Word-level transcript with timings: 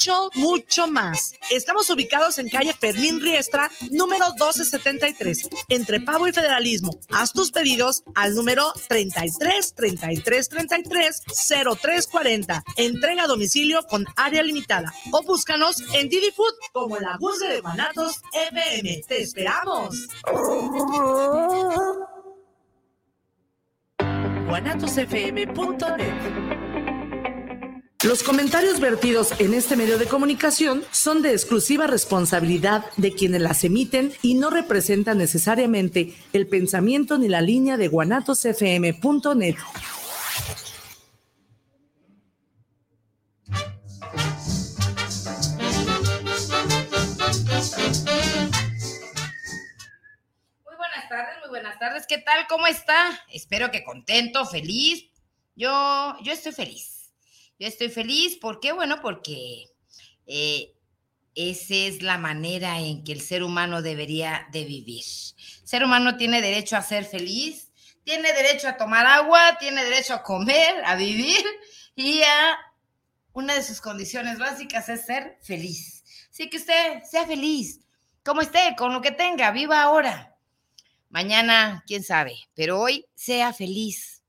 mucho, 0.00 0.30
mucho 0.34 0.86
más. 0.86 1.34
Estamos 1.50 1.90
ubicados 1.90 2.38
en 2.38 2.48
calle 2.48 2.72
Fermín 2.72 3.20
Riestra, 3.20 3.70
número 3.90 4.28
1273, 4.30 5.50
entre 5.68 6.00
Pavo 6.00 6.26
y 6.26 6.32
Federalismo. 6.32 6.98
Haz 7.10 7.32
tus 7.32 7.50
pedidos 7.50 8.02
al 8.14 8.34
número 8.34 8.72
33 8.88 9.74
33 9.74 10.48
33 10.48 11.22
0340. 11.82 12.64
Entrega 12.76 13.24
a 13.24 13.26
domicilio 13.26 13.82
con 13.82 14.06
área 14.16 14.42
limitada. 14.42 14.90
O 15.12 15.22
búscanos 15.22 15.82
en 15.92 16.08
Didi 16.08 16.30
Food 16.30 16.54
como 16.72 16.96
la 16.96 17.18
búsqueda 17.18 17.50
de 17.50 17.60
Guanatos 17.60 18.22
FM. 18.32 19.02
¡Te 19.06 19.20
esperamos! 19.20 20.08
guanatosfm.net 24.48 26.69
los 28.02 28.22
comentarios 28.22 28.80
vertidos 28.80 29.34
en 29.40 29.52
este 29.52 29.76
medio 29.76 29.98
de 29.98 30.06
comunicación 30.06 30.82
son 30.90 31.20
de 31.20 31.32
exclusiva 31.32 31.86
responsabilidad 31.86 32.86
de 32.96 33.12
quienes 33.12 33.42
las 33.42 33.62
emiten 33.62 34.12
y 34.22 34.34
no 34.34 34.48
representan 34.48 35.18
necesariamente 35.18 36.14
el 36.32 36.46
pensamiento 36.46 37.18
ni 37.18 37.28
la 37.28 37.42
línea 37.42 37.76
de 37.76 37.88
guanatosfm.net. 37.88 39.56
buenas 51.50 51.78
tardes. 51.80 52.06
¿Qué 52.06 52.18
tal? 52.18 52.46
¿Cómo 52.48 52.66
está? 52.68 53.10
Espero 53.32 53.70
que 53.70 53.84
contento, 53.84 54.46
feliz. 54.46 55.10
Yo, 55.56 56.16
yo 56.22 56.32
estoy 56.32 56.52
feliz. 56.52 56.89
Yo 57.60 57.68
estoy 57.68 57.90
feliz. 57.90 58.38
¿Por 58.38 58.58
qué? 58.58 58.72
Bueno, 58.72 59.02
porque 59.02 59.66
eh, 60.26 60.74
esa 61.34 61.74
es 61.74 62.02
la 62.02 62.16
manera 62.16 62.80
en 62.80 63.04
que 63.04 63.12
el 63.12 63.20
ser 63.20 63.42
humano 63.42 63.82
debería 63.82 64.48
de 64.50 64.64
vivir. 64.64 65.04
El 65.60 65.68
ser 65.68 65.84
humano 65.84 66.16
tiene 66.16 66.40
derecho 66.40 66.78
a 66.78 66.82
ser 66.82 67.04
feliz, 67.04 67.70
tiene 68.02 68.32
derecho 68.32 68.66
a 68.66 68.78
tomar 68.78 69.06
agua, 69.06 69.58
tiene 69.60 69.84
derecho 69.84 70.14
a 70.14 70.22
comer, 70.22 70.82
a 70.86 70.96
vivir 70.96 71.44
y 71.94 72.22
a 72.22 72.58
una 73.34 73.54
de 73.54 73.62
sus 73.62 73.82
condiciones 73.82 74.38
básicas 74.38 74.88
es 74.88 75.04
ser 75.04 75.38
feliz. 75.42 76.02
Así 76.30 76.48
que 76.48 76.56
usted 76.56 77.02
sea 77.02 77.26
feliz, 77.26 77.80
como 78.24 78.40
esté, 78.40 78.74
con 78.78 78.94
lo 78.94 79.02
que 79.02 79.10
tenga, 79.10 79.50
viva 79.50 79.82
ahora. 79.82 80.34
Mañana, 81.10 81.84
quién 81.86 82.04
sabe, 82.04 82.38
pero 82.54 82.80
hoy 82.80 83.04
sea 83.14 83.52
feliz. 83.52 84.19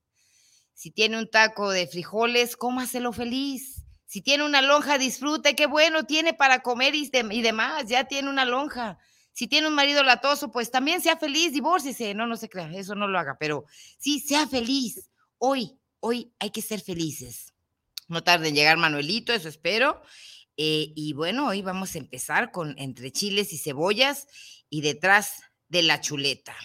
Si 0.82 0.90
tiene 0.90 1.20
un 1.20 1.30
taco 1.30 1.70
de 1.70 1.86
frijoles, 1.86 2.58
cómaselo 2.58 3.14
feliz. 3.14 3.84
Si 4.08 4.24
tiene 4.24 4.44
una 4.44 4.64
lonja, 4.64 4.98
disfrute, 4.98 5.56
qué 5.56 5.68
bueno 5.68 6.08
tiene 6.08 6.34
para 6.34 6.64
comer 6.64 6.96
y, 6.96 7.08
demás, 7.44 7.86
ya 7.88 8.06
tiene 8.06 8.32
una 8.32 8.46
lonja. 8.46 8.98
Si 9.32 9.46
tiene 9.46 9.68
un 9.68 9.76
marido 9.76 10.02
latoso, 10.02 10.52
pues 10.52 10.72
también 10.72 11.00
sea 11.00 11.18
feliz, 11.18 11.54
divórcese. 11.54 12.16
No, 12.16 12.26
no 12.26 12.36
se 12.36 12.50
crea, 12.50 12.72
eso 12.72 12.96
no 12.96 13.08
lo 13.08 13.20
haga, 13.20 13.38
pero 13.40 13.66
sí, 14.00 14.20
sea 14.20 14.48
feliz. 14.48 15.12
Hoy, 15.38 15.78
hoy 16.00 16.34
hay 16.40 16.50
que 16.50 16.64
ser 16.64 16.82
felices. 16.82 17.54
No 18.08 18.24
tarde 18.24 18.48
en 18.48 18.56
llegar 18.56 18.78
Manuelito, 18.78 19.34
eso 19.34 19.50
espero. 19.50 20.02
Eh, 20.58 20.94
y 20.96 21.14
bueno, 21.14 21.50
hoy 21.50 21.62
vamos 21.62 21.94
a 21.94 22.00
empezar 22.00 22.50
con 22.50 22.74
entre 22.80 23.12
chiles 23.12 23.54
y 23.54 23.60
cebollas 23.60 24.26
y 24.68 24.82
detrás 24.82 25.44
de 25.70 25.84
la 25.84 26.02
chuleta. 26.02 26.56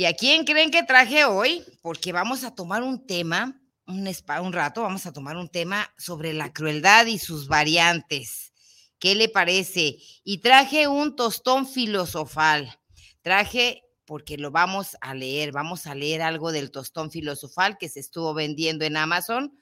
¿Y 0.00 0.06
a 0.06 0.14
quién 0.14 0.46
creen 0.46 0.70
que 0.70 0.82
traje 0.82 1.26
hoy? 1.26 1.62
Porque 1.82 2.10
vamos 2.10 2.42
a 2.42 2.54
tomar 2.54 2.82
un 2.82 3.06
tema, 3.06 3.60
un, 3.86 4.08
un 4.08 4.52
rato, 4.54 4.80
vamos 4.80 5.04
a 5.04 5.12
tomar 5.12 5.36
un 5.36 5.50
tema 5.50 5.92
sobre 5.98 6.32
la 6.32 6.54
crueldad 6.54 7.04
y 7.04 7.18
sus 7.18 7.48
variantes. 7.48 8.54
¿Qué 8.98 9.14
le 9.14 9.28
parece? 9.28 9.98
Y 10.24 10.38
traje 10.38 10.88
un 10.88 11.16
tostón 11.16 11.68
filosofal. 11.68 12.78
Traje 13.20 13.82
porque 14.06 14.38
lo 14.38 14.50
vamos 14.50 14.96
a 15.02 15.12
leer, 15.12 15.52
vamos 15.52 15.86
a 15.86 15.94
leer 15.94 16.22
algo 16.22 16.50
del 16.50 16.70
tostón 16.70 17.10
filosofal 17.10 17.76
que 17.76 17.90
se 17.90 18.00
estuvo 18.00 18.32
vendiendo 18.32 18.86
en 18.86 18.96
Amazon. 18.96 19.54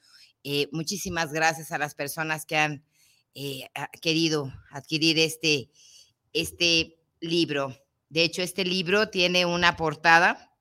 Eh, 0.45 0.69
muchísimas 0.71 1.33
gracias 1.33 1.73
a 1.73 1.77
las 1.77 1.95
personas 1.95 2.45
que 2.45 2.55
han 2.55 2.85
eh, 3.35 3.67
querido 4.01 4.53
adquirir 4.71 5.19
este, 5.19 5.69
este 6.31 6.97
libro. 7.19 7.75
De 8.09 8.23
hecho, 8.23 8.41
este 8.41 8.65
libro 8.65 9.09
tiene 9.09 9.45
una 9.45 9.75
portada. 9.77 10.55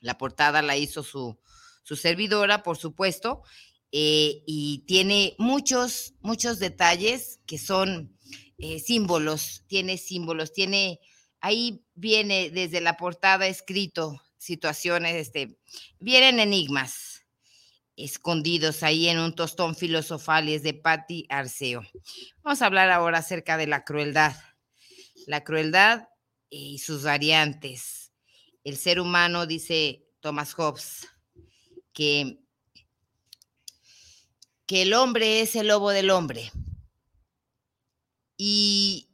La 0.00 0.18
portada 0.18 0.62
la 0.62 0.76
hizo 0.76 1.02
su, 1.02 1.38
su 1.82 1.96
servidora, 1.96 2.62
por 2.62 2.76
supuesto, 2.76 3.42
eh, 3.90 4.42
y 4.46 4.84
tiene 4.86 5.34
muchos, 5.38 6.14
muchos 6.20 6.58
detalles 6.58 7.40
que 7.46 7.58
son 7.58 8.16
eh, 8.58 8.78
símbolos, 8.80 9.64
tiene 9.66 9.96
símbolos, 9.96 10.52
tiene, 10.52 11.00
ahí 11.40 11.84
viene 11.94 12.50
desde 12.50 12.80
la 12.80 12.96
portada 12.96 13.46
escrito 13.46 14.20
situaciones, 14.36 15.14
este, 15.14 15.58
vienen 15.98 16.40
enigmas 16.40 17.24
escondidos 17.96 18.82
ahí 18.82 19.08
en 19.08 19.18
un 19.18 19.34
tostón 19.34 19.74
filosofal 19.74 20.48
y 20.48 20.54
es 20.54 20.62
de 20.62 20.74
Patti 20.74 21.26
Arceo. 21.28 21.82
Vamos 22.42 22.62
a 22.62 22.66
hablar 22.66 22.90
ahora 22.90 23.18
acerca 23.18 23.56
de 23.56 23.66
la 23.66 23.84
crueldad. 23.84 24.36
La 25.26 25.42
crueldad 25.42 26.08
y 26.50 26.78
sus 26.78 27.02
variantes. 27.02 28.12
El 28.64 28.76
ser 28.76 29.00
humano, 29.00 29.46
dice 29.46 30.06
Thomas 30.20 30.54
Hobbes, 30.54 31.08
que, 31.92 32.38
que 34.66 34.82
el 34.82 34.94
hombre 34.94 35.40
es 35.40 35.56
el 35.56 35.68
lobo 35.68 35.90
del 35.90 36.10
hombre 36.10 36.50
y 38.36 39.08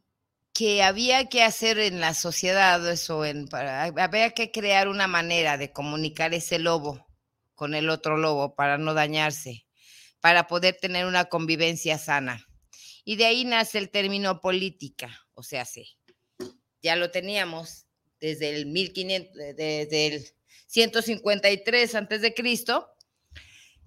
que 0.52 0.84
había 0.84 1.28
que 1.28 1.42
hacer 1.42 1.78
en 1.78 2.00
la 2.00 2.14
sociedad 2.14 2.88
eso, 2.88 3.24
en, 3.24 3.48
había 3.52 4.30
que 4.30 4.52
crear 4.52 4.88
una 4.88 5.08
manera 5.08 5.58
de 5.58 5.72
comunicar 5.72 6.32
ese 6.32 6.58
lobo 6.60 7.04
con 7.54 7.74
el 7.74 7.90
otro 7.90 8.16
lobo 8.16 8.54
para 8.54 8.78
no 8.78 8.94
dañarse, 8.94 9.66
para 10.20 10.46
poder 10.46 10.76
tener 10.80 11.06
una 11.06 11.24
convivencia 11.24 11.98
sana. 11.98 12.46
Y 13.04 13.16
de 13.16 13.26
ahí 13.26 13.44
nace 13.44 13.78
el 13.78 13.90
término 13.90 14.40
política, 14.40 15.26
o 15.34 15.42
sea, 15.42 15.64
sí, 15.64 15.98
ya 16.84 16.96
lo 16.96 17.10
teníamos 17.10 17.86
desde 18.20 18.54
el 18.54 18.66
1500, 18.66 19.32
desde 19.56 20.06
el 20.06 20.24
153 20.66 21.94
antes 21.94 22.20
de 22.20 22.34
Cristo, 22.34 22.94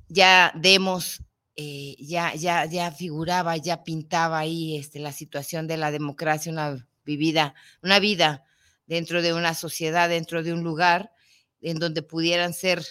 ya 0.09 0.51
Demos 0.55 1.21
eh, 1.59 1.95
ya, 1.99 2.35
ya, 2.35 2.65
ya 2.65 2.91
figuraba, 2.91 3.57
ya 3.57 3.83
pintaba 3.83 4.37
ahí 4.37 4.77
este, 4.77 4.99
la 4.99 5.11
situación 5.11 5.65
de 5.65 5.77
la 5.77 5.89
democracia, 5.89 6.51
una 6.51 6.87
vivida, 7.03 7.55
una 7.81 7.99
vida 7.99 8.43
dentro 8.85 9.23
de 9.23 9.33
una 9.33 9.55
sociedad, 9.55 10.07
dentro 10.07 10.43
de 10.43 10.53
un 10.53 10.63
lugar 10.63 11.11
en 11.61 11.79
donde 11.79 12.03
pudieran 12.03 12.53
ser, 12.53 12.83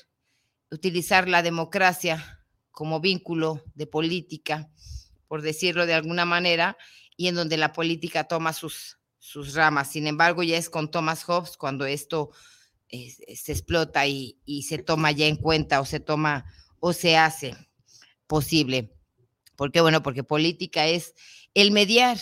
utilizar 0.72 1.28
la 1.28 1.42
democracia 1.42 2.44
como 2.72 3.00
vínculo 3.00 3.62
de 3.76 3.86
política, 3.86 4.68
por 5.28 5.42
decirlo 5.42 5.86
de 5.86 5.94
alguna 5.94 6.24
manera, 6.24 6.76
y 7.16 7.28
en 7.28 7.36
donde 7.36 7.56
la 7.56 7.72
política 7.72 8.24
toma 8.24 8.52
sus, 8.52 8.98
sus 9.26 9.54
ramas. 9.54 9.90
Sin 9.90 10.06
embargo, 10.06 10.44
ya 10.44 10.56
es 10.56 10.70
con 10.70 10.88
Thomas 10.88 11.24
Hobbes 11.24 11.56
cuando 11.56 11.84
esto 11.84 12.30
se 12.88 13.52
explota 13.52 14.06
y, 14.06 14.38
se 14.62 14.78
toma 14.78 15.10
ya 15.10 15.26
en 15.26 15.36
cuenta 15.36 15.80
o 15.80 15.84
se 15.84 15.98
toma 15.98 16.44
o 16.78 16.92
se 16.92 17.16
hace 17.16 17.56
posible. 18.28 18.94
¿Por 19.56 19.72
qué? 19.72 19.80
Bueno, 19.80 20.02
porque 20.02 20.22
política 20.22 20.86
es 20.86 21.14
el 21.54 21.72
mediar 21.72 22.18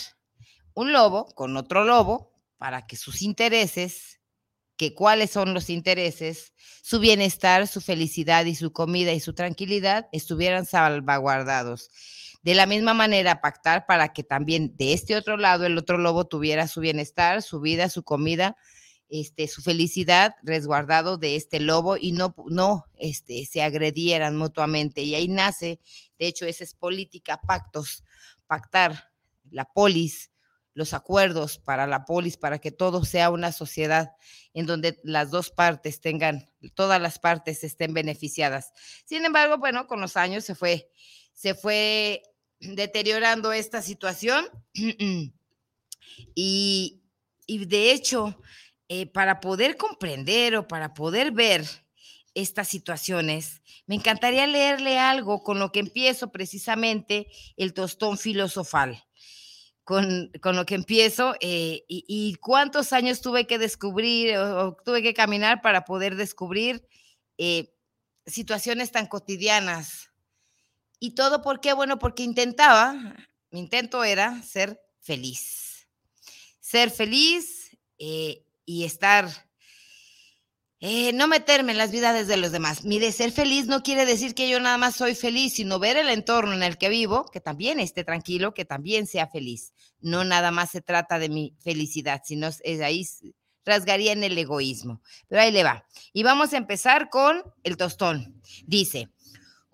un 0.73 0.93
lobo 0.93 1.27
con 1.35 1.55
otro 1.57 1.85
lobo 1.85 2.33
para 2.57 2.87
que 2.87 2.95
sus 2.95 3.21
intereses, 3.21 4.19
que 4.75 4.95
cuáles 4.95 5.29
son 5.29 5.53
los 5.53 5.69
intereses, 5.69 6.53
su 6.81 6.99
bienestar, 6.99 7.67
su 7.67 7.81
felicidad 7.81 8.45
y 8.45 8.55
su 8.55 8.73
comida 8.73 9.13
y 9.13 9.19
su 9.19 9.33
tranquilidad 9.33 10.09
estuvieran 10.11 10.65
salvaguardados. 10.65 11.91
De 12.45 12.53
la 12.53 12.67
misma 12.67 12.93
manera, 12.93 13.41
pactar 13.41 13.87
para 13.87 14.13
que 14.13 14.23
también 14.23 14.77
de 14.77 14.93
este 14.93 15.15
otro 15.15 15.35
lado 15.35 15.65
el 15.65 15.79
otro 15.79 15.97
lobo 15.97 16.27
tuviera 16.27 16.67
su 16.67 16.79
bienestar, 16.79 17.41
su 17.41 17.59
vida, 17.59 17.89
su 17.89 18.03
comida, 18.03 18.55
este, 19.09 19.47
su 19.47 19.63
felicidad 19.63 20.35
resguardado 20.43 21.17
de 21.17 21.37
este 21.37 21.59
lobo 21.59 21.97
y 21.97 22.11
no, 22.11 22.35
no 22.45 22.85
este, 22.99 23.47
se 23.47 23.63
agredieran 23.63 24.37
mutuamente. 24.37 25.01
Y 25.01 25.15
ahí 25.15 25.27
nace, 25.27 25.79
de 26.19 26.27
hecho, 26.27 26.45
esa 26.45 26.63
es 26.63 26.75
política, 26.75 27.41
pactos, 27.41 28.03
pactar 28.45 29.11
la 29.49 29.65
polis, 29.65 30.29
los 30.75 30.93
acuerdos 30.93 31.57
para 31.57 31.87
la 31.87 32.05
polis, 32.05 32.37
para 32.37 32.59
que 32.59 32.69
todo 32.69 33.05
sea 33.05 33.31
una 33.31 33.53
sociedad 33.53 34.11
en 34.53 34.67
donde 34.67 34.99
las 35.03 35.31
dos 35.31 35.49
partes 35.49 35.99
tengan, 35.99 36.51
todas 36.75 37.01
las 37.01 37.17
partes 37.17 37.63
estén 37.63 37.95
beneficiadas. 37.95 38.71
Sin 39.03 39.25
embargo, 39.25 39.57
bueno, 39.57 39.87
con 39.87 39.99
los 39.99 40.15
años 40.15 40.43
se 40.43 40.53
fue, 40.53 40.91
se 41.33 41.55
fue 41.55 42.21
deteriorando 42.59 43.53
esta 43.53 43.81
situación. 43.81 44.45
y, 46.35 47.01
de 47.47 47.91
hecho, 47.91 48.39
eh, 48.87 49.07
para 49.07 49.39
poder 49.39 49.77
comprender 49.77 50.55
o 50.55 50.67
para 50.67 50.93
poder 50.93 51.31
ver 51.31 51.65
estas 52.33 52.67
situaciones, 52.67 53.61
me 53.87 53.95
encantaría 53.95 54.45
leerle 54.45 54.99
algo 54.99 55.43
con 55.43 55.59
lo 55.59 55.71
que 55.71 55.79
empiezo 55.79 56.31
precisamente 56.31 57.27
el 57.57 57.73
tostón 57.73 58.17
filosofal. 58.17 59.03
Con, 59.83 60.31
lo 60.43 60.65
que 60.65 60.73
empiezo 60.73 61.35
eh, 61.41 61.85
y, 61.87 62.35
cuántos 62.41 62.91
años 62.91 63.21
tuve 63.21 63.45
que 63.45 63.59
descubrir 63.59 64.35
o, 64.35 64.75
tuve 64.83 65.03
que 65.03 65.13
caminar 65.13 65.61
para 65.61 65.85
poder 65.85 66.15
descubrir 66.15 66.87
eh, 67.37 67.71
situaciones 68.25 68.91
tan 68.91 69.05
cotidianas. 69.05 70.09
Y 71.05 71.11
todo 71.11 71.43
por 71.43 71.61
qué? 71.61 71.71
Bueno, 71.73 71.99
porque 71.99 72.23
intentaba, 72.23 72.95
mi 73.51 73.59
intento 73.59 74.03
era 74.03 74.41
ser 74.41 74.81
feliz. 75.01 75.87
Ser 76.59 76.89
feliz 76.89 77.77
eh, 77.99 78.43
y 78.65 78.85
estar 78.85 79.29
eh, 80.79 81.13
no 81.13 81.27
meterme 81.27 81.73
en 81.73 81.77
las 81.77 81.91
vidas 81.91 82.25
de 82.25 82.37
los 82.37 82.51
demás. 82.51 82.85
Mire, 82.85 83.11
ser 83.11 83.31
feliz 83.31 83.67
no 83.67 83.83
quiere 83.83 84.07
decir 84.07 84.33
que 84.33 84.49
yo 84.49 84.59
nada 84.59 84.79
más 84.79 84.95
soy 84.95 85.13
feliz, 85.13 85.53
sino 85.53 85.77
ver 85.77 85.95
el 85.95 86.09
entorno 86.09 86.53
en 86.53 86.63
el 86.63 86.79
que 86.79 86.89
vivo, 86.89 87.25
que 87.25 87.39
también 87.39 87.79
esté 87.79 88.03
tranquilo, 88.03 88.55
que 88.55 88.65
también 88.65 89.05
sea 89.05 89.27
feliz. 89.27 89.73
No 89.99 90.23
nada 90.23 90.49
más 90.49 90.71
se 90.71 90.81
trata 90.81 91.19
de 91.19 91.29
mi 91.29 91.55
felicidad, 91.59 92.23
sino 92.25 92.47
es 92.47 92.81
ahí 92.81 93.05
rasgaría 93.63 94.11
en 94.11 94.23
el 94.23 94.37
egoísmo. 94.37 95.01
Pero 95.27 95.41
ahí 95.41 95.51
le 95.51 95.63
va. 95.63 95.85
Y 96.13 96.23
vamos 96.23 96.53
a 96.53 96.57
empezar 96.57 97.09
con 97.11 97.43
el 97.63 97.77
tostón. 97.77 98.41
Dice, 98.65 99.09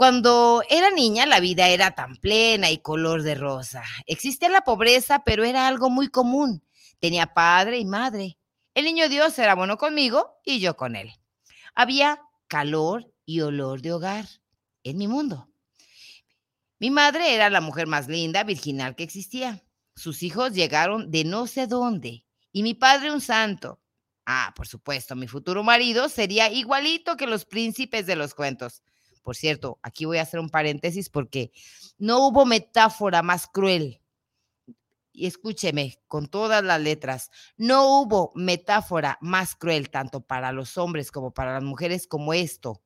cuando 0.01 0.63
era 0.68 0.89
niña 0.89 1.27
la 1.27 1.39
vida 1.39 1.68
era 1.68 1.92
tan 1.92 2.15
plena 2.15 2.71
y 2.71 2.80
color 2.80 3.21
de 3.21 3.36
rosa. 3.36 3.83
Existía 4.07 4.50
la 4.50 4.62
pobreza, 4.62 5.21
pero 5.24 5.44
era 5.44 5.68
algo 5.68 5.92
muy 5.92 6.07
común. 6.07 6.63
Tenía 7.00 7.36
padre 7.36 7.77
y 7.77 7.86
madre 7.86 8.39
el 8.74 8.86
niño 8.86 9.09
Dios 9.09 9.38
era 9.38 9.53
bueno 9.53 9.77
conmigo 9.77 10.39
y 10.44 10.59
yo 10.59 10.75
con 10.75 10.95
él. 10.95 11.12
Había 11.75 12.19
calor 12.48 13.13
y 13.27 13.42
olor 13.42 13.83
de 13.83 13.94
hogar 13.94 14.25
en 14.81 14.98
mi 14.98 15.07
mundo. 15.07 15.51
Mi 16.80 16.89
madre 16.89 17.36
era 17.36 17.51
la 17.51 17.62
mujer 17.62 17.86
más 17.86 18.07
linda, 18.07 18.44
virginal 18.44 18.95
que 18.95 19.03
existía. 19.03 19.63
Sus 19.95 20.24
hijos 20.24 20.53
llegaron 20.53 21.12
de 21.12 21.25
no 21.25 21.45
sé 21.45 21.68
dónde. 21.68 22.25
Y 22.51 22.63
mi 22.63 22.74
padre 22.74 23.12
un 23.12 23.21
santo. 23.21 23.80
Ah, 24.25 24.51
por 24.56 24.68
supuesto, 24.68 25.15
mi 25.15 25.27
futuro 25.27 25.63
marido 25.63 26.09
sería 26.09 26.51
igualito 26.51 27.18
que 27.18 27.27
los 27.27 27.45
príncipes 27.45 28.07
de 28.07 28.15
los 28.15 28.33
cuentos. 28.33 28.81
Por 29.23 29.35
cierto, 29.35 29.79
aquí 29.83 30.06
voy 30.06 30.18
a 30.18 30.23
hacer 30.23 30.39
un 30.39 30.50
paréntesis 30.50 31.09
porque 31.09 31.51
no 31.97 32.27
hubo 32.27 32.45
metáfora 32.45 33.21
más 33.21 33.47
cruel 33.47 34.01
y 35.13 35.27
escúcheme 35.27 36.00
con 36.07 36.27
todas 36.27 36.63
las 36.63 36.81
letras, 36.81 37.29
no 37.57 38.01
hubo 38.01 38.31
metáfora 38.35 39.18
más 39.21 39.56
cruel 39.56 39.89
tanto 39.89 40.21
para 40.21 40.51
los 40.51 40.77
hombres 40.77 41.12
como 41.12 41.33
para 41.33 41.53
las 41.53 41.63
mujeres 41.63 42.07
como 42.07 42.33
esto, 42.33 42.81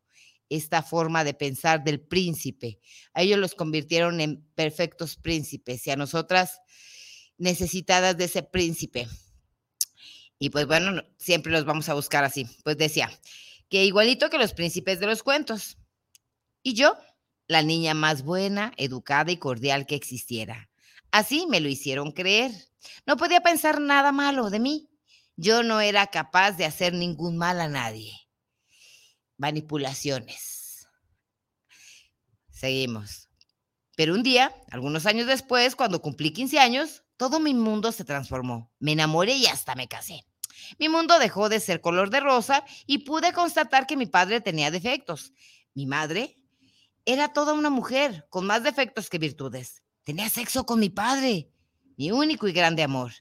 esta 0.49 0.81
forma 0.81 1.23
de 1.23 1.33
pensar 1.33 1.83
del 1.83 2.01
príncipe. 2.01 2.79
A 3.13 3.21
ellos 3.21 3.39
los 3.39 3.55
convirtieron 3.55 4.21
en 4.21 4.43
perfectos 4.55 5.15
príncipes 5.17 5.85
y 5.87 5.91
a 5.91 5.95
nosotras 5.95 6.61
necesitadas 7.37 8.17
de 8.17 8.25
ese 8.25 8.43
príncipe. 8.43 9.07
Y 10.37 10.49
pues 10.49 10.67
bueno, 10.67 11.01
siempre 11.17 11.51
los 11.51 11.65
vamos 11.65 11.89
a 11.89 11.93
buscar 11.93 12.23
así. 12.23 12.45
Pues 12.63 12.77
decía, 12.77 13.09
que 13.69 13.85
igualito 13.85 14.29
que 14.29 14.37
los 14.37 14.53
príncipes 14.53 14.99
de 14.99 15.07
los 15.07 15.23
cuentos. 15.23 15.77
Y 16.67 16.73
yo, 16.73 16.97
la 17.47 17.61
niña 17.61 17.93
más 17.93 18.23
buena, 18.23 18.73
educada 18.77 19.31
y 19.31 19.37
cordial 19.37 19.85
que 19.85 19.93
existiera 19.93 20.67
Así 21.11 21.45
me 21.47 21.59
lo 21.59 21.69
hicieron 21.69 22.11
creer. 22.11 22.51
No 23.05 23.17
podía 23.17 23.41
pensar 23.41 23.79
nada 23.79 24.11
malo 24.11 24.49
de 24.49 24.59
mí. 24.59 24.89
Yo 25.35 25.61
no 25.61 25.79
era 25.79 26.07
capaz 26.07 26.53
de 26.53 26.65
hacer 26.65 26.95
ningún 26.95 27.37
mal 27.37 27.61
a 27.61 27.69
nadie. 27.69 28.13
Manipulaciones. 29.37 30.87
Seguimos. 32.49 33.29
Pero 33.95 34.15
un 34.15 34.23
día, 34.23 34.51
algunos 34.71 35.05
años 35.05 35.27
después, 35.27 35.75
cuando 35.75 36.01
cumplí 36.01 36.33
15 36.33 36.57
años, 36.57 37.03
todo 37.15 37.39
mi 37.39 37.53
mundo 37.53 37.91
se 37.91 38.05
transformó. 38.05 38.73
Me 38.79 38.93
enamoré 38.93 39.35
y 39.35 39.45
hasta 39.45 39.75
me 39.75 39.87
casé. 39.87 40.25
Mi 40.79 40.89
mundo 40.89 41.19
dejó 41.19 41.47
de 41.47 41.59
ser 41.59 41.79
color 41.79 42.09
de 42.09 42.21
rosa 42.21 42.65
y 42.87 43.05
pude 43.05 43.33
constatar 43.33 43.85
que 43.85 43.97
mi 43.97 44.07
padre 44.07 44.41
tenía 44.41 44.71
defectos. 44.71 45.31
Mi 45.75 45.85
madre 45.85 46.35
era 47.05 47.29
toda 47.29 47.53
una 47.53 47.69
mujer 47.69 48.25
con 48.29 48.45
más 48.45 48.63
defectos 48.63 49.09
que 49.09 49.19
virtudes. 49.19 49.83
Tenía 50.03 50.29
sexo 50.29 50.65
con 50.65 50.79
mi 50.79 50.89
padre, 50.89 51.49
mi 51.97 52.11
único 52.11 52.47
y 52.47 52.51
grande 52.51 52.83
amor. 52.83 53.11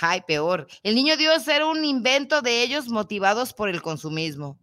Ay, 0.00 0.22
peor, 0.26 0.66
el 0.82 0.94
niño 0.94 1.16
Dios 1.16 1.46
era 1.48 1.66
un 1.66 1.84
invento 1.84 2.42
de 2.42 2.62
ellos 2.62 2.88
motivados 2.88 3.52
por 3.52 3.68
el 3.68 3.82
consumismo. 3.82 4.58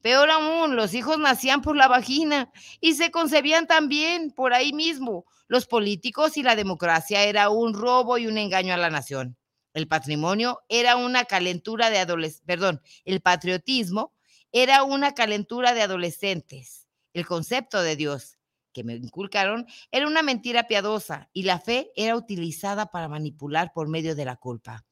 Peor 0.00 0.30
aún, 0.30 0.74
los 0.74 0.94
hijos 0.94 1.18
nacían 1.18 1.62
por 1.62 1.76
la 1.76 1.86
vagina 1.86 2.50
y 2.80 2.94
se 2.94 3.12
concebían 3.12 3.68
también 3.68 4.32
por 4.32 4.52
ahí 4.52 4.72
mismo. 4.72 5.24
Los 5.46 5.66
políticos 5.66 6.36
y 6.36 6.42
la 6.42 6.56
democracia 6.56 7.22
era 7.22 7.50
un 7.50 7.74
robo 7.74 8.18
y 8.18 8.26
un 8.26 8.38
engaño 8.38 8.74
a 8.74 8.78
la 8.78 8.90
nación. 8.90 9.36
El 9.74 9.86
patrimonio 9.86 10.60
era 10.68 10.96
una 10.96 11.24
calentura 11.24 11.90
de 11.90 11.98
adolescentes, 11.98 12.46
perdón, 12.46 12.82
el 13.04 13.20
patriotismo 13.20 14.12
era 14.50 14.82
una 14.82 15.14
calentura 15.14 15.72
de 15.72 15.82
adolescentes. 15.82 16.81
El 17.12 17.26
concepto 17.26 17.82
de 17.82 17.96
Dios 17.96 18.38
que 18.72 18.84
me 18.84 18.94
inculcaron 18.94 19.66
era 19.90 20.06
una 20.06 20.22
mentira 20.22 20.66
piadosa 20.66 21.28
y 21.32 21.42
la 21.42 21.60
fe 21.60 21.92
era 21.94 22.16
utilizada 22.16 22.86
para 22.86 23.08
manipular 23.08 23.72
por 23.72 23.88
medio 23.88 24.14
de 24.14 24.24
la 24.24 24.36
culpa 24.36 24.86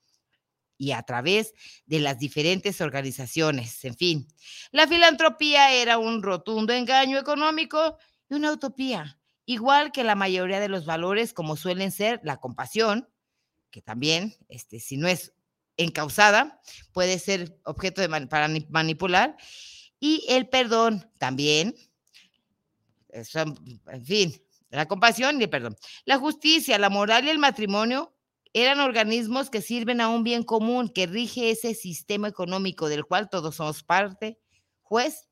y 0.81 0.93
a 0.93 1.03
través 1.03 1.53
de 1.85 2.01
las 2.01 2.19
diferentes 2.19 2.81
organizaciones. 2.81 3.85
En 3.85 3.97
fin, 3.97 4.27
la 4.71 4.89
filantropía 4.89 5.73
era 5.73 5.99
un 5.99 6.23
rotundo 6.23 6.73
engaño 6.73 7.19
económico 7.19 7.99
y 8.31 8.35
una 8.35 8.51
utopía, 8.51 9.19
igual 9.45 9.93
que 9.93 10.05
la 10.05 10.15
mayoría 10.15 10.59
de 10.59 10.69
los 10.69 10.87
valores 10.87 11.35
como 11.35 11.57
suelen 11.57 11.93
ser 11.93 12.21
la 12.25 12.39
compasión, 12.39 13.09
que 13.71 13.83
también, 13.83 14.35
este, 14.49 14.81
si 14.81 14.97
no 14.97 15.07
es 15.07 15.35
encausada, 15.77 16.63
puede 16.93 17.19
ser 17.19 17.59
objeto 17.65 18.01
de 18.01 18.27
para 18.27 18.49
manipular, 18.71 19.37
y 19.99 20.25
el 20.31 20.49
perdón 20.49 21.11
también, 21.19 21.75
en 23.13 24.05
fin, 24.05 24.35
la 24.71 24.87
compasión 24.87 25.41
y 25.43 25.47
perdón. 25.47 25.77
La 26.05 26.19
justicia, 26.19 26.79
la 26.79 26.91
moral 26.91 27.25
y 27.25 27.31
el 27.31 27.39
matrimonio 27.39 28.15
eran 28.53 28.81
organismos 28.81 29.51
que 29.51 29.63
sirven 29.63 30.01
a 30.01 30.09
un 30.09 30.25
bien 30.25 30.43
común 30.43 30.89
que 30.89 31.07
rige 31.07 31.51
ese 31.51 31.75
sistema 31.75 32.29
económico 32.29 32.89
del 32.89 33.05
cual 33.05 33.29
todos 33.29 33.57
somos 33.57 33.83
parte, 33.83 34.41
juez, 34.83 35.29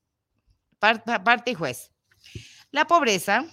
parte 0.79 1.51
y 1.51 1.55
juez. 1.55 1.93
La 2.71 2.87
pobreza 2.87 3.47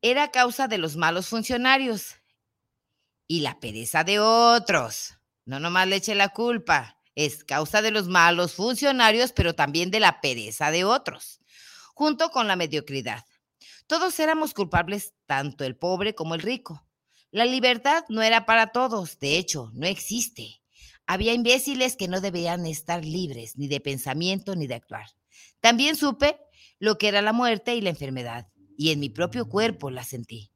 era 0.00 0.30
causa 0.30 0.68
de 0.68 0.78
los 0.78 0.96
malos 0.96 1.28
funcionarios 1.28 2.16
y 3.26 3.40
la 3.40 3.60
pereza 3.60 4.04
de 4.04 4.18
otros. 4.20 5.18
No 5.44 5.60
nomás 5.60 5.86
le 5.86 5.96
eche 5.96 6.14
la 6.14 6.30
culpa, 6.30 6.98
es 7.14 7.44
causa 7.44 7.82
de 7.82 7.90
los 7.90 8.08
malos 8.08 8.54
funcionarios, 8.54 9.32
pero 9.32 9.54
también 9.54 9.90
de 9.90 10.00
la 10.00 10.20
pereza 10.20 10.70
de 10.70 10.84
otros 10.84 11.42
junto 11.92 12.30
con 12.30 12.48
la 12.48 12.56
mediocridad. 12.56 13.24
Todos 13.86 14.18
éramos 14.20 14.54
culpables, 14.54 15.14
tanto 15.26 15.64
el 15.64 15.76
pobre 15.76 16.14
como 16.14 16.34
el 16.34 16.42
rico. 16.42 16.86
La 17.30 17.44
libertad 17.44 18.04
no 18.08 18.22
era 18.22 18.46
para 18.46 18.72
todos, 18.72 19.18
de 19.18 19.38
hecho, 19.38 19.70
no 19.74 19.86
existe. 19.86 20.62
Había 21.06 21.32
imbéciles 21.32 21.96
que 21.96 22.08
no 22.08 22.20
debían 22.20 22.66
estar 22.66 23.04
libres 23.04 23.56
ni 23.56 23.68
de 23.68 23.80
pensamiento 23.80 24.54
ni 24.54 24.66
de 24.66 24.74
actuar. 24.74 25.06
También 25.60 25.96
supe 25.96 26.38
lo 26.78 26.98
que 26.98 27.08
era 27.08 27.22
la 27.22 27.32
muerte 27.32 27.74
y 27.74 27.80
la 27.80 27.90
enfermedad, 27.90 28.48
y 28.76 28.90
en 28.90 29.00
mi 29.00 29.08
propio 29.08 29.48
cuerpo 29.48 29.90
la 29.90 30.04
sentí. 30.04 30.52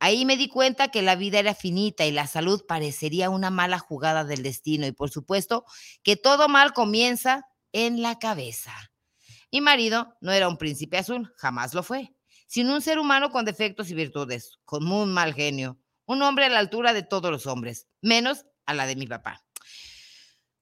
Ahí 0.00 0.24
me 0.24 0.36
di 0.36 0.48
cuenta 0.48 0.88
que 0.88 1.02
la 1.02 1.16
vida 1.16 1.40
era 1.40 1.54
finita 1.54 2.06
y 2.06 2.12
la 2.12 2.26
salud 2.26 2.64
parecería 2.66 3.30
una 3.30 3.50
mala 3.50 3.78
jugada 3.78 4.24
del 4.24 4.42
destino 4.42 4.86
y 4.86 4.92
por 4.92 5.10
supuesto 5.10 5.64
que 6.02 6.16
todo 6.16 6.48
mal 6.48 6.72
comienza 6.72 7.46
en 7.72 8.00
la 8.00 8.18
cabeza. 8.18 8.87
Mi 9.50 9.60
marido 9.60 10.16
no 10.20 10.32
era 10.32 10.48
un 10.48 10.58
príncipe 10.58 10.98
azul, 10.98 11.32
jamás 11.36 11.74
lo 11.74 11.82
fue, 11.82 12.12
sino 12.46 12.74
un 12.74 12.82
ser 12.82 12.98
humano 12.98 13.30
con 13.30 13.44
defectos 13.44 13.90
y 13.90 13.94
virtudes, 13.94 14.58
con 14.64 14.84
muy 14.84 15.06
mal 15.06 15.34
genio, 15.34 15.78
un 16.04 16.22
hombre 16.22 16.46
a 16.46 16.48
la 16.48 16.58
altura 16.58 16.92
de 16.92 17.02
todos 17.02 17.30
los 17.30 17.46
hombres, 17.46 17.86
menos 18.02 18.44
a 18.66 18.74
la 18.74 18.86
de 18.86 18.96
mi 18.96 19.06
papá. 19.06 19.44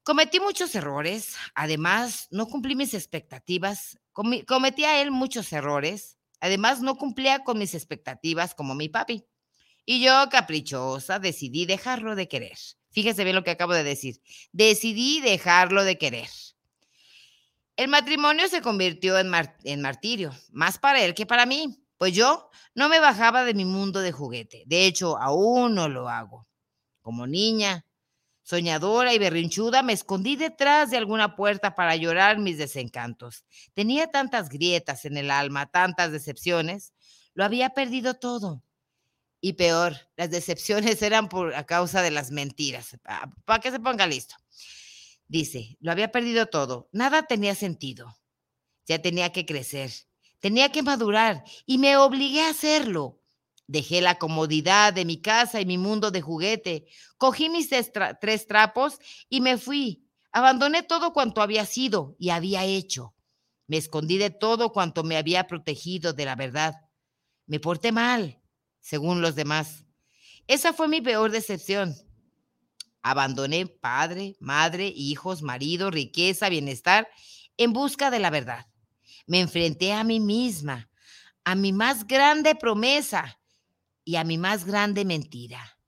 Cometí 0.03 0.39
muchos 0.39 0.73
errores, 0.73 1.35
además 1.53 2.27
no 2.31 2.47
cumplí 2.47 2.75
mis 2.75 2.93
expectativas, 2.93 3.99
cometía 4.13 5.01
él 5.01 5.11
muchos 5.11 5.51
errores, 5.51 6.17
además 6.39 6.81
no 6.81 6.95
cumplía 6.95 7.43
con 7.43 7.57
mis 7.57 7.75
expectativas 7.75 8.55
como 8.55 8.73
mi 8.73 8.87
papi. 8.87 9.25
Y 9.85 10.01
yo, 10.01 10.27
caprichosa, 10.29 11.19
decidí 11.19 11.65
dejarlo 11.65 12.15
de 12.15 12.27
querer. 12.27 12.57
Fíjese 12.91 13.23
bien 13.23 13.35
lo 13.35 13.43
que 13.43 13.51
acabo 13.51 13.73
de 13.73 13.83
decir. 13.83 14.21
Decidí 14.51 15.21
dejarlo 15.21 15.83
de 15.83 15.97
querer. 15.97 16.29
El 17.77 17.89
matrimonio 17.89 18.47
se 18.47 18.61
convirtió 18.61 19.19
en, 19.19 19.29
martirio, 19.29 20.33
más 20.51 20.79
para 20.79 20.99
él 21.01 21.13
que 21.13 21.27
para 21.27 21.45
mí, 21.45 21.79
pues 21.97 22.13
yo 22.13 22.49
no 22.73 22.89
me 22.89 22.99
bajaba 22.99 23.43
de 23.43 23.53
mi 23.53 23.65
mundo 23.65 24.01
de 24.01 24.11
juguete. 24.11 24.63
De 24.65 24.87
hecho, 24.87 25.17
aún 25.19 25.75
no 25.75 25.87
lo 25.87 26.09
hago. 26.09 26.47
Como 27.01 27.27
niña, 27.27 27.85
Soñadora 28.41 29.13
y 29.13 29.19
berrinchuda, 29.19 29.83
me 29.83 29.91
escondí 29.91 30.37
detrás 30.37 30.89
de 30.89 30.95
alguna 30.95 31.35
puerta 31.35 31.75
para 31.75 31.97
llorar 31.97 32.39
mis 32.39 32.57
desencantos. 32.57 33.43
Tenía 33.73 34.07
tantas 34.07 34.47
grietas 34.47 35.03
en 35.03 35.17
el 35.17 35.29
alma, 35.29 35.69
tantas 35.69 36.13
decepciones. 36.13 36.93
Lo 37.33 37.43
había 37.43 37.71
perdido 37.71 38.13
todo. 38.13 38.63
Y 39.41 39.53
peor, 39.53 39.97
las 40.15 40.31
decepciones 40.31 41.01
eran 41.03 41.27
por 41.27 41.53
a 41.53 41.65
causa 41.65 42.01
de 42.01 42.09
las 42.09 42.31
mentiras. 42.31 42.97
Para 43.43 43.61
que 43.61 43.69
se 43.69 43.81
ponga 43.81 44.07
listo. 44.07 44.35
Dice, 45.27 45.77
lo 45.79 45.91
había 45.91 46.11
perdido 46.11 46.45
todo. 46.47 46.89
Nada 46.91 47.23
tenía 47.23 47.55
sentido. 47.55 48.17
Ya 48.85 49.01
tenía 49.01 49.31
que 49.31 49.45
crecer. 49.45 49.91
Tenía 50.39 50.71
que 50.71 50.83
madurar 50.83 51.43
y 51.65 51.77
me 51.77 51.97
obligué 51.97 52.41
a 52.41 52.49
hacerlo. 52.49 53.21
Dejé 53.67 53.99
la 53.99 54.17
comodidad 54.17 54.93
de 54.93 55.03
mi 55.03 55.21
casa 55.21 55.59
y 55.59 55.65
mi 55.65 55.77
mundo 55.77 56.11
de 56.11 56.21
juguete. 56.21 56.85
Cogí 57.17 57.49
mis 57.49 57.69
tres 58.21 58.47
trapos 58.47 58.99
y 59.29 59.41
me 59.41 59.57
fui. 59.57 60.07
Abandoné 60.31 60.83
todo 60.83 61.11
cuanto 61.11 61.41
había 61.41 61.65
sido 61.65 62.15
y 62.17 62.29
había 62.29 62.63
hecho. 62.63 63.13
Me 63.67 63.75
escondí 63.75 64.17
de 64.17 64.29
todo 64.29 64.71
cuanto 64.71 65.03
me 65.03 65.17
había 65.17 65.47
protegido 65.47 66.13
de 66.13 66.23
la 66.23 66.35
verdad. 66.35 66.75
Me 67.45 67.59
porté 67.59 67.91
mal, 67.91 68.41
según 68.79 69.21
los 69.21 69.35
demás. 69.35 69.83
Esa 70.47 70.71
fue 70.71 70.87
mi 70.87 71.01
peor 71.01 71.31
decepción. 71.31 71.93
Abandoné 73.09 73.67
padre, 73.67 74.35
madre, 74.41 74.91
hijos, 74.93 75.41
marido, 75.41 75.89
riqueza, 75.91 76.49
bienestar 76.49 77.07
en 77.55 77.71
busca 77.71 78.11
de 78.11 78.19
la 78.19 78.29
verdad. 78.29 78.67
Me 79.27 79.39
enfrenté 79.39 79.93
a 79.93 80.03
mí 80.03 80.19
misma, 80.19 80.89
a 81.45 81.55
mi 81.55 81.71
más 81.71 82.05
grande 82.05 82.53
promesa 82.55 83.39
y 84.03 84.17
a 84.17 84.25
mi 84.25 84.37
más 84.37 84.65
grande 84.65 85.05
mentira. 85.05 85.79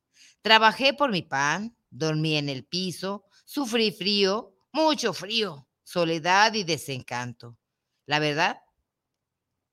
Trabajé 0.42 0.94
por 0.94 1.12
mi 1.12 1.22
pan, 1.22 1.76
dormí 1.90 2.38
en 2.38 2.48
el 2.48 2.64
piso, 2.64 3.26
sufrí 3.44 3.92
frío, 3.92 4.56
mucho 4.72 5.12
frío, 5.12 5.68
soledad 5.84 6.54
y 6.54 6.64
desencanto. 6.64 7.58
La 8.06 8.20
verdad, 8.20 8.62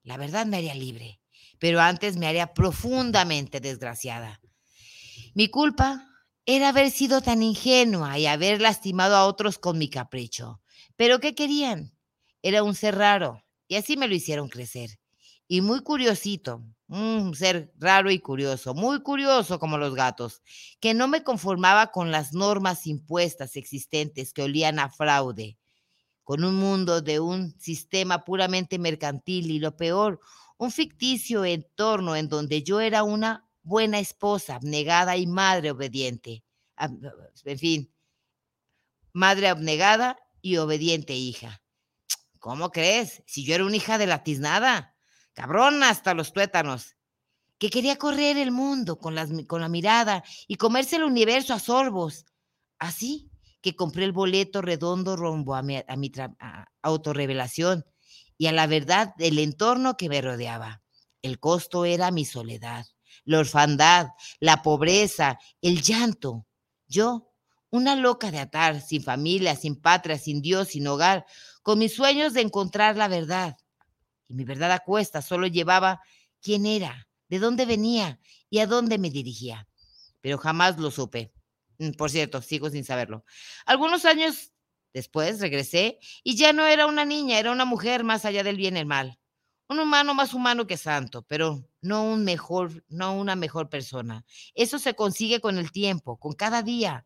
la 0.02 0.16
verdad 0.16 0.46
me 0.46 0.56
haría 0.56 0.74
libre, 0.74 1.20
pero 1.60 1.80
antes 1.80 2.16
me 2.16 2.26
haría 2.26 2.54
profundamente 2.54 3.60
desgraciada. 3.60 4.40
Mi 5.34 5.48
culpa 5.48 6.08
era 6.46 6.68
haber 6.68 6.92
sido 6.92 7.20
tan 7.20 7.42
ingenua 7.42 8.18
y 8.18 8.26
haber 8.26 8.60
lastimado 8.60 9.16
a 9.16 9.26
otros 9.26 9.58
con 9.58 9.78
mi 9.78 9.90
capricho. 9.90 10.60
Pero 10.94 11.18
¿qué 11.18 11.34
querían? 11.34 11.92
Era 12.40 12.62
un 12.62 12.76
ser 12.76 12.94
raro 12.96 13.42
y 13.66 13.74
así 13.74 13.96
me 13.96 14.06
lo 14.06 14.14
hicieron 14.14 14.48
crecer. 14.48 14.90
Y 15.48 15.60
muy 15.60 15.80
curiosito, 15.80 16.62
un 16.86 17.34
ser 17.34 17.72
raro 17.78 18.12
y 18.12 18.20
curioso, 18.20 18.74
muy 18.74 19.02
curioso 19.02 19.58
como 19.58 19.76
los 19.76 19.94
gatos, 19.94 20.40
que 20.80 20.94
no 20.94 21.08
me 21.08 21.24
conformaba 21.24 21.88
con 21.88 22.12
las 22.12 22.32
normas 22.32 22.86
impuestas 22.86 23.56
existentes 23.56 24.32
que 24.32 24.42
olían 24.42 24.78
a 24.78 24.88
fraude, 24.88 25.58
con 26.22 26.44
un 26.44 26.54
mundo 26.54 27.00
de 27.00 27.18
un 27.18 27.58
sistema 27.58 28.24
puramente 28.24 28.78
mercantil 28.78 29.50
y 29.50 29.58
lo 29.58 29.76
peor, 29.76 30.20
un 30.58 30.70
ficticio 30.70 31.44
entorno 31.44 32.16
en 32.16 32.28
donde 32.28 32.62
yo 32.62 32.80
era 32.80 33.02
una 33.02 33.45
buena 33.66 33.98
esposa, 33.98 34.54
abnegada 34.54 35.16
y 35.16 35.26
madre 35.26 35.72
obediente. 35.72 36.44
En 36.78 37.58
fin, 37.58 37.92
madre 39.12 39.48
abnegada 39.48 40.16
y 40.40 40.56
obediente 40.58 41.14
hija. 41.14 41.62
¿Cómo 42.38 42.70
crees? 42.70 43.22
Si 43.26 43.44
yo 43.44 43.54
era 43.56 43.64
una 43.64 43.76
hija 43.76 43.98
de 43.98 44.06
la 44.06 44.22
tiznada 44.22 44.94
cabrón 45.32 45.82
hasta 45.82 46.14
los 46.14 46.32
tuétanos, 46.32 46.96
que 47.58 47.68
quería 47.68 47.96
correr 47.96 48.38
el 48.38 48.52
mundo 48.52 48.98
con, 48.98 49.14
las, 49.14 49.30
con 49.46 49.60
la 49.60 49.68
mirada 49.68 50.22
y 50.46 50.56
comerse 50.56 50.96
el 50.96 51.04
universo 51.04 51.52
a 51.52 51.58
sorbos. 51.58 52.24
Así 52.78 53.30
que 53.60 53.74
compré 53.74 54.04
el 54.04 54.12
boleto 54.12 54.62
redondo 54.62 55.16
rumbo 55.16 55.54
a 55.54 55.62
mi, 55.62 55.76
a 55.76 55.96
mi 55.96 56.12
autorrevelación 56.82 57.84
y 58.38 58.46
a 58.46 58.52
la 58.52 58.66
verdad 58.66 59.14
del 59.16 59.38
entorno 59.38 59.96
que 59.96 60.08
me 60.08 60.20
rodeaba. 60.20 60.82
El 61.20 61.40
costo 61.40 61.84
era 61.84 62.10
mi 62.10 62.24
soledad, 62.24 62.86
la 63.26 63.40
orfandad, 63.40 64.08
la 64.40 64.62
pobreza, 64.62 65.38
el 65.60 65.82
llanto. 65.82 66.46
Yo, 66.88 67.30
una 67.68 67.94
loca 67.94 68.30
de 68.30 68.38
atar, 68.38 68.80
sin 68.80 69.02
familia, 69.02 69.54
sin 69.54 69.76
patria, 69.76 70.18
sin 70.18 70.40
Dios, 70.40 70.68
sin 70.68 70.86
hogar, 70.86 71.26
con 71.62 71.78
mis 71.78 71.94
sueños 71.94 72.32
de 72.32 72.40
encontrar 72.40 72.96
la 72.96 73.08
verdad 73.08 73.58
y 74.28 74.34
mi 74.34 74.44
verdad 74.44 74.72
a 74.72 74.80
cuesta 74.80 75.22
solo 75.22 75.46
llevaba 75.46 76.00
quién 76.40 76.66
era, 76.66 77.08
de 77.28 77.38
dónde 77.38 77.66
venía 77.66 78.20
y 78.50 78.58
a 78.58 78.66
dónde 78.66 78.98
me 78.98 79.10
dirigía. 79.10 79.68
Pero 80.20 80.38
jamás 80.38 80.78
lo 80.78 80.90
supe. 80.90 81.32
Mm, 81.78 81.92
por 81.92 82.10
cierto, 82.10 82.42
sigo 82.42 82.70
sin 82.70 82.84
saberlo. 82.84 83.24
Algunos 83.64 84.04
años 84.04 84.52
después 84.92 85.40
regresé 85.40 85.98
y 86.24 86.36
ya 86.36 86.52
no 86.52 86.66
era 86.66 86.86
una 86.86 87.04
niña, 87.04 87.38
era 87.38 87.52
una 87.52 87.64
mujer 87.64 88.04
más 88.04 88.24
allá 88.24 88.42
del 88.42 88.56
bien 88.56 88.76
y 88.76 88.80
el 88.80 88.86
mal. 88.86 89.18
Un 89.68 89.80
humano 89.80 90.14
más 90.14 90.32
humano 90.32 90.66
que 90.66 90.76
santo, 90.76 91.22
pero 91.22 91.64
no 91.80 92.04
un 92.04 92.24
mejor, 92.24 92.84
no 92.88 93.16
una 93.16 93.34
mejor 93.34 93.68
persona. 93.68 94.24
Eso 94.54 94.78
se 94.78 94.94
consigue 94.94 95.40
con 95.40 95.58
el 95.58 95.72
tiempo, 95.72 96.18
con 96.18 96.34
cada 96.34 96.62
día, 96.62 97.04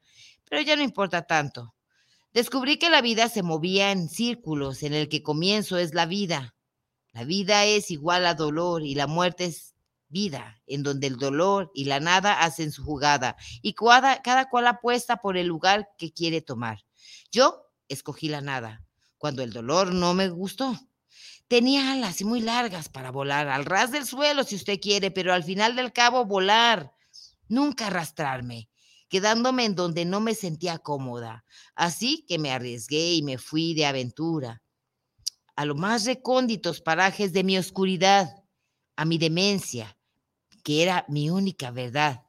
pero 0.49 0.61
ya 0.62 0.76
no 0.76 0.83
importa 0.83 1.26
tanto. 1.26 1.75
Descubrí 2.33 2.79
que 2.79 2.90
la 2.90 3.00
vida 3.00 3.29
se 3.29 3.43
movía 3.43 3.93
en 3.93 4.09
círculos, 4.09 4.83
en 4.83 4.95
el 4.95 5.09
que 5.09 5.23
comienzo 5.23 5.79
es 5.79 5.95
la 5.95 6.07
vida, 6.07 6.55
la 7.12 7.25
vida 7.25 7.64
es 7.64 7.90
igual 7.90 8.25
a 8.25 8.35
dolor 8.35 8.83
y 8.83 8.95
la 8.95 9.09
muerte 9.09 9.47
es 9.47 9.75
vida, 10.09 10.61
en 10.67 10.83
donde 10.83 11.07
el 11.07 11.17
dolor 11.17 11.71
y 11.75 11.85
la 11.85 11.99
nada 11.99 12.40
hacen 12.40 12.71
su 12.73 12.85
jugada 12.85 13.37
y 13.62 13.75
cada, 13.75 14.23
cada 14.23 14.49
cual 14.49 14.67
apuesta 14.67 15.17
por 15.17 15.37
el 15.37 15.47
lugar 15.47 15.88
que 15.99 16.12
quiere 16.12 16.40
tomar. 16.40 16.85
Yo 17.33 17.67
escogí 17.88 18.29
la 18.29 18.40
nada, 18.40 18.85
cuando 19.19 19.43
el 19.43 19.52
dolor 19.52 19.93
no 19.93 20.14
me 20.14 20.29
gustó. 20.29 20.79
Tenía 21.50 21.90
alas 21.90 22.23
muy 22.23 22.40
largas 22.40 22.88
para 22.88 23.11
volar, 23.11 23.49
al 23.49 23.64
ras 23.64 23.90
del 23.90 24.07
suelo 24.07 24.45
si 24.45 24.54
usted 24.54 24.78
quiere, 24.78 25.11
pero 25.11 25.35
al 25.35 25.42
final 25.42 25.75
del 25.75 25.92
cabo 25.92 26.25
volar, 26.25 26.95
nunca 27.49 27.88
arrastrarme, 27.88 28.71
quedándome 29.09 29.64
en 29.64 29.75
donde 29.75 30.04
no 30.04 30.21
me 30.21 30.37
sentía 30.37 30.78
cómoda. 30.78 31.45
Así 31.75 32.25
que 32.28 32.38
me 32.38 32.52
arriesgué 32.52 33.14
y 33.14 33.25
me 33.25 33.37
fui 33.37 33.75
de 33.75 33.85
aventura 33.85 34.62
a 35.57 35.64
los 35.64 35.76
más 35.76 36.04
recónditos 36.04 36.80
parajes 36.83 37.33
de 37.33 37.42
mi 37.42 37.59
oscuridad, 37.59 38.28
a 38.95 39.04
mi 39.04 39.19
demencia, 39.19 39.99
que 40.62 40.85
era 40.85 41.04
mi 41.09 41.30
única 41.30 41.73
verdad. 41.73 42.23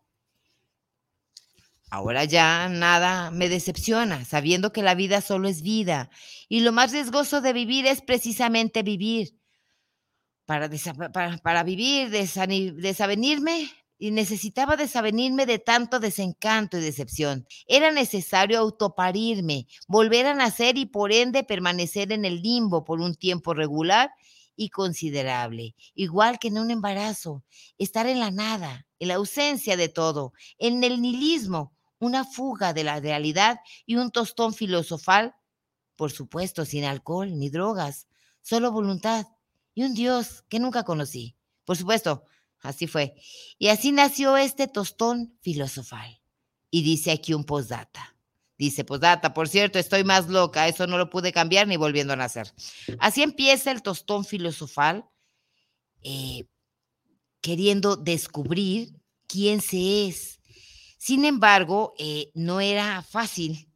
Ahora 1.92 2.24
ya 2.24 2.70
nada 2.70 3.32
me 3.32 3.50
decepciona, 3.50 4.24
sabiendo 4.24 4.72
que 4.72 4.82
la 4.82 4.96
vida 4.96 5.20
solo 5.20 5.50
es 5.50 5.62
vida 5.62 6.10
y 6.48 6.62
lo 6.62 6.72
más 6.72 6.94
riesgoso 6.94 7.42
de 7.42 7.52
vivir 7.52 7.86
es 7.86 8.02
precisamente 8.02 8.82
vivir. 8.82 9.38
Para, 10.46 10.70
para, 11.44 11.64
vivir, 11.64 12.10
desavenirme, 12.10 13.70
y 13.98 14.12
necesitaba 14.12 14.78
desavenirme 14.78 15.46
de 15.46 15.60
tanto 15.60 16.00
desencanto 16.00 16.78
y 16.78 16.82
decepción. 16.82 17.46
Era 17.68 17.92
necesario 17.92 18.58
autoparirme, 18.60 19.68
volver 19.88 20.26
a 20.28 20.34
nacer 20.34 20.78
y 20.78 20.86
por 20.86 21.12
ende 21.12 21.44
permanecer 21.44 22.14
en 22.14 22.24
el 22.24 22.42
limbo 22.42 22.86
por 22.86 23.02
un 23.02 23.16
tiempo 23.16 23.54
regular 23.54 24.12
y 24.56 24.70
considerable, 24.70 25.76
igual 25.94 26.40
que 26.40 26.48
en 26.48 26.58
un 26.58 26.72
embarazo, 26.72 27.44
estar 27.78 28.08
en 28.08 28.20
la 28.20 28.32
nada, 28.32 28.88
en 28.98 29.10
la 29.10 29.16
ausencia 29.16 29.78
de 29.78 29.90
todo, 29.90 30.34
en 30.58 30.84
el 30.84 31.02
nihilismo, 31.02 31.74
una 32.02 32.26
fuga 32.26 32.74
de 32.74 32.84
la 32.84 33.00
realidad 33.00 33.60
y 33.86 33.96
un 33.96 34.12
tostón 34.12 34.54
filosofal, 34.54 35.36
por 35.96 36.12
supuesto 36.12 36.66
sin 36.66 36.84
alcohol 36.84 37.38
ni 37.40 37.50
drogas, 37.50 38.08
solo 38.42 38.72
voluntad 38.72 39.28
y 39.74 39.84
un 39.84 39.94
Dios 39.94 40.44
que 40.50 40.60
nunca 40.60 40.84
conocí. 40.84 41.38
Por 41.64 41.78
supuesto, 41.78 42.26
Así 42.62 42.88
fue. 42.88 43.16
Y 43.58 43.68
así 43.68 43.92
nació 43.92 44.38
este 44.38 44.68
tostón 44.68 45.36
filosofal. 45.42 46.22
Y 46.70 46.84
dice 46.84 47.12
aquí 47.12 47.34
un 47.34 47.44
postdata. 47.44 48.16
Dice, 48.58 48.86
postdata, 48.86 49.34
por 49.34 49.50
cierto, 49.50 49.80
estoy 49.80 50.04
más 50.04 50.30
loca, 50.30 50.68
eso 50.68 50.86
no 50.86 51.00
lo 51.00 51.10
pude 51.10 51.32
cambiar 51.32 51.68
ni 51.68 51.78
volviendo 51.78 52.14
a 52.14 52.16
nacer. 52.16 52.54
Así 53.00 53.24
empieza 53.24 53.72
el 53.72 53.82
tostón 53.82 54.24
filosofal, 54.24 55.06
eh, 56.04 56.46
queriendo 57.42 57.96
descubrir 57.96 58.94
quién 59.28 59.62
se 59.62 60.08
es. 60.08 60.40
Sin 61.04 61.26
embargo, 61.26 61.96
eh, 61.98 62.30
no 62.36 62.62
era 62.62 63.02
fácil, 63.02 63.68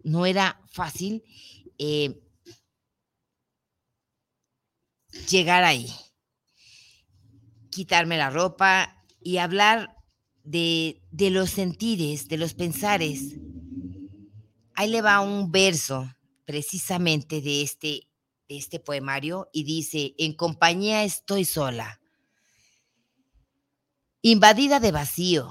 no 0.00 0.26
era 0.26 0.60
fácil 0.70 1.24
eh, 1.78 2.20
llegar 5.30 5.64
ahí 5.64 5.90
quitarme 7.70 8.18
la 8.18 8.28
ropa 8.28 9.02
y 9.22 9.38
hablar 9.38 9.96
de, 10.44 11.00
los 11.10 11.48
sentires, 11.48 12.28
de 12.28 12.36
los 12.36 12.52
pensares. 12.52 13.36
Ahí 14.74 14.90
le 14.90 15.00
va 15.00 15.20
un 15.20 15.50
verso 15.50 16.14
precisamente 16.44 17.40
de 17.40 17.62
este, 17.62 18.08
de 18.46 18.58
este 18.58 18.78
poemario 18.78 19.48
y 19.54 19.64
dice, 19.64 20.14
en 20.18 20.34
compañía 20.34 21.02
estoy 21.02 21.46
sola, 21.46 21.98
invadida 24.20 24.80
de 24.80 24.92
vacío, 24.92 25.50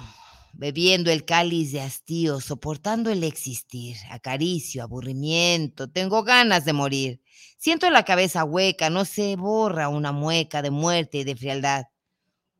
bebiendo 0.57 1.11
el 1.11 1.23
cáliz 1.23 1.71
de 1.71 1.81
hastío, 1.81 2.41
soportando 2.41 3.11
el 3.11 3.23
existir, 3.23 3.95
acaricio, 4.09 4.81
aburrimiento, 4.81 5.87
tengo 5.87 6.23
ganas 6.23 6.65
de 6.65 6.73
morir. 6.73 7.21
Siento 7.59 7.89
la 7.91 8.03
cabeza 8.03 8.43
hueca, 8.43 8.89
no 8.89 9.05
se 9.05 9.35
borra 9.35 9.87
una 9.87 10.11
mueca 10.11 10.63
de 10.63 10.71
muerte 10.71 11.19
y 11.19 11.23
de 11.23 11.35
frialdad. 11.35 11.85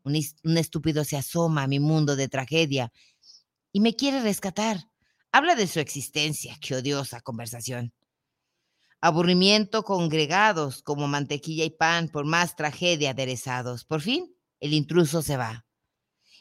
Un, 0.04 0.16
estúpido 0.58 1.04
se 1.04 1.18
asoma 1.18 1.64
a 1.64 1.68
mi 1.68 1.80
mundo 1.80 2.16
de 2.16 2.30
tragedia 2.30 2.94
y 3.72 3.80
me 3.80 3.96
quiere 3.96 4.22
rescatar. 4.22 4.78
Habla 5.32 5.56
de 5.56 5.66
su 5.66 5.80
existencia, 5.80 6.56
qué 6.62 6.76
odiosa 6.76 7.22
conversación. 7.22 7.94
Aburrimiento 9.02 9.84
congregados 9.84 10.84
como 10.84 11.08
mantequilla 11.08 11.66
y 11.66 11.72
pan 11.72 12.10
por 12.10 12.26
más 12.26 12.56
tragedia 12.56 13.12
aderezados. 13.12 13.86
Por 13.86 14.02
fin, 14.02 14.36
el 14.60 14.74
intruso 14.74 15.24
se 15.24 15.36
va. 15.36 15.67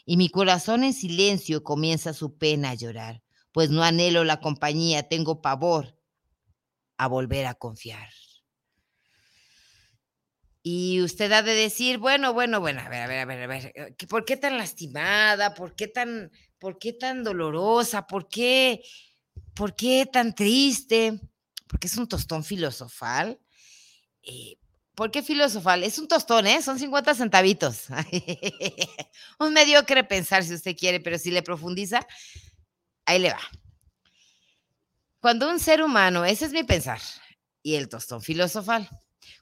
Y 0.06 0.16
mi 0.16 0.30
corazón 0.30 0.84
en 0.84 0.94
silencio 0.94 1.64
comienza 1.64 2.14
su 2.14 2.38
pena 2.38 2.70
a 2.70 2.74
llorar, 2.74 3.22
pues 3.50 3.70
no 3.70 3.82
anhelo 3.82 4.22
la 4.24 4.40
compañía, 4.40 5.08
tengo 5.08 5.42
pavor 5.42 5.98
a 6.96 7.08
volver 7.08 7.46
a 7.46 7.54
confiar. 7.54 8.08
Y 10.62 11.00
usted 11.02 11.30
ha 11.32 11.42
de 11.42 11.54
decir, 11.54 11.98
bueno, 11.98 12.32
bueno, 12.32 12.60
bueno, 12.60 12.80
a 12.80 12.88
ver, 12.88 13.02
a 13.02 13.06
ver, 13.06 13.20
a 13.20 13.24
ver, 13.24 13.42
a 13.42 13.46
ver, 13.46 13.72
eh, 13.74 14.06
¿por 14.08 14.24
qué 14.24 14.36
tan 14.36 14.58
lastimada? 14.58 15.54
¿Por 15.54 15.76
qué 15.76 15.86
tan, 15.86 16.32
por 16.58 16.78
qué 16.78 16.92
tan 16.92 17.22
dolorosa? 17.22 18.06
¿Por 18.06 18.28
qué, 18.28 18.82
por 19.54 19.76
qué 19.76 20.08
tan 20.12 20.34
triste? 20.34 21.20
Porque 21.68 21.86
es 21.86 21.96
un 21.96 22.08
tostón 22.08 22.42
filosofal. 22.42 23.38
Eh, 24.22 24.58
¿Por 24.96 25.10
qué 25.10 25.22
filosofal? 25.22 25.84
Es 25.84 25.98
un 25.98 26.08
tostón, 26.08 26.46
¿eh? 26.46 26.62
Son 26.62 26.78
50 26.78 27.14
centavitos. 27.14 27.88
un 29.38 29.52
mediocre 29.52 30.02
pensar 30.04 30.42
si 30.42 30.54
usted 30.54 30.74
quiere, 30.74 31.00
pero 31.00 31.18
si 31.18 31.30
le 31.30 31.42
profundiza, 31.42 32.06
ahí 33.04 33.18
le 33.18 33.34
va. 33.34 33.40
Cuando 35.20 35.50
un 35.50 35.60
ser 35.60 35.82
humano, 35.82 36.24
ese 36.24 36.46
es 36.46 36.52
mi 36.52 36.64
pensar, 36.64 37.00
y 37.62 37.74
el 37.74 37.90
tostón 37.90 38.22
filosofal, 38.22 38.88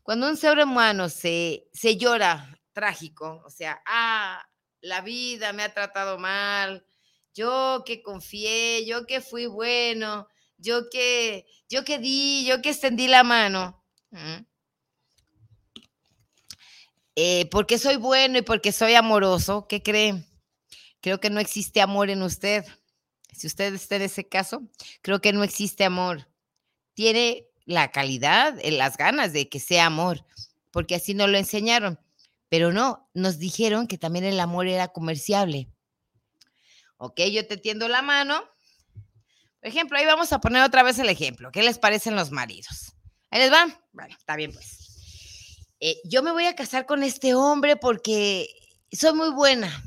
cuando 0.03 0.29
un 0.29 0.37
ser 0.37 0.59
humano 0.59 1.09
se, 1.09 1.69
se 1.73 1.97
llora 1.97 2.59
trágico, 2.73 3.41
o 3.47 3.51
sea, 3.51 3.81
ah, 3.87 4.45
la 4.81 5.03
vida 5.03 5.53
me 5.53 5.63
ha 5.63 5.73
tratado 5.73 6.19
mal, 6.19 6.85
yo 7.33 7.85
que 7.87 8.03
confié, 8.03 8.85
yo 8.87 9.07
que 9.07 9.21
fui 9.21 9.47
bueno, 9.47 10.27
yo 10.57 10.91
que, 10.91 11.47
yo 11.69 11.85
que 11.85 11.99
di, 11.99 12.45
yo 12.45 12.61
que 12.61 12.71
extendí 12.71 13.07
la 13.07 13.23
mano. 13.23 13.85
Eh, 17.16 17.49
porque 17.50 17.78
soy 17.78 17.97
bueno 17.97 18.38
y 18.38 18.42
porque 18.42 18.73
soy 18.73 18.94
amoroso, 18.94 19.66
¿qué 19.68 19.83
cree? 19.83 20.25
Creo 21.00 21.21
que 21.21 21.30
no 21.30 21.40
existe 21.40 21.80
amor 21.80 22.11
en 22.11 22.23
usted. 22.23 22.64
Si 23.33 23.47
usted 23.47 23.75
está 23.75 23.97
en 23.97 24.02
ese 24.02 24.28
caso, 24.28 24.62
creo 25.02 25.21
que 25.21 25.33
no 25.33 25.44
existe 25.44 25.85
amor. 25.85 26.28
Tiene 26.94 27.47
la 27.66 27.90
calidad, 27.90 28.59
eh, 28.62 28.71
las 28.71 28.97
ganas 28.97 29.33
de 29.33 29.49
que 29.49 29.61
sea 29.61 29.87
amor, 29.87 30.25
porque 30.71 30.94
así 30.94 31.14
nos 31.14 31.28
lo 31.28 31.38
enseñaron. 31.38 32.00
Pero 32.49 32.73
no, 32.73 33.09
nos 33.14 33.38
dijeron 33.38 33.87
que 33.87 33.99
también 33.99 34.25
el 34.25 34.38
amor 34.40 34.66
era 34.66 34.88
comerciable. 34.88 35.68
Ok, 36.97 37.21
yo 37.33 37.47
te 37.47 37.56
tiendo 37.56 37.88
la 37.88 38.02
mano. 38.02 38.42
Por 39.61 39.68
ejemplo, 39.68 39.99
ahí 39.99 40.06
vamos 40.06 40.33
a 40.33 40.40
poner 40.40 40.62
otra 40.62 40.83
vez 40.83 40.99
el 40.99 41.09
ejemplo. 41.09 41.50
¿Qué 41.50 41.62
les 41.62 41.78
parecen 41.78 42.16
los 42.16 42.30
maridos? 42.30 42.94
Ahí 43.30 43.40
les 43.40 43.50
van. 43.50 43.76
Bueno, 43.92 44.14
está 44.16 44.37
bien 44.37 44.52
pues. 44.52 44.84
Eh, 45.87 46.00
yo 46.03 46.23
me 46.23 46.33
voy 46.33 46.47
a 46.47 46.57
casar 46.57 46.87
con 46.87 47.03
este 47.03 47.35
hombre 47.35 47.76
porque 47.76 48.49
soy 48.91 49.12
muy 49.12 49.29
buena. 49.33 49.85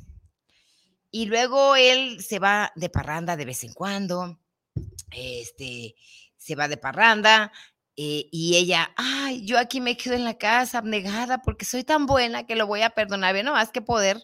Y 1.09 1.25
luego 1.25 1.75
él 1.75 2.21
se 2.23 2.37
va 2.37 2.71
de 2.75 2.87
parranda 2.87 3.35
de 3.35 3.45
vez 3.45 3.63
en 3.63 3.73
cuando. 3.73 4.39
Este, 5.09 5.95
se 6.37 6.53
va 6.53 6.67
de 6.67 6.77
parranda 6.77 7.51
eh, 7.95 8.29
y 8.31 8.57
ella, 8.57 8.93
ay, 8.95 9.43
yo 9.43 9.57
aquí 9.57 9.81
me 9.81 9.97
quedo 9.97 10.13
en 10.13 10.23
la 10.23 10.37
casa 10.37 10.77
abnegada 10.77 11.41
porque 11.41 11.65
soy 11.65 11.83
tan 11.83 12.05
buena 12.05 12.45
que 12.45 12.55
lo 12.55 12.67
voy 12.67 12.83
a 12.83 12.91
perdonar. 12.91 13.33
Ve 13.33 13.41
nomás 13.41 13.71
qué 13.71 13.81
poder. 13.81 14.21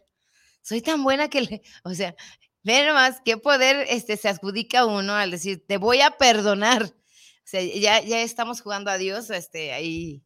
Soy 0.62 0.80
tan 0.84 1.04
buena 1.04 1.28
que, 1.28 1.42
le, 1.42 1.64
o 1.84 1.96
sea, 1.96 2.16
ve 2.62 2.86
nomás 2.86 3.20
qué 3.26 3.38
poder 3.38 3.88
este, 3.90 4.16
se 4.16 4.30
adjudica 4.30 4.86
uno 4.86 5.16
al 5.16 5.32
decir, 5.32 5.66
te 5.68 5.78
voy 5.78 6.02
a 6.02 6.12
perdonar. 6.12 6.84
O 6.84 7.46
sea, 7.46 7.64
ya, 7.64 8.00
ya 8.04 8.22
estamos 8.22 8.62
jugando 8.62 8.92
a 8.92 9.00
Dios, 9.00 9.32
este, 9.32 9.74
ahí 9.74 10.24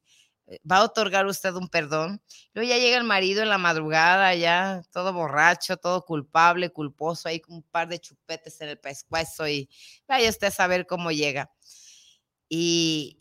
va 0.69 0.77
a 0.77 0.83
otorgar 0.83 1.25
usted 1.25 1.53
un 1.53 1.67
perdón. 1.67 2.21
Luego 2.53 2.69
ya 2.69 2.77
llega 2.77 2.97
el 2.97 3.03
marido 3.03 3.41
en 3.41 3.49
la 3.49 3.57
madrugada, 3.57 4.33
ya 4.35 4.81
todo 4.91 5.13
borracho, 5.13 5.77
todo 5.77 6.05
culpable, 6.05 6.69
culposo, 6.69 7.27
ahí 7.27 7.39
con 7.39 7.55
un 7.57 7.63
par 7.63 7.87
de 7.87 7.99
chupetes 7.99 8.61
en 8.61 8.69
el 8.69 8.79
pescuezo 8.79 9.47
y 9.47 9.69
vaya 10.07 10.29
usted 10.29 10.47
a 10.47 10.51
saber 10.51 10.87
cómo 10.87 11.11
llega 11.11 11.51
y 12.49 13.19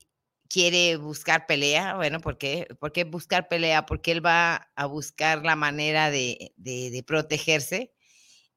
quiere 0.48 0.96
buscar 0.96 1.46
pelea. 1.46 1.94
Bueno, 1.96 2.20
¿por 2.20 2.38
qué? 2.38 2.68
¿Por 2.78 2.92
qué 2.92 3.04
buscar 3.04 3.48
pelea? 3.48 3.86
Porque 3.86 4.12
él 4.12 4.24
va 4.24 4.70
a 4.76 4.86
buscar 4.86 5.44
la 5.44 5.56
manera 5.56 6.10
de, 6.10 6.52
protegerse 7.06 7.92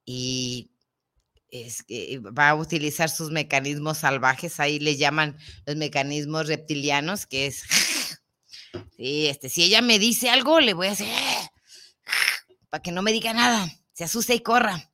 y 0.06 0.72
va 2.38 2.50
a 2.50 2.56
utilizar 2.56 3.10
sus 3.10 3.32
mecanismos 3.32 4.00
salvajes, 4.00 4.60
ahí 4.60 4.80
le 4.80 4.98
llaman 4.98 5.38
los 5.66 5.76
mecanismos 5.76 6.48
reptilianos, 6.48 7.26
que 7.26 7.48
es, 7.48 7.64
sí, 8.96 9.28
este, 9.28 9.50
si 9.50 9.64
ella 9.64 9.82
me 9.82 10.00
dice 10.00 10.30
algo, 10.30 10.60
le 10.60 10.74
voy 10.74 10.88
a 10.88 10.92
hacer, 10.92 11.08
para 12.70 12.82
que 12.82 12.92
no 12.92 13.02
me 13.02 13.12
diga 13.12 13.34
nada, 13.34 13.68
se 13.94 14.04
asuste 14.04 14.36
y 14.36 14.40
corra. 14.42 14.92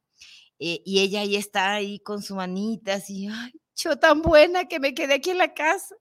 Eh, 0.57 0.81
y 0.85 1.01
ella 1.01 1.21
ahí 1.21 1.35
está 1.35 1.73
ahí 1.73 1.99
con 1.99 2.21
su 2.21 2.35
manita 2.35 2.93
así, 2.93 3.27
ay, 3.27 3.51
yo 3.75 3.97
tan 3.97 4.21
buena 4.21 4.65
que 4.65 4.79
me 4.79 4.93
quedé 4.93 5.15
aquí 5.15 5.31
en 5.31 5.37
la 5.37 5.53
casa 5.53 5.95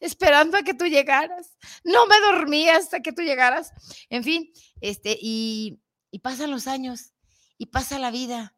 esperando 0.00 0.56
a 0.56 0.62
que 0.62 0.74
tú 0.74 0.86
llegaras. 0.86 1.56
No 1.84 2.06
me 2.06 2.20
dormí 2.20 2.68
hasta 2.68 3.00
que 3.00 3.12
tú 3.12 3.22
llegaras. 3.22 3.72
En 4.08 4.24
fin, 4.24 4.52
este, 4.80 5.16
y, 5.20 5.80
pasan 6.22 6.50
los 6.50 6.66
años 6.66 7.12
y 7.56 7.66
pasa 7.66 7.98
la 7.98 8.10
vida. 8.10 8.56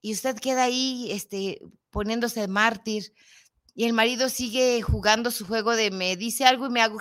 Y 0.00 0.12
usted 0.12 0.36
queda 0.38 0.64
ahí, 0.64 1.10
este, 1.10 1.60
poniéndose 1.90 2.46
mártir. 2.48 3.14
Y 3.74 3.84
el 3.84 3.92
marido 3.92 4.28
sigue 4.28 4.82
jugando 4.82 5.30
su 5.30 5.46
juego 5.46 5.74
de 5.74 5.90
me 5.90 6.16
dice 6.16 6.44
algo 6.44 6.66
y 6.66 6.70
me 6.70 6.82
hago. 6.82 6.98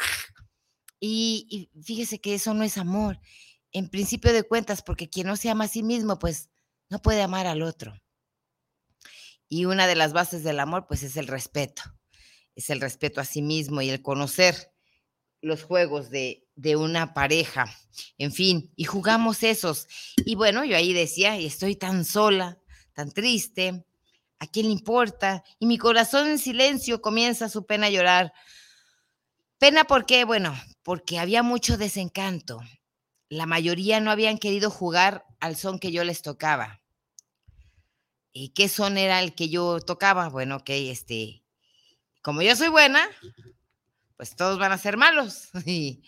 Y, 1.06 1.70
fíjese 1.84 2.22
que 2.22 2.34
eso 2.34 2.54
no 2.54 2.64
es 2.64 2.78
amor. 2.78 3.20
En 3.74 3.90
principio 3.90 4.32
de 4.32 4.44
cuentas, 4.44 4.82
porque 4.82 5.10
quien 5.10 5.28
no 5.28 5.36
se 5.36 5.50
ama 5.50 5.66
a 5.66 5.68
sí 5.68 5.84
mismo, 5.84 6.18
pues 6.18 6.50
no 6.90 7.02
puede 7.02 7.22
amar 7.22 7.46
al 7.46 7.62
otro. 7.62 8.02
Y 9.50 9.66
una 9.66 9.86
de 9.86 9.96
las 9.96 10.14
bases 10.14 10.46
del 10.46 10.62
amor, 10.62 10.88
pues 10.88 11.04
es 11.04 11.18
el 11.18 11.28
respeto. 11.28 11.84
Es 12.56 12.70
el 12.70 12.80
respeto 12.80 13.20
a 13.20 13.26
sí 13.26 13.42
mismo 13.42 13.82
y 13.82 13.90
el 13.90 14.02
conocer 14.02 14.72
los 15.42 15.64
juegos 15.64 16.10
de, 16.10 16.48
de 16.56 16.78
una 16.78 17.14
pareja. 17.14 17.66
En 18.18 18.32
fin, 18.32 18.72
y 18.78 18.86
jugamos 18.86 19.44
esos. 19.44 19.88
Y 20.26 20.36
bueno, 20.36 20.64
yo 20.64 20.78
ahí 20.78 20.94
decía, 20.94 21.38
y 21.38 21.48
estoy 21.48 21.76
tan 21.76 22.06
sola, 22.06 22.62
tan 22.94 23.12
triste, 23.12 23.86
¿a 24.40 24.48
quién 24.48 24.68
le 24.68 24.72
importa? 24.72 25.44
Y 25.60 25.66
mi 25.66 25.78
corazón 25.78 26.30
en 26.30 26.40
silencio 26.40 27.02
comienza 27.02 27.50
su 27.50 27.66
pena 27.66 27.88
a 27.88 27.90
llorar. 27.90 28.34
Pena 29.64 29.86
por 29.86 30.06
qué? 30.06 30.26
Bueno, 30.26 30.54
porque 30.84 31.20
había 31.20 31.42
mucho 31.42 31.78
desencanto. 31.78 32.60
La 33.30 33.46
mayoría 33.46 34.02
no 34.02 34.12
habían 34.12 34.38
querido 34.38 34.70
jugar 34.70 35.26
al 35.40 35.56
son 35.56 35.80
que 35.80 35.94
yo 35.94 36.04
les 36.04 36.22
tocaba. 36.22 36.82
¿Y 38.34 38.50
qué 38.50 38.68
son 38.68 38.98
era 38.98 39.22
el 39.22 39.36
que 39.36 39.48
yo 39.48 39.80
tocaba? 39.80 40.28
Bueno, 40.28 40.58
ok, 40.58 40.70
este, 40.70 41.46
como 42.22 42.42
yo 42.42 42.58
soy 42.58 42.68
buena, 42.68 43.08
pues 44.18 44.36
todos 44.36 44.60
van 44.60 44.74
a 44.74 44.78
ser 44.78 44.98
malos. 44.98 45.48
y, 45.66 46.04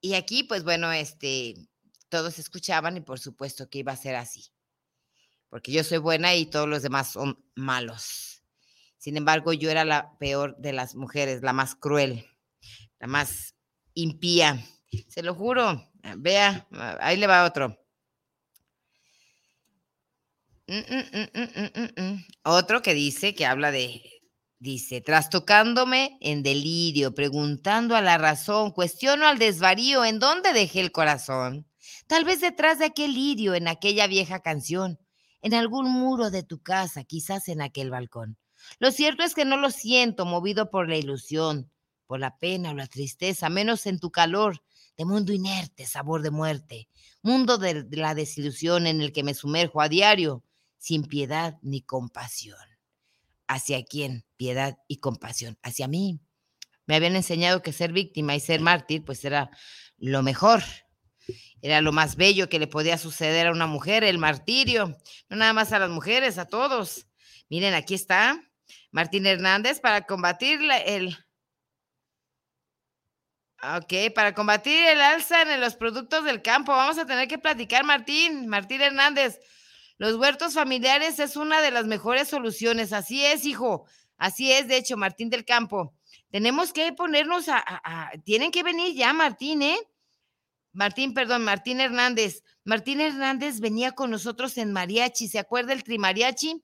y, 0.00 0.14
aquí, 0.14 0.42
pues 0.42 0.64
bueno, 0.64 0.90
este, 0.90 1.68
todos 2.08 2.40
escuchaban 2.40 2.96
y 2.96 3.02
por 3.02 3.20
supuesto 3.20 3.70
que 3.70 3.78
iba 3.78 3.92
a 3.92 3.96
ser 3.96 4.16
así, 4.16 4.46
porque 5.48 5.70
yo 5.70 5.84
soy 5.84 5.98
buena 5.98 6.34
y 6.34 6.46
todos 6.46 6.68
los 6.68 6.82
demás 6.82 7.12
son 7.12 7.40
malos. 7.54 8.25
Sin 9.06 9.16
embargo, 9.16 9.52
yo 9.52 9.70
era 9.70 9.84
la 9.84 10.18
peor 10.18 10.56
de 10.58 10.72
las 10.72 10.96
mujeres, 10.96 11.40
la 11.40 11.52
más 11.52 11.76
cruel, 11.76 12.26
la 12.98 13.06
más 13.06 13.54
impía. 13.94 14.66
Se 15.06 15.22
lo 15.22 15.32
juro. 15.32 15.92
Vea, 16.16 16.66
ahí 16.98 17.16
le 17.16 17.28
va 17.28 17.44
otro. 17.44 17.78
Mm, 20.66 20.80
mm, 20.90 22.02
mm, 22.02 22.24
Otro 22.42 22.82
que 22.82 22.94
dice, 22.94 23.36
que 23.36 23.46
habla 23.46 23.70
de, 23.70 24.02
dice, 24.58 25.00
trastocándome 25.00 26.18
en 26.20 26.42
delirio, 26.42 27.14
preguntando 27.14 27.94
a 27.94 28.00
la 28.00 28.18
razón, 28.18 28.72
cuestiono 28.72 29.28
al 29.28 29.38
desvarío, 29.38 30.04
¿en 30.04 30.18
dónde 30.18 30.52
dejé 30.52 30.80
el 30.80 30.90
corazón? 30.90 31.68
Tal 32.08 32.24
vez 32.24 32.40
detrás 32.40 32.80
de 32.80 32.86
aquel 32.86 33.14
lirio, 33.14 33.54
en 33.54 33.68
aquella 33.68 34.08
vieja 34.08 34.40
canción, 34.40 34.98
en 35.42 35.54
algún 35.54 35.88
muro 35.92 36.32
de 36.32 36.42
tu 36.42 36.60
casa, 36.60 37.04
quizás 37.04 37.46
en 37.46 37.62
aquel 37.62 37.90
balcón. 37.90 38.36
Lo 38.78 38.90
cierto 38.90 39.22
es 39.22 39.34
que 39.34 39.44
no 39.44 39.56
lo 39.56 39.70
siento 39.70 40.24
movido 40.24 40.70
por 40.70 40.88
la 40.88 40.96
ilusión, 40.96 41.70
por 42.06 42.20
la 42.20 42.38
pena 42.38 42.70
o 42.70 42.74
la 42.74 42.86
tristeza, 42.86 43.48
menos 43.48 43.86
en 43.86 43.98
tu 43.98 44.10
calor, 44.10 44.62
de 44.96 45.04
mundo 45.04 45.32
inerte, 45.32 45.86
sabor 45.86 46.22
de 46.22 46.30
muerte, 46.30 46.88
mundo 47.22 47.58
de 47.58 47.86
la 47.90 48.14
desilusión 48.14 48.86
en 48.86 49.00
el 49.00 49.12
que 49.12 49.22
me 49.22 49.34
sumerjo 49.34 49.80
a 49.80 49.88
diario, 49.88 50.42
sin 50.78 51.04
piedad 51.04 51.58
ni 51.62 51.82
compasión. 51.82 52.58
¿Hacia 53.48 53.84
quién? 53.84 54.24
Piedad 54.36 54.78
y 54.88 54.98
compasión. 54.98 55.58
Hacia 55.62 55.88
mí. 55.88 56.20
Me 56.86 56.96
habían 56.96 57.16
enseñado 57.16 57.62
que 57.62 57.72
ser 57.72 57.92
víctima 57.92 58.34
y 58.34 58.40
ser 58.40 58.60
mártir, 58.60 59.04
pues 59.04 59.24
era 59.24 59.50
lo 59.98 60.22
mejor. 60.22 60.62
Era 61.60 61.80
lo 61.80 61.92
más 61.92 62.16
bello 62.16 62.48
que 62.48 62.58
le 62.58 62.66
podía 62.66 62.98
suceder 62.98 63.48
a 63.48 63.52
una 63.52 63.66
mujer, 63.66 64.04
el 64.04 64.18
martirio. 64.18 64.96
No 65.28 65.36
nada 65.36 65.52
más 65.52 65.72
a 65.72 65.78
las 65.78 65.90
mujeres, 65.90 66.38
a 66.38 66.46
todos. 66.46 67.06
Miren, 67.48 67.74
aquí 67.74 67.94
está 67.94 68.40
Martín 68.96 69.26
Hernández 69.26 69.78
para 69.78 70.06
combatir 70.06 70.58
el... 70.86 71.14
Ok, 73.76 73.92
para 74.14 74.32
combatir 74.32 74.86
el 74.86 75.02
alza 75.02 75.42
en 75.42 75.60
los 75.60 75.76
productos 75.76 76.24
del 76.24 76.40
campo. 76.40 76.72
Vamos 76.72 76.96
a 76.96 77.04
tener 77.04 77.28
que 77.28 77.36
platicar, 77.36 77.84
Martín, 77.84 78.46
Martín 78.46 78.80
Hernández. 78.80 79.38
Los 79.98 80.14
huertos 80.16 80.54
familiares 80.54 81.18
es 81.18 81.36
una 81.36 81.60
de 81.60 81.72
las 81.72 81.84
mejores 81.84 82.28
soluciones. 82.28 82.94
Así 82.94 83.22
es, 83.22 83.44
hijo. 83.44 83.86
Así 84.16 84.50
es, 84.50 84.66
de 84.66 84.78
hecho, 84.78 84.96
Martín 84.96 85.28
del 85.28 85.44
Campo. 85.44 85.94
Tenemos 86.30 86.72
que 86.72 86.90
ponernos 86.94 87.50
a, 87.50 87.62
a, 87.66 88.12
tienen 88.24 88.50
que 88.50 88.62
venir 88.62 88.94
ya, 88.94 89.12
Martín, 89.12 89.60
¿eh? 89.60 89.76
Martín, 90.72 91.12
perdón, 91.12 91.44
Martín 91.44 91.82
Hernández. 91.82 92.42
Martín 92.64 93.02
Hernández 93.02 93.60
venía 93.60 93.92
con 93.92 94.10
nosotros 94.10 94.56
en 94.56 94.72
mariachi. 94.72 95.28
¿Se 95.28 95.38
acuerda 95.38 95.74
el 95.74 95.84
trimariachi? 95.84 96.62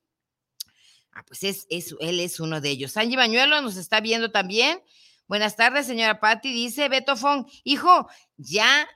Ah, 1.12 1.24
pues 1.26 1.44
es, 1.44 1.66
es, 1.68 1.94
él 2.00 2.20
es 2.20 2.40
uno 2.40 2.60
de 2.60 2.70
ellos. 2.70 2.96
Angie 2.96 3.16
Bañuelo 3.16 3.60
nos 3.60 3.76
está 3.76 4.00
viendo 4.00 4.30
también. 4.30 4.82
Buenas 5.28 5.56
tardes, 5.56 5.86
señora 5.86 6.20
Patti. 6.20 6.52
Dice 6.52 6.88
Beto 6.88 7.16
Fong, 7.16 7.46
hijo, 7.64 8.08
ya 8.36 8.88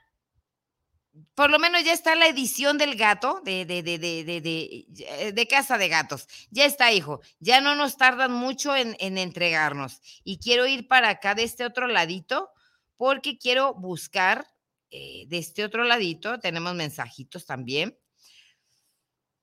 por 1.35 1.49
lo 1.49 1.59
menos 1.59 1.83
ya 1.83 1.93
está 1.93 2.15
la 2.15 2.27
edición 2.27 2.77
del 2.77 2.95
gato, 2.95 3.41
de, 3.43 3.65
de, 3.65 3.81
de, 3.81 3.97
de, 3.97 5.31
de, 5.33 5.47
Casa 5.47 5.77
de 5.77 5.87
Gatos. 5.87 6.27
Ya 6.51 6.65
está, 6.65 6.91
hijo. 6.91 7.21
Ya 7.39 7.61
no 7.61 7.75
nos 7.75 7.97
tardan 7.97 8.31
mucho 8.31 8.75
en, 8.75 8.95
en, 8.99 9.17
entregarnos. 9.17 10.01
Y 10.23 10.39
quiero 10.39 10.67
ir 10.67 10.87
para 10.87 11.09
acá 11.09 11.35
de 11.35 11.43
este 11.43 11.65
otro 11.65 11.87
ladito, 11.87 12.49
porque 12.97 13.37
quiero 13.37 13.73
buscar 13.73 14.47
eh, 14.89 15.25
de 15.27 15.37
este 15.37 15.63
otro 15.63 15.83
ladito. 15.83 16.39
Tenemos 16.39 16.75
mensajitos 16.75 17.45
también. 17.45 17.97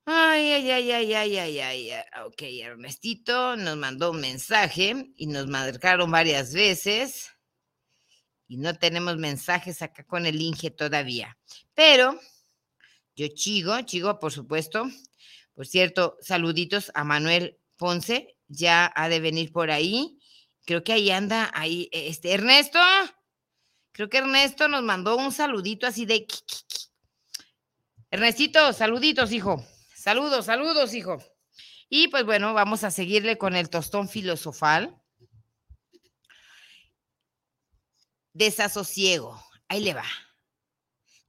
Ay, 0.07 0.51
ay, 0.51 0.69
ay, 0.69 0.91
ay, 0.91 1.13
ay, 1.15 1.37
ay, 1.39 1.59
ay. 1.59 1.91
Ok, 2.27 2.43
Ernestito 2.43 3.55
nos 3.55 3.75
mandó 3.75 4.11
un 4.11 4.21
mensaje 4.21 5.11
y 5.15 5.25
nos 5.25 5.47
marcaron 5.47 6.11
varias 6.11 6.53
veces 6.53 7.31
y 8.47 8.57
no 8.57 8.77
tenemos 8.77 9.17
mensajes 9.17 9.81
acá 9.81 10.03
con 10.03 10.27
el 10.27 10.39
Inge 10.39 10.69
todavía. 10.69 11.37
Pero 11.73 12.19
yo 13.15 13.27
chigo, 13.29 13.81
chigo, 13.81 14.19
por 14.19 14.31
supuesto. 14.31 14.85
Por 15.55 15.65
cierto, 15.65 16.17
saluditos 16.21 16.91
a 16.93 17.03
Manuel 17.03 17.57
Ponce, 17.75 18.37
ya 18.47 18.91
ha 18.95 19.09
de 19.09 19.19
venir 19.19 19.51
por 19.51 19.71
ahí. 19.71 20.19
Creo 20.65 20.83
que 20.83 20.93
ahí 20.93 21.09
anda, 21.09 21.49
ahí, 21.55 21.89
este, 21.91 22.31
Ernesto. 22.33 22.79
Creo 23.91 24.09
que 24.09 24.17
Ernesto 24.17 24.67
nos 24.67 24.83
mandó 24.83 25.17
un 25.17 25.31
saludito 25.31 25.87
así 25.87 26.05
de... 26.05 26.27
Ernestito, 28.11 28.71
saluditos, 28.71 29.31
hijo. 29.31 29.65
Saludos, 30.05 30.45
saludos, 30.45 30.93
hijo. 30.93 31.17
Y 31.89 32.09
pues 32.09 32.25
bueno, 32.25 32.53
vamos 32.53 32.83
a 32.83 32.91
seguirle 32.91 33.39
con 33.39 33.55
el 33.55 33.71
tostón 33.71 34.07
filosofal. 34.07 35.01
Desasosiego. 38.31 39.43
Ahí 39.67 39.79
le 39.79 39.95
va. 39.95 40.05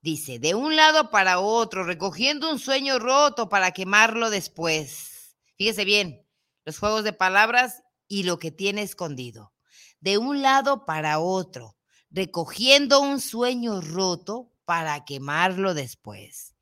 Dice, 0.02 0.38
de 0.38 0.54
un 0.54 0.76
lado 0.76 1.10
para 1.10 1.38
otro, 1.38 1.84
recogiendo 1.84 2.50
un 2.50 2.58
sueño 2.58 2.98
roto 2.98 3.48
para 3.48 3.70
quemarlo 3.70 4.28
después. 4.28 5.38
Fíjese 5.56 5.86
bien, 5.86 6.28
los 6.66 6.78
juegos 6.78 7.02
de 7.02 7.14
palabras 7.14 7.82
y 8.08 8.24
lo 8.24 8.38
que 8.38 8.50
tiene 8.50 8.82
escondido. 8.82 9.54
De 10.00 10.18
un 10.18 10.42
lado 10.42 10.84
para 10.84 11.18
otro, 11.18 11.78
recogiendo 12.10 13.00
un 13.00 13.22
sueño 13.22 13.80
roto 13.80 14.52
para 14.66 15.06
quemarlo 15.06 15.72
después. 15.72 16.55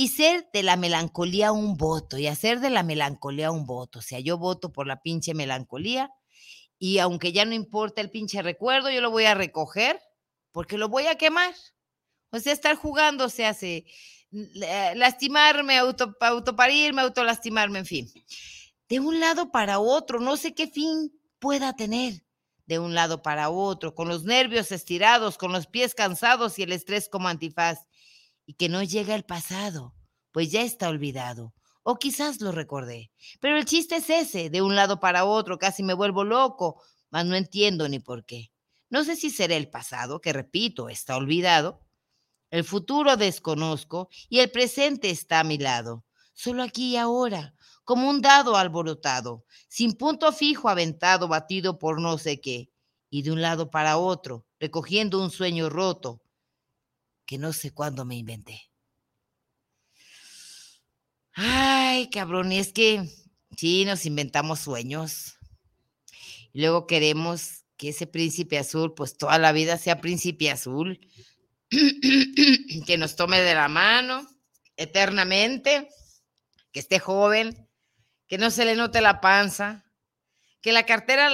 Y 0.00 0.10
ser 0.10 0.48
de 0.52 0.62
la 0.62 0.76
melancolía 0.76 1.50
un 1.50 1.76
voto, 1.76 2.18
y 2.18 2.28
hacer 2.28 2.60
de 2.60 2.70
la 2.70 2.84
melancolía 2.84 3.50
un 3.50 3.66
voto. 3.66 3.98
O 3.98 4.02
sea, 4.02 4.20
yo 4.20 4.38
voto 4.38 4.70
por 4.72 4.86
la 4.86 5.02
pinche 5.02 5.34
melancolía 5.34 6.12
y 6.78 6.98
aunque 6.98 7.32
ya 7.32 7.44
no 7.44 7.52
importa 7.52 8.00
el 8.00 8.08
pinche 8.08 8.40
recuerdo, 8.40 8.92
yo 8.92 9.00
lo 9.00 9.10
voy 9.10 9.24
a 9.24 9.34
recoger 9.34 10.00
porque 10.52 10.78
lo 10.78 10.88
voy 10.88 11.08
a 11.08 11.16
quemar. 11.16 11.52
O 12.30 12.38
sea, 12.38 12.52
estar 12.52 12.76
jugando 12.76 13.28
se 13.28 13.44
hace 13.44 13.86
lastimarme, 14.94 15.78
auto, 15.78 16.14
autoparirme, 16.20 17.02
autolastimarme, 17.02 17.80
en 17.80 17.86
fin. 17.86 18.08
De 18.88 19.00
un 19.00 19.18
lado 19.18 19.50
para 19.50 19.80
otro, 19.80 20.20
no 20.20 20.36
sé 20.36 20.54
qué 20.54 20.68
fin 20.68 21.12
pueda 21.40 21.74
tener. 21.74 22.22
De 22.66 22.78
un 22.78 22.94
lado 22.94 23.20
para 23.20 23.50
otro, 23.50 23.96
con 23.96 24.06
los 24.06 24.22
nervios 24.22 24.70
estirados, 24.70 25.38
con 25.38 25.50
los 25.50 25.66
pies 25.66 25.92
cansados 25.96 26.56
y 26.60 26.62
el 26.62 26.70
estrés 26.70 27.08
como 27.08 27.26
antifaz. 27.26 27.87
Y 28.48 28.54
que 28.54 28.70
no 28.70 28.82
llega 28.82 29.14
el 29.14 29.26
pasado, 29.26 29.94
pues 30.32 30.50
ya 30.50 30.62
está 30.62 30.88
olvidado 30.88 31.52
o 31.90 31.98
quizás 31.98 32.42
lo 32.42 32.52
recordé. 32.52 33.10
Pero 33.40 33.56
el 33.56 33.64
chiste 33.64 33.96
es 33.96 34.10
ese, 34.10 34.50
de 34.50 34.60
un 34.60 34.76
lado 34.76 35.00
para 35.00 35.24
otro, 35.24 35.58
casi 35.58 35.82
me 35.82 35.94
vuelvo 35.94 36.22
loco, 36.22 36.82
mas 37.08 37.24
no 37.24 37.34
entiendo 37.34 37.88
ni 37.88 37.98
por 37.98 38.26
qué. 38.26 38.52
No 38.90 39.04
sé 39.04 39.16
si 39.16 39.30
será 39.30 39.56
el 39.56 39.70
pasado, 39.70 40.20
que 40.20 40.34
repito, 40.34 40.90
está 40.90 41.16
olvidado. 41.16 41.80
El 42.50 42.64
futuro 42.64 43.16
desconozco 43.16 44.10
y 44.28 44.40
el 44.40 44.50
presente 44.50 45.08
está 45.08 45.40
a 45.40 45.44
mi 45.44 45.56
lado, 45.56 46.04
solo 46.34 46.62
aquí 46.62 46.90
y 46.90 46.96
ahora, 46.98 47.54
como 47.84 48.10
un 48.10 48.20
dado 48.20 48.58
alborotado, 48.58 49.46
sin 49.70 49.94
punto 49.94 50.30
fijo 50.32 50.68
aventado, 50.68 51.26
batido 51.26 51.78
por 51.78 52.02
no 52.02 52.18
sé 52.18 52.38
qué, 52.38 52.70
y 53.08 53.22
de 53.22 53.30
un 53.30 53.40
lado 53.40 53.70
para 53.70 53.96
otro, 53.96 54.44
recogiendo 54.60 55.22
un 55.22 55.30
sueño 55.30 55.70
roto 55.70 56.20
que 57.28 57.36
no 57.36 57.52
sé 57.52 57.72
cuándo 57.72 58.06
me 58.06 58.16
inventé. 58.16 58.70
Ay, 61.34 62.08
cabrón, 62.08 62.50
y 62.50 62.58
es 62.58 62.72
que 62.72 63.06
sí, 63.54 63.84
nos 63.84 64.06
inventamos 64.06 64.60
sueños. 64.60 65.36
Luego 66.54 66.86
queremos 66.86 67.66
que 67.76 67.90
ese 67.90 68.06
príncipe 68.06 68.58
azul, 68.58 68.94
pues 68.94 69.18
toda 69.18 69.36
la 69.36 69.52
vida 69.52 69.76
sea 69.76 70.00
príncipe 70.00 70.50
azul, 70.50 70.98
que 72.86 72.96
nos 72.96 73.14
tome 73.14 73.42
de 73.42 73.54
la 73.54 73.68
mano 73.68 74.26
eternamente, 74.78 75.86
que 76.72 76.80
esté 76.80 76.98
joven, 76.98 77.68
que 78.26 78.38
no 78.38 78.50
se 78.50 78.64
le 78.64 78.74
note 78.74 79.02
la 79.02 79.20
panza, 79.20 79.84
que 80.62 80.72
la 80.72 80.86
cartera, 80.86 81.30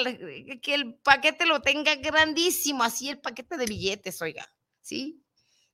que 0.61 0.75
el 0.75 0.97
paquete 0.97 1.47
lo 1.47 1.63
tenga 1.63 1.95
grandísimo, 1.95 2.83
así 2.83 3.11
el 3.11 3.21
paquete 3.21 3.57
de 3.57 3.67
billetes, 3.67 4.21
oiga, 4.21 4.53
¿sí? 4.83 5.24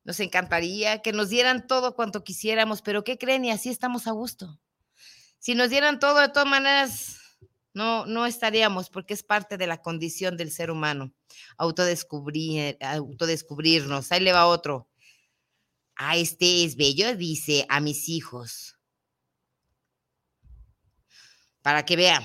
Nos 0.04 0.20
encantaría 0.20 1.02
que 1.02 1.12
nos 1.12 1.28
dieran 1.28 1.66
todo 1.66 1.94
cuanto 1.94 2.24
quisiéramos, 2.24 2.82
pero 2.82 3.04
¿qué 3.04 3.18
creen? 3.18 3.44
Y 3.44 3.50
así 3.50 3.68
estamos 3.68 4.06
a 4.06 4.12
gusto. 4.12 4.60
Si 5.38 5.54
nos 5.54 5.70
dieran 5.70 5.98
todo, 5.98 6.20
de 6.20 6.28
todas 6.28 6.48
maneras, 6.48 7.20
no, 7.72 8.06
no 8.06 8.26
estaríamos, 8.26 8.90
porque 8.90 9.14
es 9.14 9.22
parte 9.22 9.56
de 9.56 9.66
la 9.66 9.80
condición 9.80 10.36
del 10.36 10.50
ser 10.50 10.70
humano, 10.70 11.12
autodescubrir, 11.56 12.76
autodescubrirnos. 12.80 14.10
Ahí 14.12 14.20
le 14.20 14.32
va 14.32 14.46
otro. 14.46 14.88
Ah, 15.96 16.16
este 16.16 16.64
es 16.64 16.76
bello, 16.76 17.14
dice 17.16 17.66
a 17.68 17.80
mis 17.80 18.08
hijos. 18.08 18.76
Para 21.62 21.84
que 21.84 21.96
vean. 21.96 22.24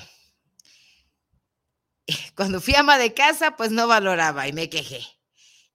Cuando 2.36 2.62
fui 2.62 2.76
ama 2.76 2.98
de 2.98 3.14
casa, 3.14 3.56
pues 3.56 3.72
no 3.72 3.88
valoraba 3.88 4.48
y 4.48 4.54
me 4.54 4.70
quejé. 4.70 5.02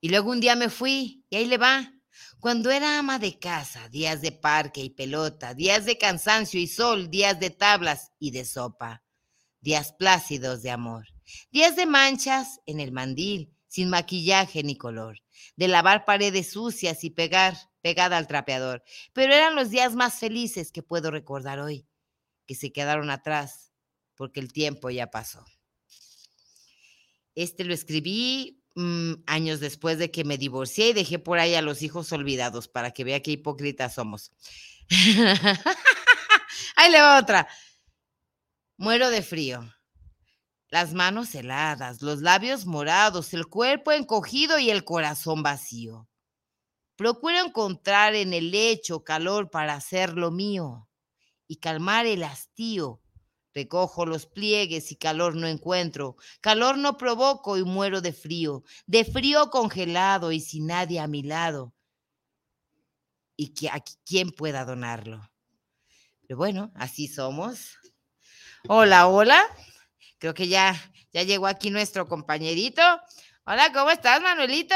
Y 0.01 0.09
luego 0.09 0.31
un 0.31 0.41
día 0.41 0.57
me 0.57 0.71
fui 0.71 1.25
y 1.29 1.37
ahí 1.37 1.47
le 1.47 1.59
va. 1.59 1.93
Cuando 2.39 2.71
era 2.71 2.99
ama 2.99 3.19
de 3.19 3.39
casa, 3.39 3.89
días 3.89 4.23
de 4.23 4.33
parque 4.33 4.83
y 4.83 4.91
pelota, 4.91 5.55
días 5.55 5.85
de 5.85 5.99
cansancio 5.99 6.59
y 6.59 6.67
sol, 6.67 7.11
días 7.11 7.39
de 7.39 7.51
tablas 7.51 8.13
y 8.19 8.31
de 8.31 8.45
sopa, 8.45 9.05
días 9.61 9.93
plácidos 9.93 10.63
de 10.63 10.71
amor, 10.71 11.07
días 11.51 11.77
de 11.77 11.87
manchas 11.87 12.61
en 12.67 12.81
el 12.81 12.93
mandil, 12.93 13.55
sin 13.67 13.91
maquillaje 13.91 14.63
ni 14.63 14.77
color, 14.77 15.19
de 15.57 15.69
lavar 15.69 16.05
paredes 16.05 16.53
sucias 16.53 17.05
y 17.05 17.11
pegar 17.11 17.57
pegada 17.83 18.17
al 18.17 18.27
trapeador. 18.27 18.83
Pero 19.13 19.35
eran 19.35 19.55
los 19.55 19.71
días 19.71 19.95
más 19.95 20.15
felices 20.15 20.73
que 20.73 20.83
puedo 20.83 21.11
recordar 21.11 21.61
hoy, 21.61 21.87
que 22.47 22.55
se 22.55 22.73
quedaron 22.73 23.11
atrás, 23.11 23.73
porque 24.17 24.41
el 24.41 24.53
tiempo 24.53 24.91
ya 24.91 25.11
pasó. 25.11 25.45
Este 27.35 27.65
lo 27.65 27.73
escribí 27.73 28.60
Mm, 28.81 29.25
años 29.27 29.61
después 29.61 29.99
de 29.99 30.11
que 30.11 30.25
me 30.25 30.39
divorcié 30.39 30.89
y 30.89 30.93
dejé 30.95 31.19
por 31.19 31.39
ahí 31.39 31.55
a 31.55 31.61
los 31.61 31.83
hijos 31.83 32.11
olvidados 32.13 32.67
para 32.67 32.93
que 32.93 33.05
vea 33.05 33.21
qué 33.21 33.33
hipócritas 33.33 33.93
somos. 33.93 34.33
ahí 36.77 36.91
le 36.91 37.03
va 37.03 37.19
otra. 37.19 37.47
Muero 38.79 39.11
de 39.11 39.21
frío. 39.21 39.71
Las 40.71 40.95
manos 40.95 41.35
heladas, 41.35 42.01
los 42.01 42.23
labios 42.23 42.65
morados, 42.65 43.35
el 43.35 43.49
cuerpo 43.49 43.93
encogido 43.93 44.59
y 44.59 44.71
el 44.71 44.83
corazón 44.83 45.43
vacío. 45.43 46.09
Procuro 46.97 47.39
encontrar 47.39 48.15
en 48.15 48.33
el 48.33 48.51
lecho 48.51 49.05
calor 49.05 49.51
para 49.51 49.75
hacer 49.75 50.15
lo 50.15 50.31
mío 50.31 50.89
y 51.47 51.57
calmar 51.57 52.07
el 52.07 52.23
hastío. 52.23 53.03
Recojo 53.53 54.07
los 54.07 54.27
pliegues 54.27 54.93
y 54.93 54.97
calor 54.97 55.35
no 55.35 55.47
encuentro. 55.47 56.17
Calor 56.41 56.79
no 56.79 56.97
provoco 56.97 57.57
y 57.57 57.65
muero 57.65 58.01
de 58.01 58.13
frío. 58.13 58.63
De 58.87 59.05
frío 59.05 59.51
congelado 59.51 60.31
y 60.33 60.41
sin 60.41 60.67
nadie 60.67 61.01
a 61.01 61.09
mi 61.09 61.23
lado. 61.23 61.75
Y 63.37 63.55
que 63.55 63.71
quién 64.05 64.31
pueda 64.31 64.65
donarlo. 64.65 65.31
Pero 66.23 66.37
bueno, 66.37 66.71
así 66.77 67.09
somos. 67.09 67.79
Hola, 68.69 69.09
hola. 69.09 69.43
Creo 70.19 70.35
que 70.35 70.47
ya, 70.47 70.81
ya 71.13 71.23
llegó 71.23 71.47
aquí 71.47 71.71
nuestro 71.71 72.07
compañerito. 72.07 72.83
Hola, 73.45 73.73
¿cómo 73.73 73.91
estás, 73.91 74.23
Manuelito? 74.23 74.75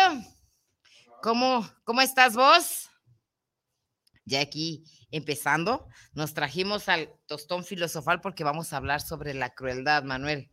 ¿Cómo, 1.23 1.69
cómo 1.85 2.01
estás 2.01 2.35
vos? 2.35 2.84
Ya 4.25 4.41
aquí 4.41 4.85
empezando, 5.11 5.87
nos 6.15 6.35
trajimos 6.35 6.89
al 6.89 7.13
tostón 7.27 7.65
filosofal 7.65 8.21
porque 8.21 8.45
vamos 8.45 8.73
a 8.73 8.79
hablar 8.79 9.01
sobre 9.01 9.35
la 9.35 9.55
crueldad, 9.55 10.03
Manuel. 10.03 10.51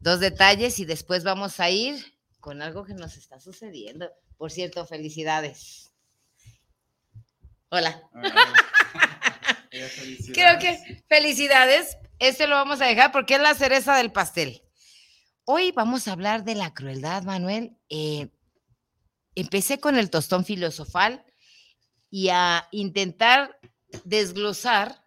Dos 0.00 0.20
detalles 0.20 0.78
y 0.80 0.84
después 0.84 1.24
vamos 1.24 1.60
a 1.60 1.70
ir 1.70 2.18
con 2.40 2.62
algo 2.62 2.84
que 2.84 2.94
nos 2.94 3.16
está 3.16 3.40
sucediendo. 3.40 4.10
Por 4.36 4.50
cierto, 4.50 4.84
felicidades. 4.86 5.92
Hola. 7.70 8.02
Creo 9.70 10.58
que 10.58 11.02
felicidades. 11.08 11.96
Este 12.18 12.46
lo 12.46 12.54
vamos 12.54 12.80
a 12.80 12.86
dejar 12.86 13.12
porque 13.12 13.34
es 13.34 13.40
la 13.40 13.54
cereza 13.54 13.96
del 13.96 14.12
pastel. 14.12 14.62
Hoy 15.44 15.72
vamos 15.72 16.06
a 16.06 16.12
hablar 16.12 16.44
de 16.44 16.54
la 16.54 16.72
crueldad, 16.74 17.22
Manuel. 17.22 17.76
Eh, 17.88 18.28
empecé 19.34 19.80
con 19.80 19.96
el 19.96 20.10
tostón 20.10 20.44
filosofal 20.44 21.24
y 22.14 22.28
a 22.28 22.68
intentar 22.70 23.58
desglosar 24.04 25.04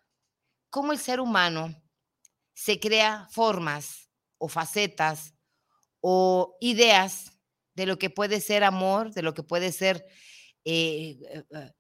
cómo 0.70 0.92
el 0.92 1.00
ser 1.00 1.22
humano 1.22 1.74
se 2.54 2.82
crea 2.82 3.30
formas 3.32 4.10
o 4.38 4.50
facetas 4.50 5.34
o 6.02 6.58
ideas 6.60 7.32
de 7.76 7.86
lo 7.86 7.98
que 7.98 8.10
puede 8.10 8.42
ser 8.42 8.66
amor, 8.66 9.14
de 9.14 9.22
lo 9.22 9.34
que 9.34 9.42
puede 9.42 9.72
ser 9.72 10.06
eh, 10.66 11.18
eh, 11.30 11.72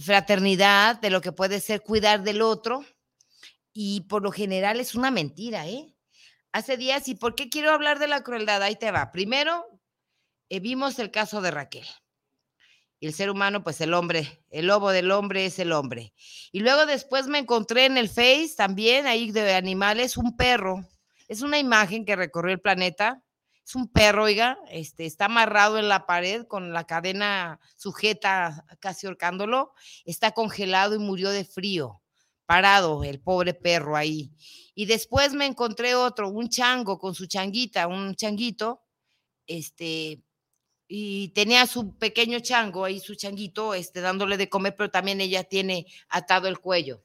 fraternidad, 0.00 1.00
de 1.00 1.10
lo 1.10 1.20
que 1.20 1.30
puede 1.30 1.60
ser 1.60 1.82
cuidar 1.82 2.24
del 2.24 2.42
otro. 2.42 2.84
Y 3.72 4.00
por 4.08 4.24
lo 4.24 4.32
general 4.32 4.80
es 4.80 4.96
una 4.96 5.12
mentira, 5.12 5.68
¿eh? 5.68 5.94
Hace 6.50 6.76
días, 6.76 7.06
¿y 7.06 7.14
por 7.14 7.36
qué 7.36 7.48
quiero 7.48 7.70
hablar 7.70 8.00
de 8.00 8.08
la 8.08 8.24
crueldad? 8.24 8.60
Ahí 8.64 8.74
te 8.74 8.90
va. 8.90 9.12
Primero, 9.12 9.64
eh, 10.48 10.58
vimos 10.58 10.98
el 10.98 11.12
caso 11.12 11.40
de 11.40 11.52
Raquel. 11.52 11.86
Y 13.02 13.08
el 13.08 13.14
ser 13.14 13.30
humano, 13.30 13.64
pues 13.64 13.80
el 13.80 13.94
hombre, 13.94 14.44
el 14.50 14.68
lobo 14.68 14.92
del 14.92 15.10
hombre 15.10 15.44
es 15.46 15.58
el 15.58 15.72
hombre. 15.72 16.14
Y 16.52 16.60
luego 16.60 16.86
después 16.86 17.26
me 17.26 17.38
encontré 17.40 17.86
en 17.86 17.98
el 17.98 18.08
Face 18.08 18.52
también, 18.56 19.08
ahí 19.08 19.32
de 19.32 19.54
animales, 19.54 20.16
un 20.16 20.36
perro. 20.36 20.86
Es 21.26 21.42
una 21.42 21.58
imagen 21.58 22.04
que 22.04 22.14
recorrió 22.14 22.52
el 22.52 22.60
planeta 22.60 23.20
es 23.64 23.74
un 23.74 23.88
perro, 23.88 24.24
oiga, 24.24 24.58
este, 24.70 25.06
está 25.06 25.24
amarrado 25.24 25.78
en 25.78 25.88
la 25.88 26.06
pared 26.06 26.46
con 26.46 26.72
la 26.72 26.84
cadena 26.84 27.60
sujeta, 27.76 28.64
casi 28.80 29.06
ahorcándolo, 29.06 29.72
está 30.04 30.32
congelado 30.32 30.94
y 30.94 30.98
murió 30.98 31.30
de 31.30 31.44
frío, 31.44 32.02
parado 32.46 33.04
el 33.04 33.20
pobre 33.20 33.54
perro 33.54 33.96
ahí. 33.96 34.32
Y 34.74 34.86
después 34.86 35.32
me 35.34 35.46
encontré 35.46 35.94
otro, 35.94 36.28
un 36.28 36.48
chango 36.48 36.98
con 36.98 37.14
su 37.14 37.26
changuita, 37.26 37.86
un 37.86 38.14
changuito, 38.14 38.82
este, 39.46 40.22
y 40.94 41.28
tenía 41.28 41.66
su 41.66 41.96
pequeño 41.96 42.40
chango 42.40 42.84
ahí, 42.84 43.00
su 43.00 43.14
changuito, 43.14 43.72
este, 43.72 44.02
dándole 44.02 44.36
de 44.36 44.50
comer, 44.50 44.76
pero 44.76 44.90
también 44.90 45.22
ella 45.22 45.42
tiene 45.42 45.86
atado 46.10 46.48
el 46.48 46.58
cuello. 46.58 47.02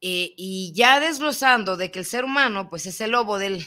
Eh, 0.00 0.32
y 0.34 0.72
ya 0.74 1.00
desglosando 1.00 1.76
de 1.76 1.90
que 1.90 1.98
el 1.98 2.06
ser 2.06 2.24
humano, 2.24 2.70
pues 2.70 2.86
es 2.86 2.98
el 3.02 3.10
lobo 3.10 3.36
del, 3.36 3.62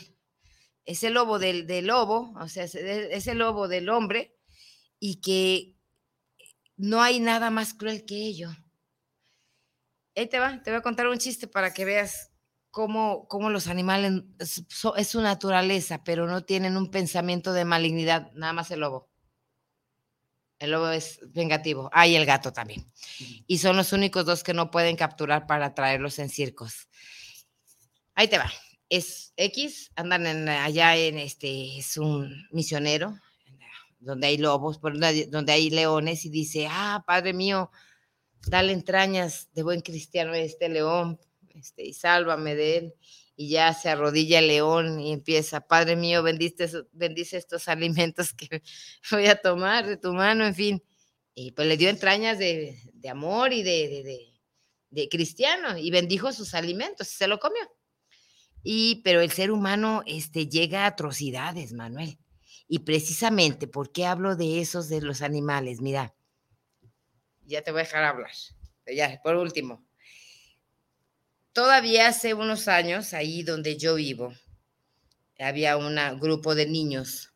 ese 0.85 1.11
lobo 1.11 1.37
del, 1.37 1.67
lobo, 1.85 2.33
o 2.41 2.47
sea, 2.47 2.63
ese 2.63 3.35
lobo 3.35 3.67
del 3.67 3.89
hombre, 3.89 4.35
y 4.99 5.21
que 5.21 5.75
no 6.77 7.03
hay 7.03 7.19
nada 7.19 7.51
más 7.51 7.75
cruel 7.75 8.05
que 8.05 8.15
ello. 8.15 8.49
Ahí 10.15 10.25
te 10.25 10.39
va, 10.39 10.63
te 10.63 10.71
voy 10.71 10.79
a 10.79 10.81
contar 10.81 11.07
un 11.07 11.19
chiste 11.19 11.45
para 11.47 11.75
que 11.75 11.85
veas 11.85 12.31
cómo, 12.77 13.27
cómo 13.27 13.49
los 13.49 13.65
animales 13.65 14.21
es, 14.37 15.07
su 15.09 15.21
naturaleza, 15.21 16.03
pero 16.03 16.27
no 16.27 16.43
tienen 16.43 16.77
un 16.77 16.91
pensamiento 16.91 17.51
de 17.51 17.65
malignidad, 17.65 18.31
nada 18.33 18.53
más 18.53 18.69
el 18.69 18.81
lobo. 18.81 19.09
El 20.59 20.69
lobo 20.69 20.89
es 20.89 21.19
vengativo. 21.33 21.89
Ah, 21.91 22.05
y 22.05 22.15
el 22.15 22.27
gato 22.27 22.53
también. 22.53 22.85
Y 23.47 23.57
son 23.57 23.77
los 23.77 23.93
únicos 23.93 24.27
dos 24.27 24.43
que 24.43 24.53
no 24.53 24.69
pueden 24.69 24.95
capturar 24.95 25.47
para 25.47 25.73
traerlos 25.73 26.19
en 26.19 26.29
circos. 26.29 26.87
Ahí 28.13 28.27
te 28.27 28.37
va 28.37 28.51
es 28.89 29.33
X, 29.37 29.91
andan 29.95 30.27
en, 30.27 30.47
allá 30.47 30.95
en 30.95 31.17
este, 31.17 31.79
es 31.79 31.97
un 31.97 32.47
misionero, 32.51 33.17
donde 33.99 34.27
hay 34.27 34.37
lobos, 34.37 34.79
donde 34.79 35.51
hay 35.51 35.71
leones, 35.71 36.25
y 36.25 36.29
dice, 36.29 36.67
ah, 36.69 37.03
Padre 37.07 37.33
mío, 37.33 37.71
dale 38.47 38.71
entrañas 38.71 39.49
de 39.53 39.63
buen 39.63 39.81
cristiano 39.81 40.33
a 40.33 40.37
este 40.37 40.69
león, 40.69 41.19
este, 41.57 41.85
y 41.85 41.93
sálvame 41.93 42.55
de 42.55 42.77
él. 42.77 42.93
Y 43.35 43.49
ya 43.49 43.73
se 43.73 43.89
arrodilla 43.89 44.39
el 44.39 44.47
león 44.47 44.99
y 44.99 45.13
empieza, 45.13 45.61
Padre 45.61 45.95
mío, 45.95 46.23
bendice, 46.23 46.69
bendice 46.91 47.37
estos 47.37 47.67
alimentos 47.67 48.33
que 48.33 48.63
voy 49.11 49.27
a 49.27 49.35
tomar 49.35 49.85
de 49.85 49.97
tu 49.97 50.13
mano, 50.13 50.45
en 50.45 50.55
fin. 50.55 50.83
Y 51.35 51.51
pues 51.51 51.67
le 51.67 51.77
dio 51.77 51.89
entrañas 51.89 52.39
de, 52.39 52.79
amor 53.09 53.53
y 53.53 53.63
de, 53.63 54.03
de, 54.03 54.37
de 54.89 55.09
cristiano 55.09 55.77
y 55.77 55.91
bendijo 55.91 56.33
sus 56.33 56.53
alimentos 56.53 57.11
y 57.11 57.15
se 57.15 57.27
lo 57.27 57.39
comió. 57.39 57.61
Y, 58.63 59.01
pero 59.03 59.21
el 59.21 59.31
ser 59.31 59.51
humano 59.51 60.03
este, 60.05 60.47
llega 60.47 60.83
a 60.83 60.87
atrocidades, 60.87 61.73
Manuel. 61.73 62.17
Y 62.67 62.79
precisamente, 62.79 63.67
¿por 63.67 63.91
qué 63.91 64.05
hablo 64.05 64.35
de 64.35 64.59
esos 64.59 64.89
de 64.89 65.01
los 65.01 65.21
animales? 65.21 65.79
Mira, 65.79 66.13
ya 67.45 67.61
te 67.61 67.71
voy 67.71 67.79
a 67.79 67.83
dejar 67.83 68.03
hablar. 68.03 68.31
Ya, 68.85 69.21
por 69.23 69.35
último. 69.35 69.86
Todavía 71.57 72.09
hace 72.09 72.35
unos 72.35 72.67
años, 72.67 73.15
ahí 73.15 73.41
donde 73.41 73.77
yo 73.77 73.95
vivo, 73.95 74.31
había 75.39 75.75
un 75.75 75.95
grupo 76.19 76.53
de 76.53 76.67
niños. 76.67 77.31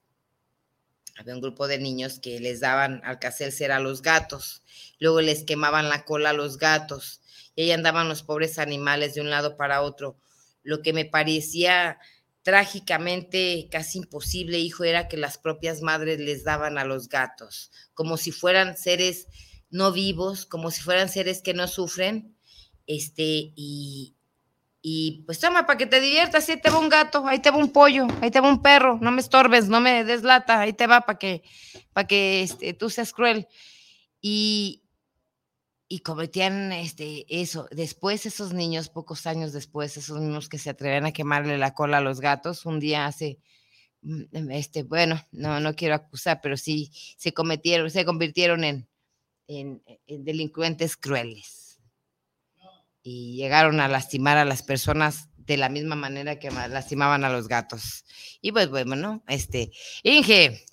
Había 1.17 1.33
un 1.33 1.41
grupo 1.41 1.67
de 1.67 1.79
niños 1.79 2.19
que 2.19 2.39
les 2.39 2.59
daban 2.59 3.01
al 3.03 3.17
ser 3.33 3.71
a 3.71 3.79
los 3.79 4.03
gatos. 4.03 4.61
Luego 4.99 5.21
les 5.21 5.43
quemaban 5.43 5.89
la 5.89 6.05
cola 6.05 6.29
a 6.29 6.33
los 6.33 6.59
gatos. 6.59 7.21
Y 7.55 7.63
ahí 7.63 7.71
andaban 7.71 8.09
los 8.09 8.21
pobres 8.21 8.59
animales 8.59 9.15
de 9.15 9.21
un 9.21 9.31
lado 9.31 9.57
para 9.57 9.81
otro 9.81 10.19
lo 10.61 10.83
que 10.83 10.93
me 10.93 11.05
parecía 11.05 11.97
trágicamente 12.43 13.69
casi 13.71 13.97
imposible, 13.97 14.59
hijo, 14.59 14.83
era 14.83 15.07
que 15.07 15.17
las 15.17 15.39
propias 15.39 15.81
madres 15.81 16.19
les 16.19 16.43
daban 16.43 16.77
a 16.77 16.85
los 16.85 17.09
gatos, 17.09 17.71
como 17.95 18.17
si 18.17 18.31
fueran 18.31 18.77
seres 18.77 19.25
no 19.71 19.91
vivos, 19.91 20.45
como 20.45 20.69
si 20.69 20.81
fueran 20.81 21.09
seres 21.09 21.41
que 21.41 21.55
no 21.55 21.67
sufren, 21.67 22.37
este, 22.87 23.53
y, 23.55 24.15
y 24.81 25.23
pues 25.25 25.39
toma, 25.39 25.65
para 25.65 25.77
que 25.77 25.85
te 25.85 25.99
diviertas, 25.99 26.49
ahí 26.49 26.59
te 26.59 26.69
va 26.69 26.79
un 26.79 26.89
gato, 26.89 27.27
ahí 27.27 27.39
te 27.39 27.51
va 27.51 27.57
un 27.57 27.71
pollo, 27.71 28.07
ahí 28.21 28.31
te 28.31 28.39
va 28.39 28.49
un 28.49 28.61
perro, 28.61 28.97
no 28.99 29.11
me 29.11 29.21
estorbes, 29.21 29.69
no 29.69 29.79
me 29.79 30.03
deslata, 30.03 30.59
ahí 30.59 30.73
te 30.73 30.87
va 30.87 31.01
para 31.01 31.19
que, 31.19 31.43
para 31.93 32.07
que 32.07 32.41
este, 32.43 32.73
tú 32.73 32.89
seas 32.89 33.13
cruel. 33.13 33.47
Y, 34.21 34.81
y 35.87 35.99
cometían 35.99 36.71
este, 36.71 37.25
eso. 37.27 37.67
Después, 37.69 38.25
esos 38.25 38.53
niños, 38.53 38.89
pocos 38.89 39.27
años 39.27 39.51
después, 39.51 39.97
esos 39.97 40.21
niños 40.21 40.47
que 40.47 40.57
se 40.57 40.69
atreven 40.69 41.05
a 41.05 41.11
quemarle 41.11 41.57
la 41.57 41.73
cola 41.73 41.97
a 41.97 42.01
los 42.01 42.21
gatos, 42.21 42.65
un 42.65 42.79
día 42.79 43.05
hace, 43.05 43.39
mm, 44.01 44.23
em, 44.31 44.51
este, 44.51 44.83
bueno, 44.83 45.21
no, 45.31 45.59
no 45.59 45.75
quiero 45.75 45.95
acusar, 45.95 46.39
pero 46.41 46.57
sí 46.57 46.91
se 47.17 47.33
cometieron, 47.33 47.91
se 47.91 48.05
convirtieron 48.05 48.63
en, 48.63 48.87
en, 49.47 49.83
en 50.07 50.23
delincuentes 50.23 50.95
crueles. 50.95 51.60
Y 53.03 53.35
llegaron 53.35 53.79
a 53.79 53.87
lastimar 53.87 54.37
a 54.37 54.45
las 54.45 54.63
personas 54.63 55.29
de 55.37 55.57
la 55.57 55.69
misma 55.69 55.95
manera 55.95 56.39
que 56.39 56.51
lastimaban 56.51 57.23
a 57.23 57.29
los 57.29 57.47
gatos. 57.47 58.05
Y 58.41 58.51
pues 58.51 58.69
bueno, 58.69 59.23
este, 59.27 59.71
Inge, 60.03 60.65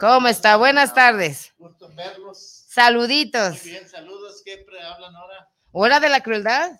¿cómo 0.00 0.28
está? 0.28 0.56
Buenas 0.56 0.94
tardes. 0.94 1.52
Gusto 1.58 1.92
verlos. 1.94 2.64
Saluditos. 2.68 3.62
bien, 3.62 3.88
saludos. 3.88 4.42
¿Qué 4.44 4.64
hablan 4.82 5.14
ahora? 5.14 5.48
¿Hora 5.70 6.00
de 6.00 6.08
la 6.08 6.22
crueldad? 6.22 6.72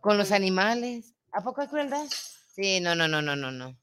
Con 0.00 0.18
los 0.18 0.32
animales. 0.32 1.14
¿A 1.32 1.42
poco 1.42 1.60
hay 1.60 1.68
crueldad? 1.68 2.06
Sí, 2.54 2.80
no, 2.80 2.94
no, 2.94 3.06
no, 3.08 3.20
no, 3.20 3.36
no, 3.36 3.50
no. 3.52 3.76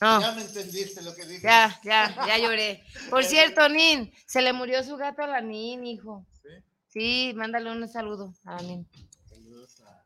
Ya 0.00 0.32
me 0.32 0.42
entendiste 0.42 1.02
lo 1.02 1.14
que 1.14 1.24
dije. 1.24 1.42
Ya, 1.42 1.80
ya, 1.82 2.26
ya 2.26 2.38
lloré. 2.42 2.84
Por 3.10 3.24
cierto, 3.24 3.68
Nin, 3.68 4.12
se 4.26 4.42
le 4.42 4.52
murió 4.52 4.82
su 4.82 4.96
gato 4.96 5.22
a 5.22 5.26
la 5.26 5.40
Nin, 5.40 5.86
hijo. 5.86 6.26
Sí. 6.94 7.34
Mándale 7.36 7.70
un 7.70 7.86
saludo 7.88 8.32
a 8.44 8.62
Nin. 8.62 8.86
Saludos 9.28 9.82
a, 9.82 10.04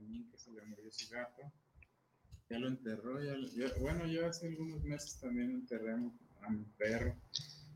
Nin 0.00 0.28
que 0.28 0.38
se 0.38 0.50
le 0.50 0.62
murió 0.62 0.90
su 0.90 1.08
gato. 1.08 1.42
Ya 2.50 2.58
lo 2.58 2.66
enterró. 2.66 3.20
bueno, 3.80 4.06
yo 4.06 4.26
hace 4.26 4.48
algunos 4.48 4.82
meses 4.82 5.20
también 5.20 5.52
enterré 5.52 5.92
a 5.92 6.50
mi 6.50 6.64
perro. 6.76 7.14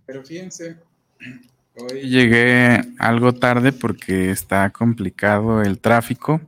Pero 0.07 0.25
fíjense, 0.25 0.81
Hoy 1.79 2.09
llegué 2.09 2.81
algo 2.99 3.35
tarde 3.35 3.71
porque 3.71 4.31
está 4.31 4.71
complicado 4.71 5.61
el 5.61 5.79
tráfico. 5.79 6.41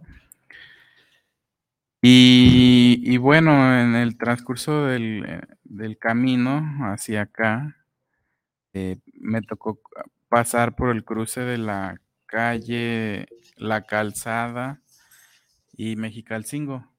Y, 2.00 3.18
bueno, 3.18 3.78
en 3.78 3.94
el 3.94 4.16
transcurso 4.16 4.86
del, 4.86 5.98
camino 6.00 6.62
hacia 6.86 7.22
acá, 7.22 7.76
eh, 8.72 8.98
me 9.14 9.42
tocó 9.42 9.80
pasar 10.28 10.76
por 10.76 10.90
el 10.90 11.04
cruce 11.04 11.40
de 11.40 11.58
la 11.58 12.00
calle 12.26 13.26
La 13.56 13.82
Calzada 13.86 14.82
y 15.72 15.96
Mexicalcingo. 15.96 16.92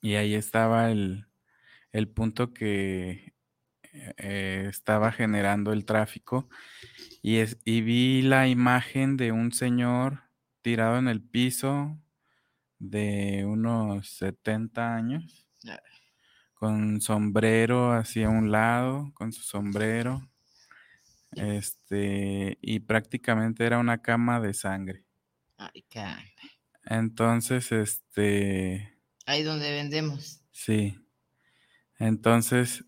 Y 0.00 0.14
ahí 0.14 0.34
estaba 0.34 0.90
el, 0.90 1.26
punto 2.14 2.52
que 2.52 3.34
eh, 3.92 4.66
estaba 4.68 5.12
generando 5.12 5.72
el 5.72 5.84
tráfico. 5.84 6.48
Y, 7.22 7.38
es, 7.38 7.58
y 7.64 7.80
vi 7.80 8.22
la 8.22 8.48
imagen 8.48 9.16
de 9.16 9.32
un 9.32 9.52
señor 9.52 10.24
tirado 10.62 10.98
en 10.98 11.08
el 11.08 11.22
piso 11.22 11.98
de 12.78 13.44
unos 13.46 14.08
70 14.10 14.94
años, 14.94 15.46
con 16.54 17.00
sombrero 17.00 17.92
hacia 17.92 18.28
un 18.28 18.50
lado, 18.50 19.10
con 19.14 19.32
su 19.32 19.42
sombrero, 19.42 20.28
este, 21.36 22.58
y 22.60 22.80
prácticamente 22.80 23.64
era 23.64 23.78
una 23.78 24.02
cama 24.02 24.40
de 24.40 24.54
sangre. 24.54 25.04
Ay, 25.56 25.82
caramba. 25.90 26.24
Entonces, 26.84 27.72
este... 27.72 28.98
Ahí 29.26 29.42
donde 29.42 29.70
vendemos. 29.72 30.42
Sí. 30.50 30.98
Entonces, 31.98 32.84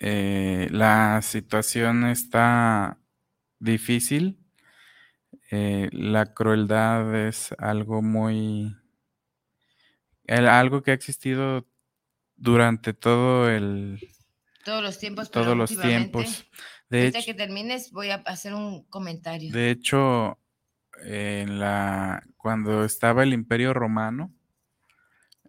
eh, 0.00 0.68
la 0.70 1.20
situación 1.22 2.06
está 2.06 2.98
difícil. 3.58 4.38
Eh, 5.50 5.88
la 5.92 6.32
crueldad 6.32 7.14
es 7.14 7.54
algo 7.58 8.02
muy... 8.02 8.76
algo 10.26 10.82
que 10.82 10.90
ha 10.90 10.94
existido 10.94 11.68
durante 12.36 12.92
todo 12.94 13.50
el... 13.50 14.00
Todos 14.64 14.82
los 14.82 14.98
tiempos. 14.98 15.30
Todos 15.30 15.56
los 15.56 15.78
tiempos. 15.78 16.46
De 16.90 17.12
que 17.24 17.34
termines 17.34 17.92
voy 17.92 18.10
a 18.10 18.16
hacer 18.16 18.52
un 18.52 18.82
comentario. 18.84 19.52
De 19.52 19.70
hecho, 19.70 20.38
en 21.04 21.60
la, 21.60 22.24
cuando 22.36 22.84
estaba 22.84 23.22
el 23.22 23.32
Imperio 23.32 23.72
Romano, 23.72 24.34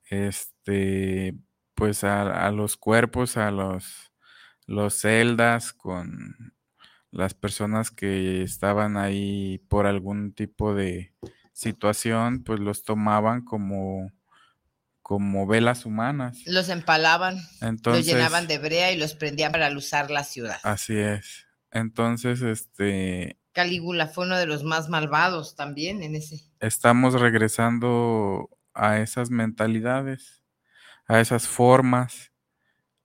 este, 0.06 1.34
pues 1.74 2.04
a, 2.04 2.52
los 2.52 2.78
cuerpos, 2.78 3.38
a 3.38 3.50
los, 3.50 4.12
los 4.68 4.94
celdas 4.94 5.74
con 5.74 6.54
las 7.10 7.34
personas 7.34 7.90
que 7.90 8.44
estaban 8.44 8.96
ahí 8.96 9.58
por 9.68 9.88
algún 9.88 10.34
tipo 10.34 10.76
de 10.76 11.14
situación, 11.54 12.44
pues 12.44 12.60
los 12.60 12.84
tomaban 12.84 13.44
como, 13.44 14.12
como 15.12 15.46
velas 15.46 15.86
humanas. 15.86 16.40
Los 16.46 16.70
empalaban, 16.70 17.36
los 17.84 18.06
llenaban 18.06 18.48
de 18.48 18.60
brea 18.60 18.94
y 18.94 18.98
los 18.98 19.14
prendían 19.14 19.52
para 19.52 19.70
luzar 19.70 20.10
la 20.10 20.24
ciudad. 20.24 20.58
Así 20.64 20.96
es. 20.98 21.48
Entonces, 21.70 22.42
este... 22.42 23.38
Calígula 23.52 24.08
fue 24.08 24.26
uno 24.26 24.38
de 24.38 24.46
los 24.46 24.64
más 24.64 24.88
malvados 24.88 25.58
también 25.58 26.02
en 26.02 26.16
ese. 26.16 26.40
Estamos 26.62 27.20
regresando 27.20 28.50
a 28.74 29.00
esas 29.00 29.32
mentalidades, 29.32 30.46
a 31.08 31.20
esas 31.20 31.46
formas, 31.46 32.32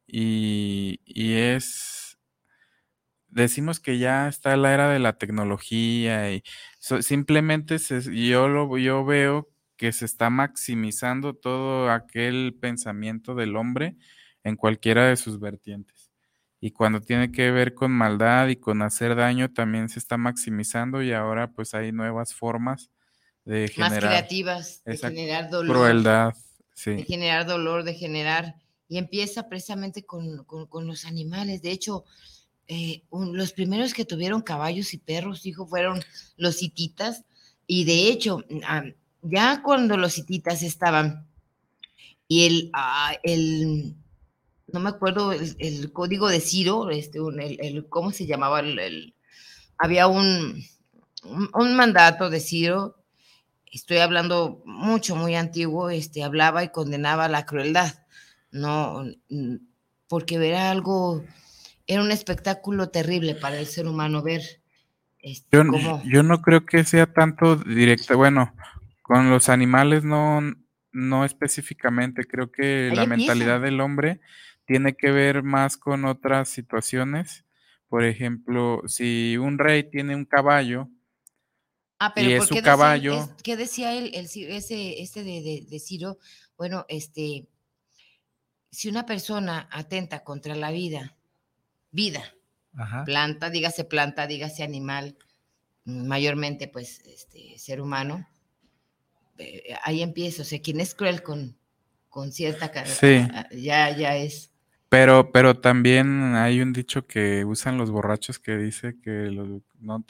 y, 0.07 1.01
y 1.05 1.33
es 1.33 2.19
decimos 3.27 3.81
que 3.81 3.99
ya 3.99 4.29
está 4.29 4.57
la 4.57 4.73
era 4.73 4.89
de 4.91 5.01
la 5.01 5.19
tecnología 5.19 6.33
y 6.33 6.45
simplemente 7.01 7.79
yo, 7.79 8.47
lo, 8.47 8.79
yo 8.79 9.05
veo 9.05 9.51
que 9.77 9.93
se 9.93 10.05
está 10.05 10.31
maximizando 10.31 11.35
todo 11.35 11.91
aquel 11.91 12.57
pensamiento 12.61 13.35
del 13.35 13.57
hombre 13.57 13.97
en 14.45 14.57
cualquiera 14.57 15.07
de 15.07 15.17
sus 15.17 15.39
vertientes. 15.41 16.11
Y 16.61 16.71
cuando 16.71 17.01
tiene 17.01 17.31
que 17.31 17.51
ver 17.51 17.75
con 17.75 17.93
maldad 17.93 18.49
y 18.49 18.57
con 18.57 18.83
hacer 18.83 19.15
daño, 19.15 19.53
también 19.53 19.89
se 19.89 19.99
está 19.99 20.17
maximizando 20.17 21.03
y 21.03 21.13
ahora 21.13 21.53
pues 21.53 21.75
hay 21.75 21.93
nuevas 21.93 22.35
formas 22.35 22.91
de 23.45 23.69
generar. 23.69 24.03
Más 24.03 24.11
creativas, 24.11 24.83
de 24.85 24.97
generar 24.97 25.51
dolor. 25.51 25.77
Crueldad, 25.77 26.35
sí. 26.75 26.93
De 26.93 27.05
generar 27.05 27.47
dolor, 27.47 27.85
de 27.85 27.95
generar... 27.95 28.57
Y 28.89 28.99
empieza 28.99 29.49
precisamente 29.49 30.05
con, 30.05 30.45
con 30.45 30.87
los 30.87 31.07
animales. 31.07 31.61
De 31.61 31.73
hecho, 31.73 32.05
eh, 32.69 33.03
los 33.11 33.53
primeros 33.53 33.95
que 33.95 34.05
tuvieron 34.05 34.43
caballos 34.43 34.95
y 34.95 34.99
perros, 34.99 35.43
dijo, 35.43 35.67
fueron 35.67 36.03
los 36.37 36.63
hititas. 36.63 37.25
Y 37.67 37.85
de 37.85 38.09
hecho, 38.09 38.45
mm, 38.49 38.61
ya 39.29 39.63
cuando 39.63 39.97
los 39.97 40.19
hititas 40.19 40.63
estaban, 40.63 41.27
y 42.29 42.47
el, 42.47 42.71
ah, 42.73 43.15
el 43.23 43.95
no 44.73 44.81
me 44.81 44.89
acuerdo 44.91 45.33
el, 45.33 45.93
código 45.93 46.29
de 46.29 46.41
Ciro, 46.41 46.91
este, 46.91 47.19
el, 47.19 47.87
¿cómo 47.89 48.11
se 48.11 48.27
llamaba? 48.27 48.61
El, 48.61 49.15
había 49.79 50.09
un, 50.09 50.63
un, 51.23 51.77
mandato 51.77 52.31
de 52.31 52.41
Ciro, 52.41 52.97
estoy 53.71 53.99
hablando 53.99 54.63
mucho, 54.65 55.15
muy 55.15 55.37
antiguo, 55.37 55.91
este, 55.91 56.25
hablaba 56.25 56.65
y 56.65 56.71
condenaba 56.71 57.29
la 57.29 57.47
crueldad, 57.47 57.95
no, 58.51 59.05
porque 60.09 60.35
era 60.37 60.71
algo 60.71 61.23
era 61.87 62.03
un 62.03 62.11
espectáculo 62.11 62.89
terrible 62.89 63.35
para 63.35 63.59
el 63.59 63.67
ser 63.67 63.87
humano 63.87 64.23
ver. 64.23 64.43
Este, 65.21 65.57
yo, 66.05 66.23
no 66.23 66.43
creo 66.43 66.65
que 66.65 66.85
sea 66.85 67.07
tanto 67.07 67.57
directo, 67.57 68.17
bueno, 68.17 68.55
con 69.07 69.31
los 69.31 69.49
animales 69.49 70.03
no, 70.03 70.41
no 70.93 71.25
específicamente, 71.25 72.25
creo 72.25 72.51
que 72.51 72.91
la 72.93 73.07
mentalidad 73.07 73.61
del 73.61 73.81
hombre 73.81 74.21
tiene 74.65 74.97
que 74.97 75.13
ver 75.13 75.43
más 75.43 75.77
con 75.77 76.05
otras 76.05 76.49
situaciones. 76.49 77.45
Por 77.89 78.05
ejemplo, 78.05 78.83
si 78.87 79.37
un 79.37 79.59
rey 79.59 79.89
tiene 79.89 80.17
un 80.17 80.25
caballo, 80.25 80.89
ah, 82.01 82.13
pero 82.15 82.31
y 82.31 82.33
es 82.33 82.47
su 82.47 82.61
caballo. 82.63 83.29
¿Qué 83.45 83.57
decía 83.57 83.95
él, 83.95 84.11
el, 84.15 84.25
ese, 84.25 85.01
este 85.01 85.23
de, 85.23 85.65
de 85.69 85.79
Ciro? 85.79 86.19
Bueno, 86.57 86.85
este, 86.89 87.47
si 88.71 88.89
una 88.89 89.07
persona 89.07 89.69
atenta 89.71 90.25
contra 90.25 90.57
la 90.57 90.73
vida 90.73 91.17
vida. 91.97 92.23
Planta, 93.07 93.49
dígase 93.49 93.85
planta, 93.85 94.27
dígase 94.27 94.63
animal, 94.63 95.17
mayormente 95.87 96.69
pues 96.69 97.01
este 97.07 97.59
ser 97.59 97.81
humano. 97.81 98.29
Eh, 99.39 99.77
ahí 99.83 100.03
empiezo, 100.03 100.43
o 100.43 100.45
sea, 100.45 100.61
quien 100.61 100.81
es 100.81 100.95
cruel 100.95 101.23
con, 101.23 101.57
con 102.09 102.33
cierta 102.33 102.71
sí. 102.87 103.27
ya, 103.53 103.97
ya 103.97 104.17
es. 104.17 104.51
Pero, 104.89 105.33
pero 105.33 105.59
también 105.59 106.37
hay 106.37 106.61
un 106.61 106.73
dicho 106.73 107.07
que 107.07 107.45
usan 107.45 107.77
los 107.77 107.91
borrachos 107.91 108.39
que 108.39 108.57
dice 108.57 108.97
que 109.03 109.31
no, 109.81 110.05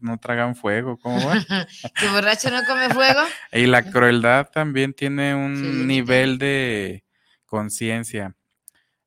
no, 0.00 0.18
tragan 0.18 0.54
fuego, 0.54 0.98
¿cómo 0.98 1.26
va? 1.26 1.34
¿Que 1.98 2.08
borracho 2.08 2.50
no 2.50 2.60
come 2.66 2.90
fuego? 2.90 3.20
y 3.52 3.66
la 3.66 3.82
crueldad 3.82 4.50
también 4.50 4.92
tiene 4.92 5.34
un 5.34 5.86
nivel 5.86 6.36
de 6.36 7.02
conciencia. 7.46 8.36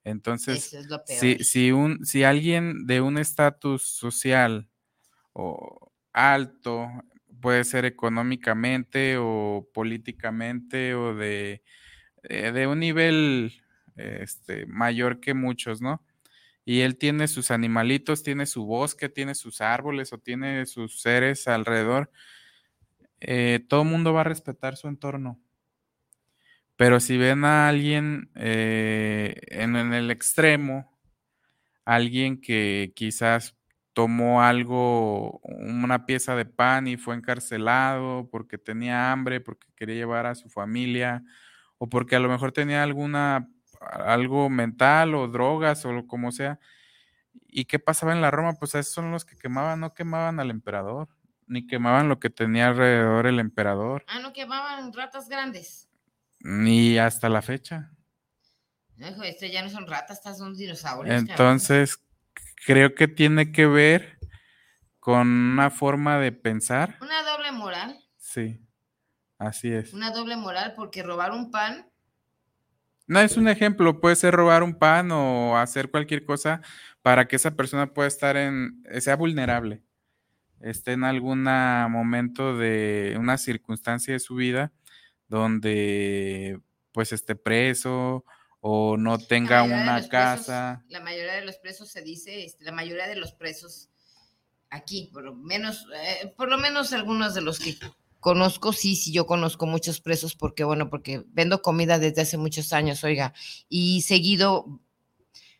Entonces, 0.04 0.76
si, 1.06 1.44
si, 1.44 1.72
un, 1.72 2.06
si 2.06 2.24
alguien 2.24 2.88
de 2.88 3.00
un 3.00 3.18
estatus 3.18 3.84
social 3.84 4.68
o 5.32 5.92
alto, 6.12 6.90
puede 7.44 7.66
ser 7.66 7.84
económicamente 7.84 9.18
o 9.20 9.68
políticamente 9.74 10.96
o 10.96 11.14
de, 11.14 11.62
eh, 12.24 12.54
de 12.54 12.68
un 12.68 12.80
nivel 12.80 13.62
este, 13.98 14.66
mayor 14.66 15.20
que 15.20 15.34
muchos, 15.34 15.82
¿no? 15.82 16.02
Y 16.64 16.80
él 16.80 16.98
tiene 16.98 17.28
sus 17.28 17.52
animalitos, 17.52 18.24
tiene 18.24 18.46
su 18.46 18.66
bosque, 18.66 19.10
tiene 19.10 19.36
sus 19.36 19.60
árboles 19.60 20.14
o 20.14 20.20
tiene 20.20 20.66
sus 20.66 21.02
seres 21.02 21.50
alrededor. 21.50 22.12
Eh, 23.20 23.60
todo 23.68 23.82
el 23.82 23.90
mundo 23.90 24.14
va 24.14 24.22
a 24.22 24.24
respetar 24.24 24.78
su 24.78 24.88
entorno. 24.88 25.38
Pero 26.78 27.02
si 27.02 27.18
ven 27.18 27.44
a 27.44 27.68
alguien 27.68 28.32
eh, 28.36 29.36
en, 29.48 29.76
el 29.76 30.12
extremo, 30.12 30.98
alguien 31.84 32.40
que 32.40 32.94
quizás 32.96 33.58
tomó 33.94 34.42
algo, 34.42 35.40
una 35.44 36.06
pieza 36.06 36.36
de 36.36 36.46
pan 36.46 36.88
y 36.88 36.98
fue 36.98 37.16
encarcelado 37.16 38.28
porque 38.30 38.58
tenía 38.58 39.12
hambre, 39.12 39.40
porque 39.40 39.68
quería 39.76 39.96
llevar 39.96 40.26
a 40.26 40.36
su 40.36 40.50
familia, 40.50 41.24
o 41.78 41.88
porque 41.88 42.16
a 42.16 42.20
lo 42.20 42.30
mejor 42.30 42.52
tenía 42.52 42.84
alguna 42.84 43.50
algo 43.92 44.50
mental 44.50 45.14
o 45.16 45.28
drogas 45.28 45.86
o 45.86 46.08
como 46.08 46.32
sea. 46.32 46.60
¿Y 47.48 47.66
qué 47.66 47.80
pasaba 47.80 48.14
en 48.14 48.22
la 48.22 48.32
Roma? 48.32 48.54
Pues 48.54 48.76
esos 48.76 48.94
son 48.94 49.12
los 49.12 49.26
que 49.26 49.36
quemaban, 49.36 49.80
no 49.80 49.94
quemaban 49.94 50.40
al 50.40 50.50
emperador, 50.50 51.10
ni 51.48 51.68
quemaban 51.68 52.10
lo 52.10 52.20
que 52.20 52.30
tenía 52.30 52.70
alrededor 52.70 53.28
el 53.28 53.40
emperador. 53.40 54.04
Ah, 54.08 54.20
no 54.20 54.34
quemaban 54.34 54.92
ratas 54.94 55.30
grandes. 55.30 55.90
Ni 56.40 56.98
hasta 56.98 57.30
la 57.30 57.42
fecha. 57.42 57.92
No, 58.96 59.24
esto 59.24 59.46
ya 59.46 59.64
no 59.64 59.70
son 59.70 59.88
ratas, 59.88 60.18
estas 60.18 60.38
son 60.38 60.56
dinosaurios. 60.56 61.16
Entonces, 61.16 62.00
creo 62.66 62.96
que 62.96 63.08
tiene 63.08 63.52
que 63.52 63.66
ver 63.68 64.18
con 65.00 65.28
una 65.28 65.70
forma 65.70 66.18
de 66.18 66.32
pensar. 66.32 66.98
Una 67.02 67.24
doble 67.24 67.52
moral. 67.52 68.00
Sí, 68.18 68.62
así 69.38 69.72
es. 69.72 69.94
Una 69.94 70.12
doble 70.12 70.38
moral 70.38 70.74
porque 70.76 71.04
robar 71.04 71.32
un 71.32 71.52
pan. 71.52 71.90
No 73.06 73.20
es 73.20 73.36
un 73.36 73.50
ejemplo, 73.50 74.00
puede 74.00 74.16
ser 74.16 74.34
robar 74.34 74.64
un 74.64 74.80
pan 74.80 75.12
o 75.12 75.58
hacer 75.58 75.92
cualquier 75.92 76.24
cosa 76.24 76.62
para 77.02 77.28
que 77.28 77.36
esa 77.36 77.56
persona 77.56 77.94
pueda 77.94 78.08
estar 78.08 78.38
en, 78.38 78.82
sea 79.02 79.18
vulnerable, 79.18 79.84
esté 80.62 80.94
en 80.94 81.04
algún 81.04 81.44
momento 81.44 82.58
de 82.58 83.18
una 83.20 83.38
circunstancia 83.38 84.14
de 84.14 84.20
su 84.20 84.36
vida 84.36 84.72
donde 85.28 86.62
pues 86.94 87.12
esté 87.12 87.36
preso 87.36 88.24
o 88.66 88.96
no 88.96 89.18
tenga 89.18 89.64
una 89.64 90.08
casa. 90.08 90.86
la 90.88 91.02
mayoría 91.02 91.34
de 91.34 91.44
los 91.44 91.58
presos 91.58 91.92
se 91.92 92.02
dice, 92.02 92.46
este, 92.46 92.64
la 92.64 92.72
mayoría 92.72 93.08
de 93.08 93.18
los 93.18 93.34
presos 93.34 93.90
aquí, 94.70 95.10
por 95.12 95.26
lo 95.26 95.36
menos, 95.36 95.86
eh, 95.94 96.34
por 96.38 96.50
lo 96.50 96.58
menos 96.58 96.94
algunos 96.94 97.34
de 97.34 97.42
los 97.42 97.60
que 97.60 97.78
conozco, 98.22 98.72
sí, 98.72 98.96
sí, 98.96 99.12
yo 99.12 99.28
conozco 99.28 99.66
muchos 99.66 100.00
presos 100.00 100.34
porque, 100.36 100.64
bueno, 100.64 100.90
porque 100.90 101.26
vendo 101.28 101.62
comida 101.62 102.00
desde 102.00 102.22
hace 102.22 102.38
muchos 102.38 102.72
años, 102.72 103.04
oiga, 103.04 103.34
y 103.68 104.02
seguido 104.04 104.80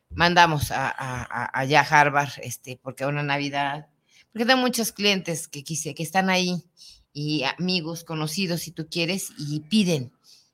mandamos 0.10 0.72
a, 0.72 1.50
allá 1.60 1.82
a 1.82 1.84
Harvard, 1.84 2.32
este, 2.42 2.80
porque 2.82 3.06
una 3.06 3.22
Navidad, 3.22 3.90
porque 4.32 4.46
tengo 4.46 4.62
muchos 4.62 4.94
clientes 4.94 5.50
que 5.50 5.66
quise, 5.66 5.94
que 5.94 6.04
están 6.04 6.30
ahí 6.30 6.64
y 7.12 7.44
amigos, 7.44 8.06
conocidos, 8.06 8.62
si 8.62 8.72
tú 8.72 8.88
quieres, 8.90 9.32
y 9.38 9.60
piden, 9.60 10.14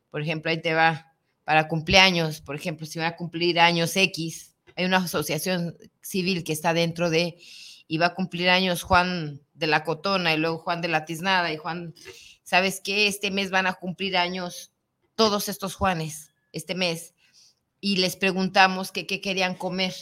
por 0.10 0.24
ejemplo, 0.24 0.50
ahí 0.50 0.60
te 0.60 0.74
va, 0.74 1.09
para 1.50 1.68
cumpleaños, 1.68 2.42
por 2.42 2.56
ejemplo, 2.56 2.86
si 2.86 3.00
van 3.00 3.08
a 3.08 3.16
cumplir 3.16 3.60
años 3.60 3.96
X, 3.96 4.56
hay 4.76 4.86
una 4.86 4.98
asociación 4.98 5.76
civil 6.00 6.44
que 6.44 6.54
está 6.54 6.76
dentro 6.76 7.10
de, 7.10 7.40
y 7.88 7.98
va 7.98 8.06
a 8.06 8.14
cumplir 8.14 8.52
años 8.52 8.84
Juan 8.84 9.42
de 9.56 9.66
la 9.66 9.84
Cotona 9.84 10.32
y 10.32 10.38
luego 10.38 10.60
Juan 10.60 10.80
de 10.82 10.90
la 10.90 11.06
Tiznada 11.06 11.52
y 11.52 11.58
Juan, 11.58 11.96
¿sabes 12.44 12.82
qué? 12.84 13.08
Este 13.08 13.32
mes 13.32 13.50
van 13.50 13.66
a 13.66 13.74
cumplir 13.74 14.16
años 14.16 14.74
todos 15.16 15.50
estos 15.50 15.74
Juanes, 15.74 16.36
este 16.52 16.76
mes, 16.76 17.16
y 17.82 17.96
les 17.96 18.16
preguntamos 18.16 18.92
qué 18.92 19.08
querían 19.08 19.56
comer 19.56 19.96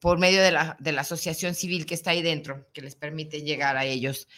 por 0.00 0.18
medio 0.18 0.42
de 0.42 0.50
la, 0.50 0.76
de 0.80 0.92
la, 0.92 1.02
asociación 1.02 1.54
civil 1.54 1.86
que 1.86 1.94
está 1.94 2.10
ahí 2.10 2.22
dentro, 2.22 2.66
que 2.72 2.80
les 2.80 2.96
permite 2.96 3.42
llegar 3.42 3.76
a 3.76 3.84
ellos, 3.84 4.28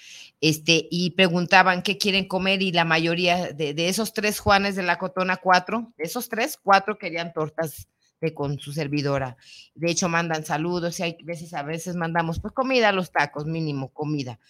este, 0.40 0.88
y 0.90 1.10
preguntaban 1.10 1.82
qué 1.82 1.98
quieren 1.98 2.26
comer 2.26 2.62
y 2.62 2.72
la 2.72 2.84
mayoría 2.84 3.52
de, 3.52 3.72
de 3.72 3.88
esos 3.88 4.12
tres 4.12 4.40
Juanes 4.40 4.74
de 4.74 4.82
la 4.82 4.98
Cotona, 4.98 5.36
cuatro, 5.36 5.92
de 5.96 6.04
esos 6.04 6.28
tres, 6.28 6.58
cuatro 6.60 6.98
querían 6.98 7.32
tortas 7.32 7.88
de, 8.20 8.34
con 8.34 8.58
su 8.58 8.72
servidora. 8.72 9.36
De 9.74 9.90
hecho, 9.90 10.08
mandan 10.08 10.44
saludos 10.44 10.98
y 10.98 11.04
hay 11.04 11.16
veces, 11.22 11.54
a 11.54 11.62
veces 11.62 11.94
mandamos 11.94 12.40
pues 12.40 12.52
comida 12.52 12.88
a 12.88 12.92
los 12.92 13.12
tacos, 13.12 13.46
mínimo 13.46 13.92
comida. 13.92 14.40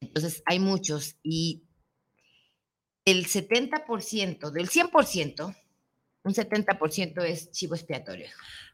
Entonces, 0.00 0.42
hay 0.46 0.58
muchos 0.58 1.16
y 1.22 1.62
el 3.04 3.26
70%, 3.26 4.50
del 4.50 4.68
100%, 4.68 5.56
un 6.24 6.34
70% 6.34 7.22
es 7.24 7.52
chivo 7.52 7.76
expiatorio. 7.76 8.26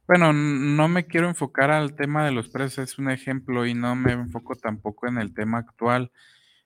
Bueno, 0.09 0.33
no 0.33 0.89
me 0.89 1.07
quiero 1.07 1.29
enfocar 1.29 1.71
al 1.71 1.95
tema 1.95 2.25
de 2.27 2.33
los 2.33 2.49
precios, 2.49 2.91
es 2.93 2.99
un 2.99 3.09
ejemplo 3.11 3.67
y 3.67 3.75
no 3.75 3.95
me 3.95 4.13
enfoco 4.13 4.57
tampoco 4.57 5.07
en 5.09 5.19
el 5.19 5.33
tema 5.33 5.59
actual. 5.59 6.11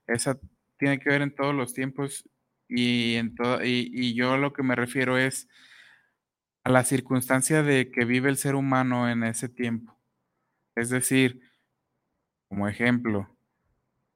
Esa 0.06 0.38
tiene 0.78 0.98
que 1.00 1.10
ver 1.10 1.22
en 1.22 1.34
todos 1.34 1.54
los 1.54 1.74
tiempos 1.74 2.28
y 2.68 3.16
en 3.16 3.34
todo 3.34 3.64
y, 3.64 3.90
y 3.92 4.14
yo 4.14 4.36
lo 4.38 4.52
que 4.52 4.62
me 4.62 4.76
refiero 4.76 5.18
es 5.18 5.48
a 6.64 6.70
la 6.70 6.84
circunstancia 6.84 7.62
de 7.62 7.90
que 7.90 8.04
vive 8.04 8.28
el 8.28 8.36
ser 8.36 8.56
humano 8.56 9.08
en 9.08 9.24
ese 9.24 9.48
tiempo. 9.48 9.98
Es 10.76 10.90
decir, 10.90 11.40
como 12.48 12.66
ejemplo, 12.66 13.36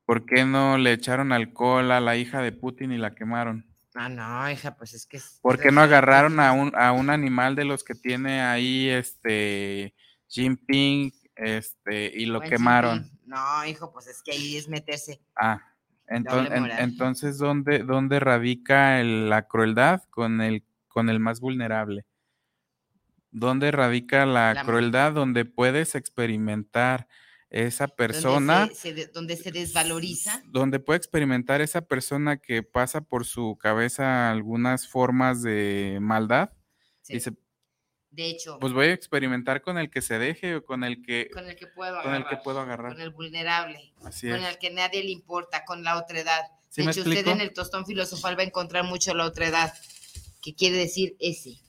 ¿por 0.06 0.26
qué 0.26 0.44
no 0.44 0.78
le 0.78 0.92
echaron 0.92 1.32
alcohol 1.32 1.92
a 1.92 2.00
la 2.00 2.16
hija 2.16 2.42
de 2.42 2.52
Putin 2.52 2.92
y 2.92 2.98
la 2.98 3.14
quemaron? 3.14 3.69
Ah, 3.95 4.09
no, 4.09 4.51
hija, 4.51 4.76
pues 4.76 4.95
es 4.95 5.07
que... 5.07 5.20
¿Por 5.43 5.59
qué 5.59 5.72
no 5.72 5.80
agarraron 5.80 6.38
a 6.38 6.53
un, 6.53 6.72
a 6.76 6.93
un 6.93 7.11
animal 7.11 7.57
de 7.57 7.64
los 7.64 7.82
que 7.82 7.95
tiene 7.95 8.41
ahí 8.41 8.88
este 8.88 9.95
Jinping 10.28 11.12
este, 11.34 12.12
y 12.14 12.26
lo 12.26 12.41
quemaron? 12.41 13.11
No, 13.24 13.64
hijo, 13.66 13.93
pues 13.93 14.07
es 14.07 14.22
que 14.22 14.32
ahí 14.32 14.57
es 14.57 14.68
meterse. 14.68 15.20
Ah, 15.34 15.61
entonces, 16.07 16.53
entonces 16.78 17.38
¿dónde, 17.38 17.80
¿dónde 17.80 18.20
radica 18.20 19.03
la 19.03 19.47
crueldad 19.47 20.03
con 20.11 20.41
el, 20.41 20.64
con 20.88 21.09
el 21.09 21.20
más 21.20 21.41
vulnerable? 21.41 22.05
¿Dónde 23.32 23.70
radica 23.70 24.26
la 24.26 24.62
crueldad? 24.64 25.12
Donde 25.12 25.45
puedes 25.45 25.95
experimentar 25.95 27.07
esa 27.51 27.88
persona. 27.88 28.70
Donde 29.12 29.36
se, 29.36 29.51
desvaloriza. 29.51 30.42
Donde 30.46 30.78
puede 30.78 30.98
experimentar 30.98 31.61
esa 31.61 31.82
persona 31.82 32.38
que 32.38 32.62
pasa 32.62 33.01
por 33.01 33.26
su 33.26 33.59
cabeza 33.61 34.30
algunas 34.30 34.88
formas 34.88 35.42
de 35.42 35.98
maldad. 36.01 36.51
Dice, 37.09 37.32
de 38.11 38.30
hecho. 38.30 38.59
Pues 38.61 38.72
voy 38.72 38.86
a 38.86 38.92
experimentar 38.92 39.62
con 39.62 39.78
el 39.78 39.90
que 39.90 40.01
se 40.01 40.18
deje 40.18 40.57
o 40.57 40.64
con 40.64 40.84
el 40.84 41.03
que. 41.03 41.28
Con 41.32 41.48
el 41.48 41.57
que 41.57 41.66
puedo 41.66 41.98
agarrar. 41.98 42.05
Con 42.05 42.14
el 42.14 42.28
que 42.28 42.36
puedo 42.42 42.61
agarrar. 42.61 42.92
Con 42.92 43.01
el 43.03 43.11
vulnerable. 43.11 43.92
Así 44.05 44.28
con 44.28 44.44
el 44.44 44.59
que 44.59 44.70
nadie 44.70 45.03
le 45.03 45.11
importa, 45.11 45.64
con 45.64 45.82
la 45.82 45.98
otra 45.98 46.20
edad. 46.20 46.42
de 46.76 46.82
hecho, 46.84 47.01
usted 47.01 47.26
en 47.26 47.40
el 47.40 47.53
tostón 47.53 47.84
filosofal 47.84 48.38
va 48.38 48.42
a 48.42 48.46
encontrar 48.46 48.84
mucho 48.84 49.12
la 49.12 49.26
otra 49.26 49.48
edad, 49.48 49.74
que 50.40 50.55
quiere 50.55 50.76
decir 50.76 51.16
ese 51.18 51.61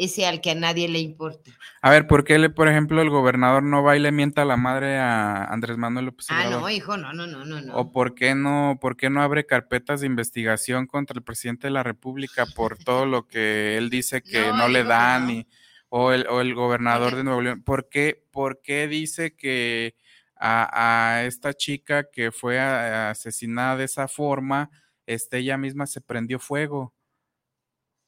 ese 0.00 0.26
al 0.26 0.40
que 0.40 0.50
a 0.50 0.54
nadie 0.54 0.88
le 0.88 0.98
importa. 0.98 1.50
A 1.82 1.90
ver, 1.90 2.06
¿por 2.06 2.24
qué, 2.24 2.50
por 2.50 2.68
ejemplo, 2.68 3.02
el 3.02 3.10
gobernador 3.10 3.62
no 3.62 3.82
va 3.82 3.96
y 3.96 4.00
le 4.00 4.12
mienta 4.12 4.42
a 4.42 4.44
la 4.46 4.56
madre 4.56 4.98
a 4.98 5.44
Andrés 5.44 5.76
Manuel 5.76 6.06
López 6.06 6.30
Obrador? 6.30 6.54
Ah, 6.54 6.60
no, 6.60 6.70
hijo, 6.70 6.96
no, 6.96 7.12
no, 7.12 7.26
no, 7.26 7.44
no. 7.44 7.74
¿O 7.74 7.92
por 7.92 8.14
qué 8.14 8.34
no, 8.34 8.78
por 8.80 8.96
qué 8.96 9.10
no 9.10 9.22
abre 9.22 9.46
carpetas 9.46 10.00
de 10.00 10.06
investigación 10.06 10.86
contra 10.86 11.16
el 11.16 11.22
presidente 11.22 11.66
de 11.66 11.72
la 11.72 11.82
República 11.82 12.46
por 12.46 12.78
todo 12.78 13.04
lo 13.04 13.28
que 13.28 13.76
él 13.76 13.90
dice 13.90 14.22
que 14.22 14.52
no, 14.52 14.68
le 14.68 14.84
dan? 14.84 15.46
o, 15.90 16.12
el, 16.12 16.26
o 16.28 16.40
el 16.40 16.54
gobernador 16.54 17.16
de 17.16 17.24
Nuevo 17.24 17.42
León. 17.42 17.62
¿Por 17.62 17.88
qué, 17.88 18.24
por 18.30 18.62
qué 18.62 18.88
dice 18.88 19.36
que 19.36 19.96
a, 20.36 21.24
esta 21.26 21.52
chica 21.52 22.08
que 22.10 22.32
fue 22.32 22.58
asesinada 22.58 23.76
de 23.76 23.84
esa 23.84 24.08
forma, 24.08 24.70
este, 25.06 25.38
ella 25.38 25.58
misma 25.58 25.86
se 25.86 26.00
prendió 26.00 26.38
fuego? 26.38 26.94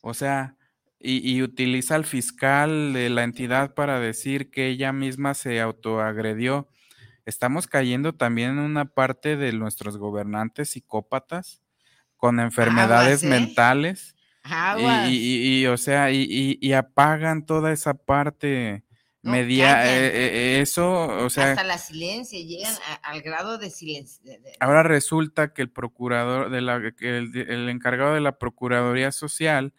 O 0.00 0.14
sea, 0.14 0.56
y, 1.02 1.42
utiliza 1.42 1.94
al 1.94 2.04
fiscal 2.04 2.92
de 2.92 3.10
la 3.10 3.24
entidad 3.24 3.74
para 3.74 4.00
decir 4.00 4.50
que 4.50 4.68
ella 4.68 4.92
misma 4.92 5.34
se 5.34 5.60
autoagredió. 5.60 6.68
Estamos 7.24 7.66
cayendo 7.66 8.14
también 8.14 8.50
en 8.50 8.58
una 8.58 8.84
parte 8.84 9.36
de 9.36 9.52
nuestros 9.52 9.96
gobernantes 9.96 10.70
psicópatas 10.70 11.62
con 12.16 12.40
enfermedades 12.40 13.22
¿eh? 13.22 13.28
mentales. 13.28 14.16
Y, 15.08 15.66
o 15.66 15.76
sea, 15.76 16.10
y, 16.10 16.72
apagan 16.72 17.46
toda 17.46 17.72
esa 17.72 17.94
parte 17.94 18.84
media. 19.22 19.86
Eh, 19.86 20.06
eh, 20.06 20.60
eso, 20.60 21.06
o 21.24 21.30
sea. 21.30 21.52
Hasta 21.52 21.64
la 21.64 21.78
silencio, 21.78 22.40
llegan 22.40 22.74
al 23.02 23.22
grado 23.22 23.58
de 23.58 23.70
silencio. 23.70 24.22
Ahora 24.58 24.82
resulta 24.82 25.52
que 25.52 25.62
el 25.62 25.70
procurador, 25.70 26.50
de 26.50 26.60
la, 26.60 26.76
el 26.98 27.68
encargado 27.68 28.14
de 28.14 28.20
la 28.20 28.38
Procuraduría 28.38 29.12
Social 29.12 29.72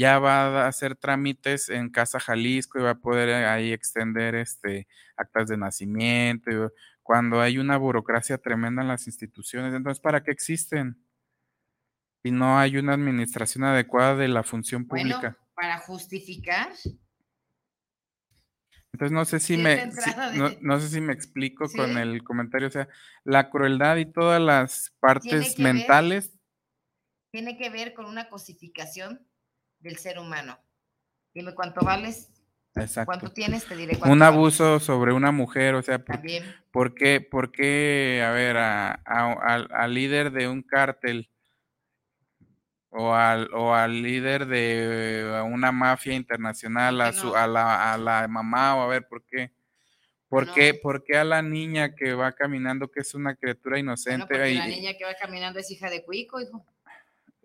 ya 0.00 0.18
va 0.18 0.64
a 0.64 0.66
hacer 0.66 0.96
trámites 0.96 1.68
en 1.68 1.90
Casa 1.90 2.18
Jalisco 2.18 2.78
y 2.78 2.82
va 2.82 2.92
a 2.92 3.00
poder 3.00 3.28
eh, 3.28 3.44
ahí 3.44 3.70
extender 3.70 4.34
este 4.34 4.88
actas 5.14 5.48
de 5.48 5.58
nacimiento, 5.58 6.72
cuando 7.02 7.42
hay 7.42 7.58
una 7.58 7.76
burocracia 7.76 8.38
tremenda 8.38 8.80
en 8.80 8.88
las 8.88 9.06
instituciones. 9.06 9.74
Entonces, 9.74 10.00
¿para 10.00 10.22
qué 10.22 10.30
existen? 10.30 10.96
Si 12.22 12.30
no 12.30 12.58
hay 12.58 12.78
una 12.78 12.94
administración 12.94 13.64
adecuada 13.64 14.16
de 14.16 14.28
la 14.28 14.42
función 14.42 14.86
pública. 14.86 15.36
para 15.54 15.76
justificar. 15.76 16.72
Entonces 18.92 19.12
no 19.12 19.24
sé 19.26 19.38
si 19.38 19.58
me 19.58 19.90
no, 20.62 20.80
sé 20.80 20.88
si 20.88 21.00
me 21.02 21.12
explico 21.12 21.66
con 21.76 21.98
el 21.98 22.24
comentario, 22.24 22.68
o 22.68 22.70
sea, 22.70 22.88
la 23.24 23.50
crueldad 23.50 23.98
y 23.98 24.06
todas 24.06 24.40
las 24.40 24.96
partes 24.98 25.58
mentales 25.58 26.32
tiene 27.30 27.58
que 27.58 27.68
ver 27.68 27.92
con 27.92 28.06
una 28.06 28.28
cosificación 28.28 29.29
del 29.80 29.96
ser 29.96 30.18
humano. 30.18 30.58
Dime 31.34 31.54
cuánto 31.54 31.80
vales, 31.82 32.30
Exacto. 32.74 33.06
cuánto 33.06 33.32
tienes, 33.32 33.64
te 33.66 33.76
diré 33.76 33.96
cuánto 33.96 34.12
Un 34.12 34.22
abuso 34.22 34.80
sobre 34.80 35.12
una 35.12 35.32
mujer, 35.32 35.74
o 35.74 35.82
sea, 35.82 36.04
¿por, 36.04 36.20
¿por 36.70 36.94
qué, 36.94 37.20
por 37.20 37.50
qué, 37.50 38.22
a 38.24 38.30
ver, 38.30 38.56
al 38.56 39.94
líder 39.94 40.30
de 40.32 40.48
un 40.48 40.62
cártel 40.62 41.30
o 42.90 43.14
al, 43.14 43.52
o 43.54 43.74
al 43.74 44.02
líder 44.02 44.46
de 44.46 45.42
una 45.46 45.72
mafia 45.72 46.14
internacional, 46.14 47.00
a, 47.00 47.12
su, 47.12 47.34
a, 47.34 47.46
la, 47.46 47.92
a 47.92 47.98
la 47.98 48.26
mamá, 48.28 48.76
o 48.76 48.82
a 48.82 48.86
ver, 48.88 49.06
¿por 49.06 49.24
qué? 49.24 49.52
¿Por, 50.28 50.52
qué, 50.52 50.74
¿Por 50.74 51.02
qué 51.02 51.16
a 51.16 51.24
la 51.24 51.42
niña 51.42 51.96
que 51.96 52.14
va 52.14 52.32
caminando, 52.32 52.88
que 52.88 53.00
es 53.00 53.14
una 53.14 53.34
criatura 53.34 53.80
inocente? 53.80 54.38
la 54.54 54.66
niña 54.66 54.94
que 54.96 55.04
va 55.04 55.14
caminando 55.14 55.58
es 55.58 55.70
hija 55.72 55.90
de 55.90 56.04
Cuico, 56.04 56.40
hijo. 56.40 56.64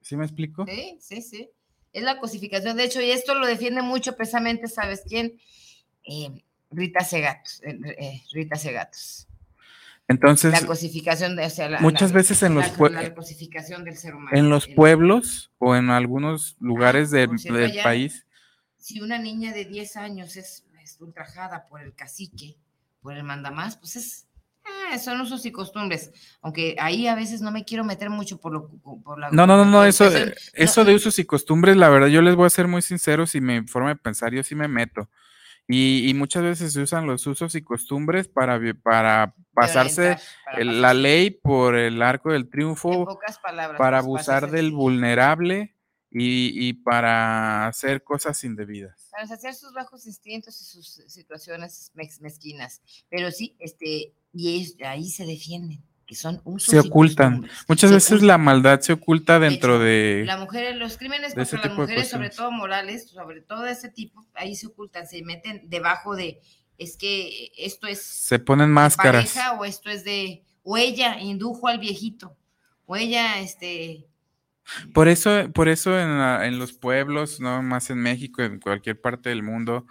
¿Sí 0.02 0.16
me 0.16 0.24
explico? 0.24 0.66
Sí, 0.68 0.98
sí, 1.02 1.22
sí 1.22 1.52
es 1.96 2.04
la 2.04 2.20
cosificación. 2.20 2.76
De 2.76 2.84
hecho, 2.84 3.02
y 3.02 3.10
esto 3.10 3.36
lo 3.36 3.48
defiende 3.48 3.82
mucho 3.82 4.18
precisamente, 4.18 4.68
¿sabes 4.68 5.04
quién? 5.08 5.40
Eh, 6.04 6.44
Rita 6.70 7.04
Segatos. 7.06 7.62
Eh, 7.64 7.80
eh, 7.98 8.22
Rita 8.34 8.58
Segatos. 8.58 9.28
Entonces, 10.08 10.52
la 10.52 10.68
cosificación 10.68 11.36
de, 11.36 11.46
o 11.46 11.50
sea, 11.50 11.80
muchas 11.80 12.12
veces 12.12 12.44
en 12.44 12.54
los 12.54 12.68
cosificación 13.16 13.86
del 13.86 13.96
ser 13.96 14.14
humano. 14.14 14.38
En 14.38 14.50
los 14.50 14.68
pueblos 14.68 15.52
o 15.58 15.76
en 15.76 15.90
algunos 15.90 16.58
lugares 16.60 17.10
del, 17.10 17.30
país. 17.82 18.28
Si 18.78 19.02
una 19.02 19.18
niña 19.18 19.52
de 19.52 19.66
10 19.66 19.96
años 19.96 20.36
es, 20.36 20.64
ultrajada 21.00 21.66
por 21.66 21.82
el 21.82 21.96
cacique, 21.96 22.58
por 23.02 23.16
el 23.16 23.24
mandamás, 23.24 23.78
pues 23.78 23.96
es 23.96 24.25
ah, 24.66 24.98
son 24.98 25.22
usos 25.22 25.46
y 25.46 25.52
costumbres, 25.52 26.12
aunque 26.42 26.76
ahí 26.80 27.08
a 27.08 27.16
veces 27.16 27.42
no 27.42 27.52
me 27.52 27.66
quiero 27.66 27.84
meter 27.84 28.10
mucho 28.10 28.40
por, 28.40 28.52
lo, 28.52 28.70
por 29.04 29.20
la... 29.20 29.30
No, 29.32 29.48
no, 29.48 29.58
no, 29.58 29.66
no, 29.66 29.86
eso, 29.86 30.10
eso 30.54 30.86
de 30.86 30.96
usos 30.96 31.18
y 31.20 31.26
costumbres, 31.26 31.78
la 31.78 31.90
verdad, 31.90 32.08
yo 32.08 32.22
les 32.22 32.36
voy 32.36 32.48
a 32.48 32.50
ser 32.50 32.68
muy 32.68 32.82
sincero, 32.82 33.26
si 33.26 33.42
me 33.42 33.64
forma 33.68 33.90
de 33.90 33.96
pensar, 33.96 34.34
yo 34.34 34.44
sí 34.44 34.56
me 34.56 34.68
meto. 34.68 35.10
Y, 35.68 36.14
muchas 36.16 36.44
veces 36.44 36.74
se 36.74 36.82
usan 36.82 37.08
los 37.08 37.26
usos 37.26 37.56
y 37.56 37.64
costumbres 37.64 38.28
para, 38.28 38.60
para 38.84 39.34
pasarse 39.52 40.18
la 40.58 40.94
ley 40.94 41.32
por 41.32 41.76
el 41.76 42.04
arco 42.04 42.32
del 42.32 42.50
triunfo, 42.50 43.08
para 43.46 43.76
pues, 43.76 43.94
abusar 44.04 44.52
del 44.52 44.72
vulnerable 44.72 45.75
y, 46.18 46.74
para 46.74 47.68
hacer 47.68 48.04
cosas 48.04 48.42
indebidas. 48.44 49.10
Para 49.12 49.24
hacer 49.24 49.54
sus 49.54 49.74
bajos 49.74 50.06
instintos 50.08 50.62
y 50.62 50.66
sus 50.66 51.02
situaciones 51.08 51.92
mezquinas. 52.22 52.82
Pero 53.10 53.32
sí, 53.32 53.56
este, 53.60 54.14
y 54.34 54.76
ahí 54.84 55.10
se 55.10 55.26
defienden 55.26 55.84
que 56.06 56.16
son 56.16 56.40
usos 56.44 56.70
se 56.70 56.80
ocultan. 56.80 57.50
Muchas 57.68 57.92
veces 57.92 58.22
la 58.22 58.38
maldad 58.38 58.80
se 58.82 58.94
oculta 58.94 59.40
dentro 59.40 59.80
de, 59.80 60.24
la 60.26 60.38
mujer, 60.38 60.76
los 60.76 60.98
crímenes 60.98 61.34
contra 61.34 61.60
las 61.60 61.78
mujeres, 61.78 62.10
sobre 62.10 62.30
todo 62.30 62.52
morales, 62.52 63.10
sobre 63.10 63.42
todo 63.42 63.64
de 63.64 63.72
ese 63.72 63.90
tipo, 63.90 64.24
ahí 64.36 64.56
se 64.56 64.68
ocultan, 64.68 65.08
se 65.08 65.24
meten 65.24 65.64
debajo 65.68 66.16
de 66.16 66.42
es 66.78 66.98
que 66.98 67.52
esto 67.58 67.88
es 67.88 68.02
se 68.02 68.38
ponen 68.38 68.70
máscaras 68.70 69.34
pareja, 69.34 69.54
o 69.54 69.66
esto 69.66 69.90
es 69.90 70.04
de 70.04 70.44
o 70.62 70.78
ella 70.78 71.20
indujo 71.20 71.68
al 71.70 71.80
viejito 71.80 72.38
o 72.86 72.96
ella 72.98 73.40
este 73.40 74.06
por 74.94 75.08
eso 75.08 75.52
por 75.54 75.68
eso 75.70 76.00
en, 76.00 76.10
en 76.46 76.60
los 76.60 76.74
pueblos 76.74 77.40
no 77.40 77.62
más 77.62 77.90
en 77.90 78.00
México 78.00 78.42
en 78.42 78.60
cualquier 78.60 79.00
parte 79.00 79.30
del 79.30 79.44
mundo 79.44 79.86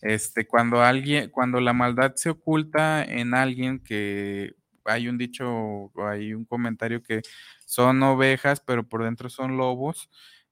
este 0.00 0.46
cuando 0.46 0.82
alguien 0.82 1.30
cuando 1.30 1.60
la 1.60 1.72
maldad 1.72 2.14
se 2.16 2.30
oculta 2.30 3.02
en 3.04 3.34
alguien 3.34 3.80
que 3.80 4.54
hay 4.84 5.08
un 5.08 5.18
dicho 5.18 5.92
hay 5.96 6.34
un 6.34 6.44
comentario 6.44 7.02
que 7.02 7.22
son 7.66 8.02
ovejas, 8.02 8.60
pero 8.60 8.88
por 8.88 9.04
dentro 9.04 9.28
son 9.28 9.58
lobos. 9.58 10.08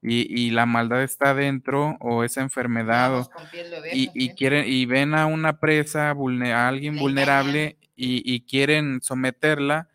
Y, 0.07 0.51
la 0.51 0.67
maldad 0.67 1.03
está 1.03 1.33
dentro 1.33 1.97
o 1.99 2.25
esa 2.25 2.43
enfermedad 2.43 3.27
y, 3.91 4.35
quieren 4.35 4.67
y 4.69 4.85
ven 4.85 5.15
a 5.15 5.25
una 5.25 5.61
presa 5.61 6.11
a 6.11 6.69
alguien 6.69 6.99
vulnerable 6.99 7.79
y, 7.97 8.45
quieren 8.45 9.01
someterla 9.01 9.89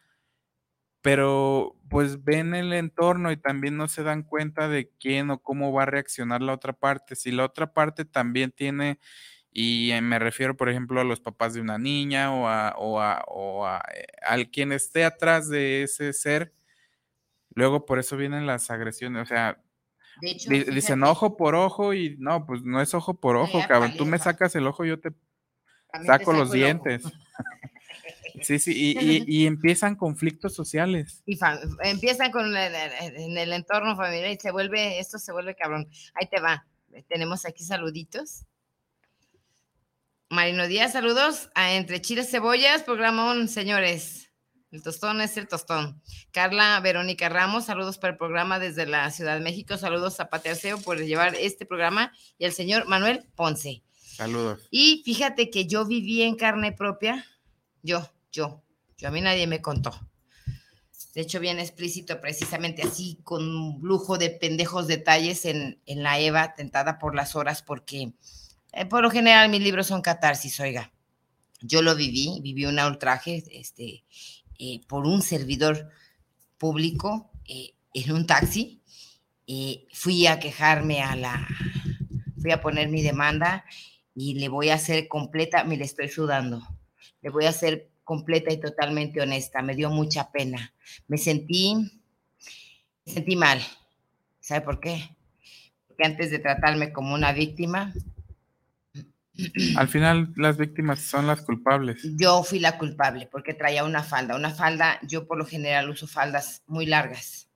pero 1.01 1.75
pues 1.89 2.23
ven 2.23 2.55
el 2.55 2.73
entorno 2.73 3.31
y 3.31 3.37
también 3.37 3.77
no 3.77 3.87
se 3.87 4.03
dan 4.03 4.23
cuenta 4.23 4.67
de 4.67 4.91
quién 4.99 5.31
o 5.31 5.41
cómo 5.41 5.73
va 5.73 5.83
a 5.83 5.85
reaccionar 5.87 6.41
la 6.41 6.53
otra 6.53 6.73
parte 6.73 7.15
si 7.15 7.31
la 7.31 7.45
otra 7.45 7.73
parte 7.73 8.05
también 8.05 8.51
tiene 8.51 8.99
y 9.51 9.91
eh, 9.91 10.01
me 10.01 10.19
refiero, 10.19 10.55
por 10.55 10.69
ejemplo, 10.69 11.01
a 11.01 11.03
los 11.03 11.21
papás 11.21 11.53
de 11.53 11.61
una 11.61 11.77
niña 11.77 12.33
o 12.33 12.47
a, 12.47 12.75
o 12.77 13.01
a, 13.01 13.23
o 13.27 13.65
a 13.65 13.83
eh, 13.95 14.05
al 14.21 14.51
quien 14.51 14.71
esté 14.71 15.03
atrás 15.05 15.49
de 15.49 15.83
ese 15.83 16.13
ser. 16.13 16.53
Luego 17.55 17.85
por 17.85 17.99
eso 17.99 18.15
vienen 18.15 18.45
las 18.45 18.69
agresiones, 18.69 19.23
o 19.23 19.25
sea, 19.25 19.61
dicen 20.21 21.03
ojo 21.03 21.35
por 21.35 21.55
ojo 21.55 21.93
y 21.93 22.15
no, 22.19 22.45
pues 22.45 22.61
no 22.63 22.81
es 22.81 22.93
ojo 22.93 23.19
por 23.19 23.37
ojo, 23.37 23.59
cabrón. 23.67 23.95
Tú 23.97 24.05
me 24.05 24.19
sacas 24.19 24.55
el 24.55 24.67
ojo, 24.67 24.85
yo 24.85 24.99
te 24.99 25.13
saco, 26.05 26.33
los 26.33 26.51
dientes. 26.51 27.03
Sí, 28.41 28.59
sí, 28.59 28.73
y, 28.75 29.23
y, 29.25 29.45
empiezan 29.47 29.95
conflictos 29.95 30.53
sociales. 30.53 31.23
Y 31.25 31.37
empiezan 31.83 32.31
con 32.31 32.55
el, 32.55 32.73
en 32.75 33.37
el 33.37 33.53
entorno 33.53 33.95
familiar 33.95 34.31
y 34.31 34.37
se 34.39 34.51
vuelve, 34.51 34.99
esto 34.99 35.19
se 35.19 35.31
vuelve 35.31 35.55
cabrón. 35.55 35.89
Ahí 36.13 36.27
te 36.27 36.39
va. 36.39 36.65
Tenemos 37.07 37.45
aquí 37.45 37.63
saluditos. 37.63 38.45
Marino 40.29 40.67
Díaz, 40.67 40.93
saludos 40.93 41.49
a 41.55 41.73
Entre 41.73 42.01
Chiles 42.01 42.29
Cebollas, 42.29 42.83
programón, 42.83 43.47
señores. 43.47 44.29
El 44.71 44.83
tostón 44.83 45.19
es 45.21 45.35
el 45.37 45.47
tostón. 45.47 45.99
Carla 46.31 46.79
Verónica 46.81 47.27
Ramos, 47.27 47.65
saludos 47.65 47.97
para 47.97 48.11
el 48.11 48.17
programa 48.19 48.59
desde 48.59 48.85
la 48.85 49.09
Ciudad 49.09 49.33
de 49.33 49.43
México. 49.43 49.77
Saludos 49.77 50.19
a 50.19 50.29
Patearceo 50.29 50.79
por 50.79 50.99
llevar 50.99 51.33
este 51.33 51.65
programa 51.65 52.13
y 52.37 52.45
al 52.45 52.51
señor 52.51 52.85
Manuel 52.85 53.25
Ponce. 53.35 53.81
Saludos. 53.95 54.67
Y 54.69 55.01
fíjate 55.03 55.49
que 55.49 55.65
yo 55.65 55.85
viví 55.85 56.21
en 56.21 56.35
carne 56.35 56.71
propia. 56.71 57.25
Yo, 57.81 58.07
yo, 58.31 58.63
yo 58.97 59.07
a 59.07 59.11
mí 59.11 59.21
nadie 59.21 59.47
me 59.47 59.61
contó. 59.61 59.91
De 61.13 61.21
hecho, 61.21 61.39
bien 61.39 61.59
explícito, 61.59 62.21
precisamente 62.21 62.83
así, 62.83 63.19
con 63.23 63.79
lujo 63.81 64.17
de 64.17 64.29
pendejos 64.29 64.87
detalles 64.87 65.45
en, 65.45 65.81
en 65.85 66.03
la 66.03 66.19
Eva, 66.19 66.53
tentada 66.53 66.99
por 66.99 67.15
las 67.15 67.35
horas, 67.35 67.61
porque 67.63 68.13
eh, 68.73 68.85
por 68.85 69.01
lo 69.01 69.09
general 69.09 69.49
mis 69.49 69.61
libros 69.61 69.87
son 69.87 70.01
catarsis, 70.01 70.59
oiga. 70.59 70.91
Yo 71.61 71.81
lo 71.81 71.95
viví, 71.95 72.39
viví 72.41 72.65
un 72.65 72.79
ultraje 72.79 73.43
este, 73.51 74.05
eh, 74.59 74.81
por 74.87 75.05
un 75.05 75.21
servidor 75.21 75.89
público 76.57 77.31
eh, 77.45 77.73
en 77.93 78.11
un 78.11 78.25
taxi. 78.25 78.81
fui 79.91 80.27
a 80.27 80.39
quejarme 80.39 81.01
a 81.01 81.15
la, 81.15 81.47
fui 82.39 82.51
a 82.51 82.61
poner 82.61 82.87
mi 82.87 83.01
demanda 83.01 83.65
y 84.15 84.35
le 84.35 84.47
voy 84.47 84.69
a 84.69 84.75
hacer 84.75 85.07
completa, 85.07 85.63
me 85.63 85.75
le 85.75 85.85
estoy 85.85 86.07
sudando, 86.07 86.61
le 87.21 87.29
voy 87.29 87.45
a 87.45 87.49
hacer 87.49 87.89
completa 88.09 88.51
y 88.51 88.59
totalmente 88.59 89.21
honesta. 89.21 89.61
Me 89.61 89.75
dio 89.75 89.91
mucha 89.91 90.31
pena. 90.31 90.73
Me 91.07 91.19
sentí, 91.19 91.75
me 93.05 93.13
sentí 93.13 93.35
mal. 93.35 93.61
¿Sabe 94.39 94.61
por 94.61 94.79
qué? 94.79 95.15
Porque 95.87 96.05
antes 96.05 96.31
de 96.31 96.39
tratarme 96.39 96.91
como 96.91 97.13
una 97.13 97.33
víctima, 97.33 97.93
al 99.77 99.87
final 99.89 100.33
las 100.37 100.57
víctimas 100.57 101.01
son 101.01 101.27
las 101.27 101.43
culpables. 101.43 102.01
Yo 102.17 102.41
fui 102.41 102.57
la 102.57 102.79
culpable 102.79 103.29
porque 103.31 103.53
traía 103.53 103.83
una 103.83 104.01
falda. 104.01 104.35
Una 104.35 104.49
falda, 104.49 104.99
yo 105.03 105.27
por 105.27 105.37
lo 105.37 105.45
general 105.45 105.91
uso 105.91 106.07
faldas 106.07 106.63
muy 106.65 106.87
largas. 106.87 107.47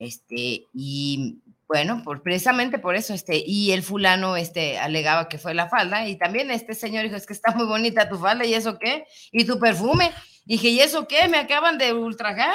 Este, 0.00 0.66
y 0.74 1.38
bueno, 1.68 2.02
por, 2.02 2.22
precisamente 2.22 2.78
por 2.78 2.96
eso, 2.96 3.12
este, 3.12 3.42
y 3.46 3.72
el 3.72 3.82
fulano 3.82 4.36
este, 4.36 4.78
alegaba 4.78 5.28
que 5.28 5.38
fue 5.38 5.52
la 5.52 5.68
falda, 5.68 6.08
y 6.08 6.16
también 6.16 6.50
este 6.50 6.74
señor 6.74 7.04
dijo, 7.04 7.16
es 7.16 7.26
que 7.26 7.34
está 7.34 7.52
muy 7.54 7.66
bonita 7.66 8.08
tu 8.08 8.18
falda, 8.18 8.46
¿y 8.46 8.54
eso 8.54 8.78
qué? 8.78 9.04
¿Y 9.30 9.44
tu 9.44 9.58
perfume? 9.58 10.10
dije, 10.48 10.68
¿y 10.68 10.80
eso 10.80 11.06
qué? 11.06 11.28
Me 11.28 11.38
acaban 11.38 11.78
de 11.78 11.92
ultrajar. 11.92 12.54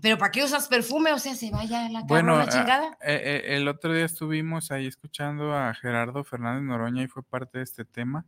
Pero 0.00 0.18
¿para 0.18 0.30
qué 0.30 0.44
usas 0.44 0.68
perfume? 0.68 1.12
O 1.12 1.18
sea, 1.18 1.34
se 1.34 1.50
vaya 1.50 1.88
la 1.88 2.02
bueno, 2.02 2.44
chingada. 2.48 2.96
Eh, 3.02 3.42
eh, 3.46 3.56
el 3.56 3.66
otro 3.66 3.92
día 3.92 4.04
estuvimos 4.04 4.70
ahí 4.70 4.86
escuchando 4.86 5.56
a 5.56 5.74
Gerardo 5.74 6.22
Fernández 6.22 6.62
Noroña 6.62 7.02
y 7.02 7.08
fue 7.08 7.22
parte 7.22 7.58
de 7.58 7.64
este 7.64 7.84
tema. 7.84 8.26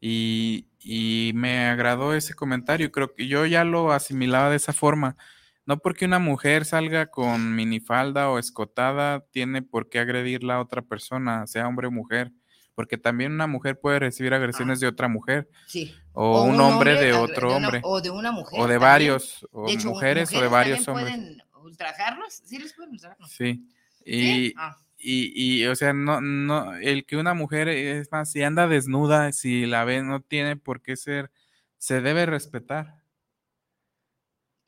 Y, 0.00 0.66
y, 0.80 1.32
me 1.34 1.68
agradó 1.68 2.14
ese 2.14 2.34
comentario. 2.34 2.90
Creo 2.90 3.14
que 3.14 3.28
yo 3.28 3.46
ya 3.46 3.64
lo 3.64 3.92
asimilaba 3.92 4.50
de 4.50 4.56
esa 4.56 4.72
forma. 4.72 5.16
No 5.66 5.78
porque 5.78 6.06
una 6.06 6.18
mujer 6.18 6.64
salga 6.64 7.06
con 7.06 7.54
minifalda 7.54 8.30
o 8.30 8.38
escotada, 8.38 9.24
tiene 9.30 9.62
por 9.62 9.88
qué 9.88 9.98
agredir 10.00 10.50
a 10.50 10.60
otra 10.60 10.82
persona, 10.82 11.46
sea 11.46 11.68
hombre 11.68 11.86
o 11.86 11.90
mujer 11.90 12.32
porque 12.80 12.96
también 12.96 13.32
una 13.32 13.46
mujer 13.46 13.78
puede 13.78 13.98
recibir 13.98 14.32
agresiones 14.32 14.78
ah. 14.78 14.80
de 14.80 14.86
otra 14.86 15.06
mujer. 15.06 15.50
Sí. 15.66 15.94
O, 16.14 16.44
un, 16.44 16.58
hombre, 16.60 16.94
de 16.94 17.12
otro 17.12 17.54
hombre. 17.54 17.82
o 17.84 18.00
de 18.00 18.08
una 18.08 18.32
mujer. 18.32 18.58
O 18.58 18.66
de 18.66 18.78
varios, 18.78 19.46
o 19.52 19.66
mujeres, 19.84 20.34
o 20.34 20.40
de 20.40 20.48
varios 20.48 20.88
hombres. 20.88 21.10
¿Pueden 21.10 21.42
ultrajarlos? 21.62 22.32
Sí, 22.42 22.58
les 22.58 22.72
pueden 22.72 22.92
ultrajar. 22.92 23.18
Sí. 23.28 23.68
Y, 24.02 24.54
ah. 24.56 24.78
y, 24.96 25.60
y, 25.60 25.66
o 25.66 25.76
sea, 25.76 25.92
no, 25.92 26.22
no, 26.22 26.74
el 26.76 27.04
que 27.04 27.18
una 27.18 27.34
mujer, 27.34 27.68
es 27.68 28.10
más, 28.10 28.32
si 28.32 28.42
anda 28.42 28.66
desnuda, 28.66 29.30
si 29.32 29.66
la 29.66 29.84
ve, 29.84 30.02
no 30.02 30.22
tiene 30.22 30.56
por 30.56 30.80
qué 30.80 30.96
ser, 30.96 31.30
se 31.76 32.00
debe 32.00 32.24
respetar. 32.24 32.99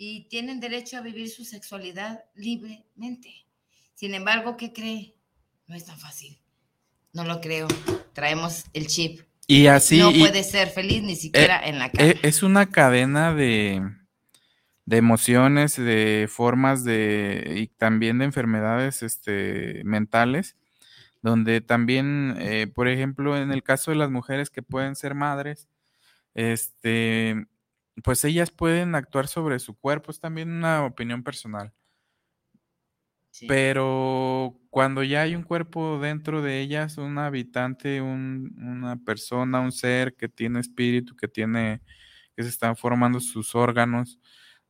Y 0.04 0.24
tienen 0.24 0.58
derecho 0.58 0.96
a 0.96 1.00
vivir 1.00 1.30
su 1.30 1.44
sexualidad 1.44 2.24
libremente. 2.34 3.46
Sin 3.94 4.14
embargo, 4.14 4.56
¿qué 4.56 4.72
cree? 4.72 5.14
No 5.68 5.76
es 5.76 5.84
tan 5.84 5.96
fácil. 5.96 6.40
No 7.12 7.22
lo 7.22 7.40
creo. 7.40 7.68
Traemos 8.12 8.64
el 8.72 8.88
chip. 8.88 9.20
Y 9.46 9.68
así. 9.68 10.00
No 10.00 10.10
puede 10.10 10.42
ser 10.42 10.70
feliz 10.70 11.04
ni 11.04 11.14
siquiera 11.14 11.60
eh, 11.60 11.68
en 11.68 11.78
la 11.78 11.92
cara. 11.92 12.14
Es 12.24 12.42
una 12.42 12.68
cadena 12.68 13.32
de, 13.32 13.80
de 14.86 14.96
emociones, 14.96 15.76
de 15.76 16.28
formas 16.28 16.82
de. 16.82 17.54
y 17.58 17.68
también 17.68 18.18
de 18.18 18.24
enfermedades 18.24 19.04
este, 19.04 19.82
mentales. 19.84 20.56
Donde 21.20 21.60
también, 21.60 22.34
eh, 22.40 22.66
por 22.66 22.88
ejemplo, 22.88 23.36
en 23.36 23.52
el 23.52 23.62
caso 23.62 23.92
de 23.92 23.98
las 23.98 24.10
mujeres 24.10 24.50
que 24.50 24.62
pueden 24.62 24.96
ser 24.96 25.14
madres, 25.14 25.68
este, 26.34 27.46
pues 28.04 28.24
ellas 28.24 28.50
pueden 28.50 28.94
actuar 28.94 29.28
sobre 29.28 29.58
su 29.58 29.76
cuerpo. 29.76 30.10
Es 30.10 30.20
también 30.20 30.50
una 30.50 30.84
opinión 30.86 31.22
personal. 31.22 31.72
Pero 33.48 34.58
cuando 34.70 35.02
ya 35.02 35.22
hay 35.22 35.34
un 35.34 35.42
cuerpo 35.42 35.98
dentro 35.98 36.42
de 36.42 36.60
ellas, 36.60 36.98
un 36.98 37.18
habitante, 37.18 38.00
una 38.02 38.96
persona, 39.04 39.60
un 39.60 39.72
ser 39.72 40.14
que 40.16 40.28
tiene 40.28 40.60
espíritu, 40.60 41.16
que 41.16 41.28
tiene 41.28 41.80
que 42.36 42.42
se 42.42 42.48
están 42.50 42.76
formando 42.76 43.20
sus 43.20 43.54
órganos. 43.54 44.20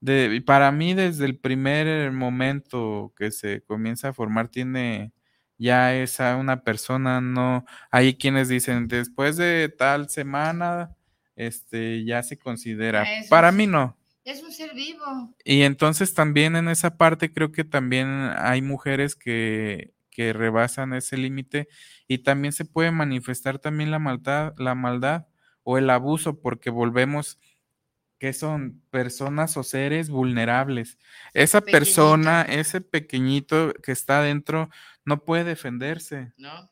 De, 0.00 0.42
para 0.46 0.72
mí, 0.72 0.94
desde 0.94 1.24
el 1.26 1.38
primer 1.38 2.12
momento 2.12 3.12
que 3.16 3.30
se 3.30 3.62
comienza 3.62 4.08
a 4.10 4.12
formar, 4.14 4.48
tiene 4.48 5.12
ya 5.58 5.94
esa 5.94 6.36
una 6.36 6.64
persona, 6.64 7.20
no, 7.20 7.64
hay 7.90 8.14
quienes 8.16 8.48
dicen, 8.48 8.88
después 8.88 9.36
de 9.36 9.68
tal 9.76 10.08
semana, 10.10 10.96
este, 11.36 12.04
ya 12.04 12.22
se 12.22 12.38
considera. 12.38 13.06
Para 13.28 13.52
mí 13.52 13.66
no. 13.66 13.96
Es 14.24 14.42
un 14.42 14.52
ser 14.52 14.74
vivo. 14.74 15.34
Y 15.44 15.62
entonces 15.62 16.14
también 16.14 16.54
en 16.56 16.68
esa 16.68 16.96
parte 16.96 17.32
creo 17.32 17.50
que 17.50 17.64
también 17.64 18.08
hay 18.36 18.62
mujeres 18.62 19.16
que, 19.16 19.94
que 20.10 20.32
rebasan 20.32 20.92
ese 20.92 21.16
límite 21.16 21.68
y 22.06 22.18
también 22.18 22.52
se 22.52 22.64
puede 22.64 22.92
manifestar 22.92 23.58
también 23.58 23.90
la 23.90 23.98
maldad, 23.98 24.54
la 24.58 24.74
maldad 24.74 25.26
o 25.64 25.78
el 25.78 25.90
abuso 25.90 26.40
porque 26.40 26.70
volvemos 26.70 27.38
que 28.18 28.32
son 28.32 28.80
personas 28.90 29.56
o 29.56 29.64
seres 29.64 30.08
vulnerables. 30.08 30.96
Esa 31.34 31.60
persona, 31.60 32.42
ese 32.42 32.80
pequeñito 32.80 33.72
que 33.82 33.90
está 33.90 34.22
dentro, 34.22 34.70
no 35.04 35.24
puede 35.24 35.42
defenderse. 35.42 36.32
No. 36.36 36.71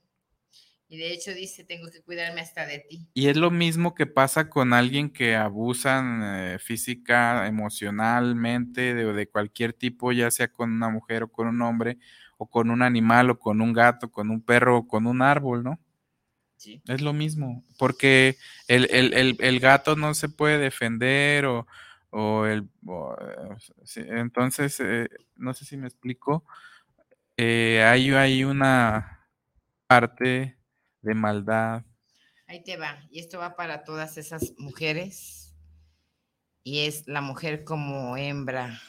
Y 0.93 0.99
de 0.99 1.13
hecho 1.13 1.33
dice, 1.33 1.63
tengo 1.63 1.89
que 1.89 2.03
cuidarme 2.03 2.41
hasta 2.41 2.67
de 2.67 2.81
ti. 2.81 3.07
Y 3.15 3.29
es 3.29 3.37
lo 3.37 3.53
mismo 3.53 3.95
que 3.95 4.07
pasa 4.07 4.51
con 4.51 4.73
alguien 4.73 5.09
que 5.09 5.37
abusan 5.37 6.21
eh, 6.25 6.59
física, 6.59 7.47
emocionalmente, 7.47 8.93
de, 8.95 9.13
de 9.13 9.29
cualquier 9.29 9.73
tipo, 9.73 10.11
ya 10.11 10.33
sea 10.33 10.51
con 10.51 10.73
una 10.73 10.89
mujer 10.89 11.23
o 11.23 11.29
con 11.29 11.47
un 11.47 11.63
hombre, 11.63 11.99
o 12.39 12.51
con 12.51 12.71
un 12.71 12.83
animal, 12.83 13.31
o 13.31 13.39
con 13.39 13.61
un 13.61 13.73
gato, 13.73 14.11
con 14.11 14.31
un 14.31 14.43
perro, 14.43 14.79
o 14.79 14.89
con 14.89 15.07
un 15.07 15.23
árbol, 15.23 15.63
¿no? 15.63 15.79
Sí. 16.57 16.83
Es 16.89 17.01
lo 17.01 17.13
mismo, 17.13 17.65
porque 17.79 18.37
el, 18.67 18.89
el, 18.91 19.61
gato 19.61 19.95
no 19.95 20.13
se 20.13 20.29
puede 20.29 20.59
defender 20.59 21.47
o, 21.47 21.69
o 22.11 22.47
el... 22.47 22.69
entonces, 23.95 24.81
eh, 24.81 25.09
no 25.37 25.55
sé 25.55 25.65
si 25.65 25.77
me 25.77 25.87
explico, 25.87 26.45
eh, 27.37 27.83
hay, 27.87 28.11
hay 28.11 28.43
una 28.43 29.29
parte 29.87 30.60
de 31.03 31.15
maldad. 31.15 31.85
Ahí 32.47 32.63
te 32.63 32.77
va. 32.77 33.07
Y 33.11 33.21
esto 33.21 33.39
va 33.39 33.57
para 33.57 33.85
todas 33.85 34.19
esas 34.19 34.55
mujeres. 34.59 35.55
Y 36.63 36.81
es 36.81 37.07
la 37.07 37.21
mujer 37.21 37.65
como 37.65 38.17
hembra. 38.17 38.81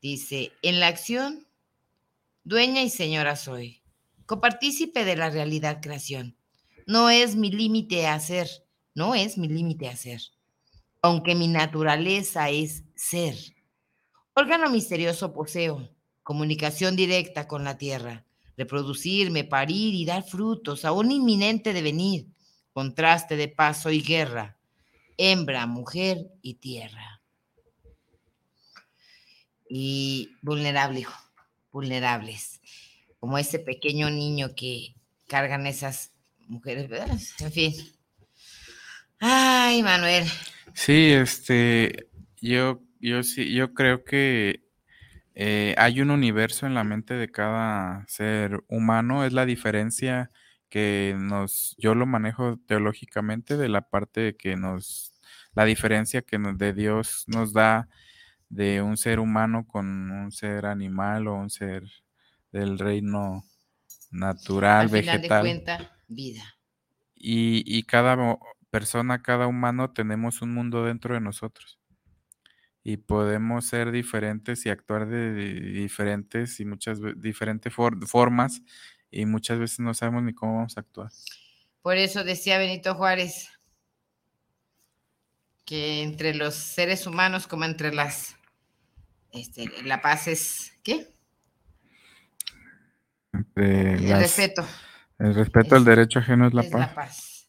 Dice, 0.00 0.52
en 0.62 0.78
la 0.78 0.86
acción, 0.86 1.48
dueña 2.44 2.82
y 2.82 2.90
señora 2.90 3.34
soy, 3.36 3.82
copartícipe 4.26 5.04
de 5.04 5.16
la 5.16 5.30
realidad 5.30 5.80
creación. 5.82 6.36
No 6.86 7.10
es 7.10 7.34
mi 7.34 7.50
límite 7.50 8.06
a 8.06 8.18
ser, 8.20 8.48
no 8.94 9.14
es 9.14 9.38
mi 9.38 9.48
límite 9.48 9.88
a 9.88 9.96
ser, 9.96 10.20
aunque 11.02 11.34
mi 11.34 11.48
naturaleza 11.48 12.48
es 12.48 12.84
ser. 12.94 13.34
Órgano 14.34 14.70
misterioso 14.70 15.32
poseo, 15.32 15.90
comunicación 16.22 16.94
directa 16.94 17.48
con 17.48 17.64
la 17.64 17.76
tierra 17.76 18.27
reproducirme, 18.58 19.44
parir 19.44 19.94
y 19.94 20.04
dar 20.04 20.24
frutos 20.24 20.84
a 20.84 20.90
un 20.90 21.12
inminente 21.12 21.72
devenir, 21.72 22.26
contraste 22.72 23.36
de 23.36 23.46
paso 23.46 23.90
y 23.90 24.02
guerra, 24.02 24.58
hembra, 25.16 25.66
mujer 25.66 26.26
y 26.42 26.54
tierra. 26.54 27.22
Y 29.70 30.30
vulnerable, 30.42 31.06
vulnerables, 31.70 32.60
como 33.20 33.38
ese 33.38 33.60
pequeño 33.60 34.10
niño 34.10 34.54
que 34.56 34.94
cargan 35.28 35.66
esas 35.66 36.12
mujeres, 36.48 36.90
En 37.38 37.52
fin. 37.52 37.74
Ay, 39.20 39.82
Manuel. 39.82 40.24
Sí, 40.74 41.12
este, 41.12 42.08
yo, 42.40 42.82
yo 42.98 43.22
sí, 43.22 43.52
yo 43.52 43.72
creo 43.74 44.04
que 44.04 44.67
eh, 45.40 45.72
hay 45.78 46.00
un 46.00 46.10
universo 46.10 46.66
en 46.66 46.74
la 46.74 46.82
mente 46.82 47.14
de 47.14 47.30
cada 47.30 48.04
ser 48.08 48.64
humano, 48.66 49.24
es 49.24 49.32
la 49.32 49.46
diferencia 49.46 50.32
que 50.68 51.14
nos, 51.16 51.76
yo 51.78 51.94
lo 51.94 52.06
manejo 52.06 52.58
teológicamente 52.66 53.56
de 53.56 53.68
la 53.68 53.82
parte 53.82 54.36
que 54.36 54.56
nos, 54.56 55.14
la 55.54 55.64
diferencia 55.64 56.22
que 56.22 56.40
nos, 56.40 56.58
de 56.58 56.72
Dios 56.72 57.22
nos 57.28 57.52
da 57.52 57.88
de 58.48 58.82
un 58.82 58.96
ser 58.96 59.20
humano 59.20 59.64
con 59.64 60.10
un 60.10 60.32
ser 60.32 60.66
animal 60.66 61.28
o 61.28 61.36
un 61.36 61.50
ser 61.50 61.84
del 62.50 62.76
reino 62.76 63.44
natural, 64.10 64.80
Al 64.80 64.88
final 64.90 65.18
vegetal. 65.18 65.44
De 65.44 65.50
cuenta, 65.52 65.96
vida. 66.08 66.42
Y, 67.14 67.62
y 67.64 67.84
cada 67.84 68.38
persona, 68.70 69.22
cada 69.22 69.46
humano 69.46 69.92
tenemos 69.92 70.42
un 70.42 70.52
mundo 70.52 70.84
dentro 70.84 71.14
de 71.14 71.20
nosotros 71.20 71.78
y 72.82 72.96
podemos 72.96 73.66
ser 73.66 73.90
diferentes 73.90 74.64
y 74.66 74.70
actuar 74.70 75.06
de 75.08 75.34
diferentes 75.34 76.60
y 76.60 76.64
muchas 76.64 76.98
diferentes 77.16 77.72
formas 77.72 78.62
y 79.10 79.26
muchas 79.26 79.58
veces 79.58 79.80
no 79.80 79.94
sabemos 79.94 80.22
ni 80.22 80.34
cómo 80.34 80.56
vamos 80.56 80.76
a 80.76 80.80
actuar. 80.80 81.10
Por 81.82 81.96
eso 81.96 82.24
decía 82.24 82.58
Benito 82.58 82.94
Juárez 82.94 83.50
que 85.64 86.02
entre 86.02 86.34
los 86.34 86.54
seres 86.54 87.06
humanos 87.06 87.46
como 87.46 87.64
entre 87.64 87.92
las 87.92 88.36
este, 89.32 89.70
la 89.82 90.00
paz 90.00 90.28
es 90.28 90.72
¿qué? 90.82 91.14
el 93.56 94.18
respeto. 94.18 94.66
El 95.18 95.34
respeto 95.34 95.76
al 95.76 95.84
derecho 95.84 96.20
ajeno 96.20 96.46
es 96.46 96.54
la 96.54 96.62
paz. 96.62 96.80
La 96.80 96.94
paz. 96.94 97.48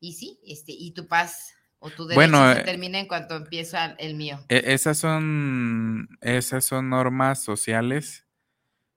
Y 0.00 0.14
sí, 0.14 0.40
este, 0.46 0.72
y 0.72 0.92
tu 0.92 1.06
paz 1.06 1.54
o 1.80 1.90
tu 1.90 2.06
derecho 2.06 2.14
bueno, 2.16 2.52
se 2.52 2.60
eh, 2.60 2.64
termina 2.64 2.98
en 2.98 3.06
cuanto 3.06 3.36
empieza 3.36 3.94
el 3.98 4.14
mío. 4.14 4.44
E, 4.48 4.62
esas 4.72 4.98
son, 4.98 6.08
esas 6.20 6.64
son 6.64 6.90
normas 6.90 7.42
sociales 7.42 8.26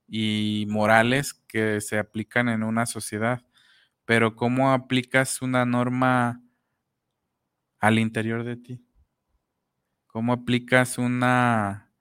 y 0.07 0.65
morales 0.67 1.34
que 1.34 1.79
se 1.82 1.99
aplican 1.99 2.49
en 2.49 2.63
una 2.63 2.86
sociedad. 2.86 3.45
Pero 4.05 4.36
¿cómo 4.36 4.71
aplicas 4.71 5.41
una 5.41 5.65
norma 5.65 6.41
al 7.79 7.99
interior 7.99 8.43
de 8.43 8.57
ti? 8.57 8.86
¿Cómo 10.07 10.34
aplicas 10.34 10.97
una 10.97 11.91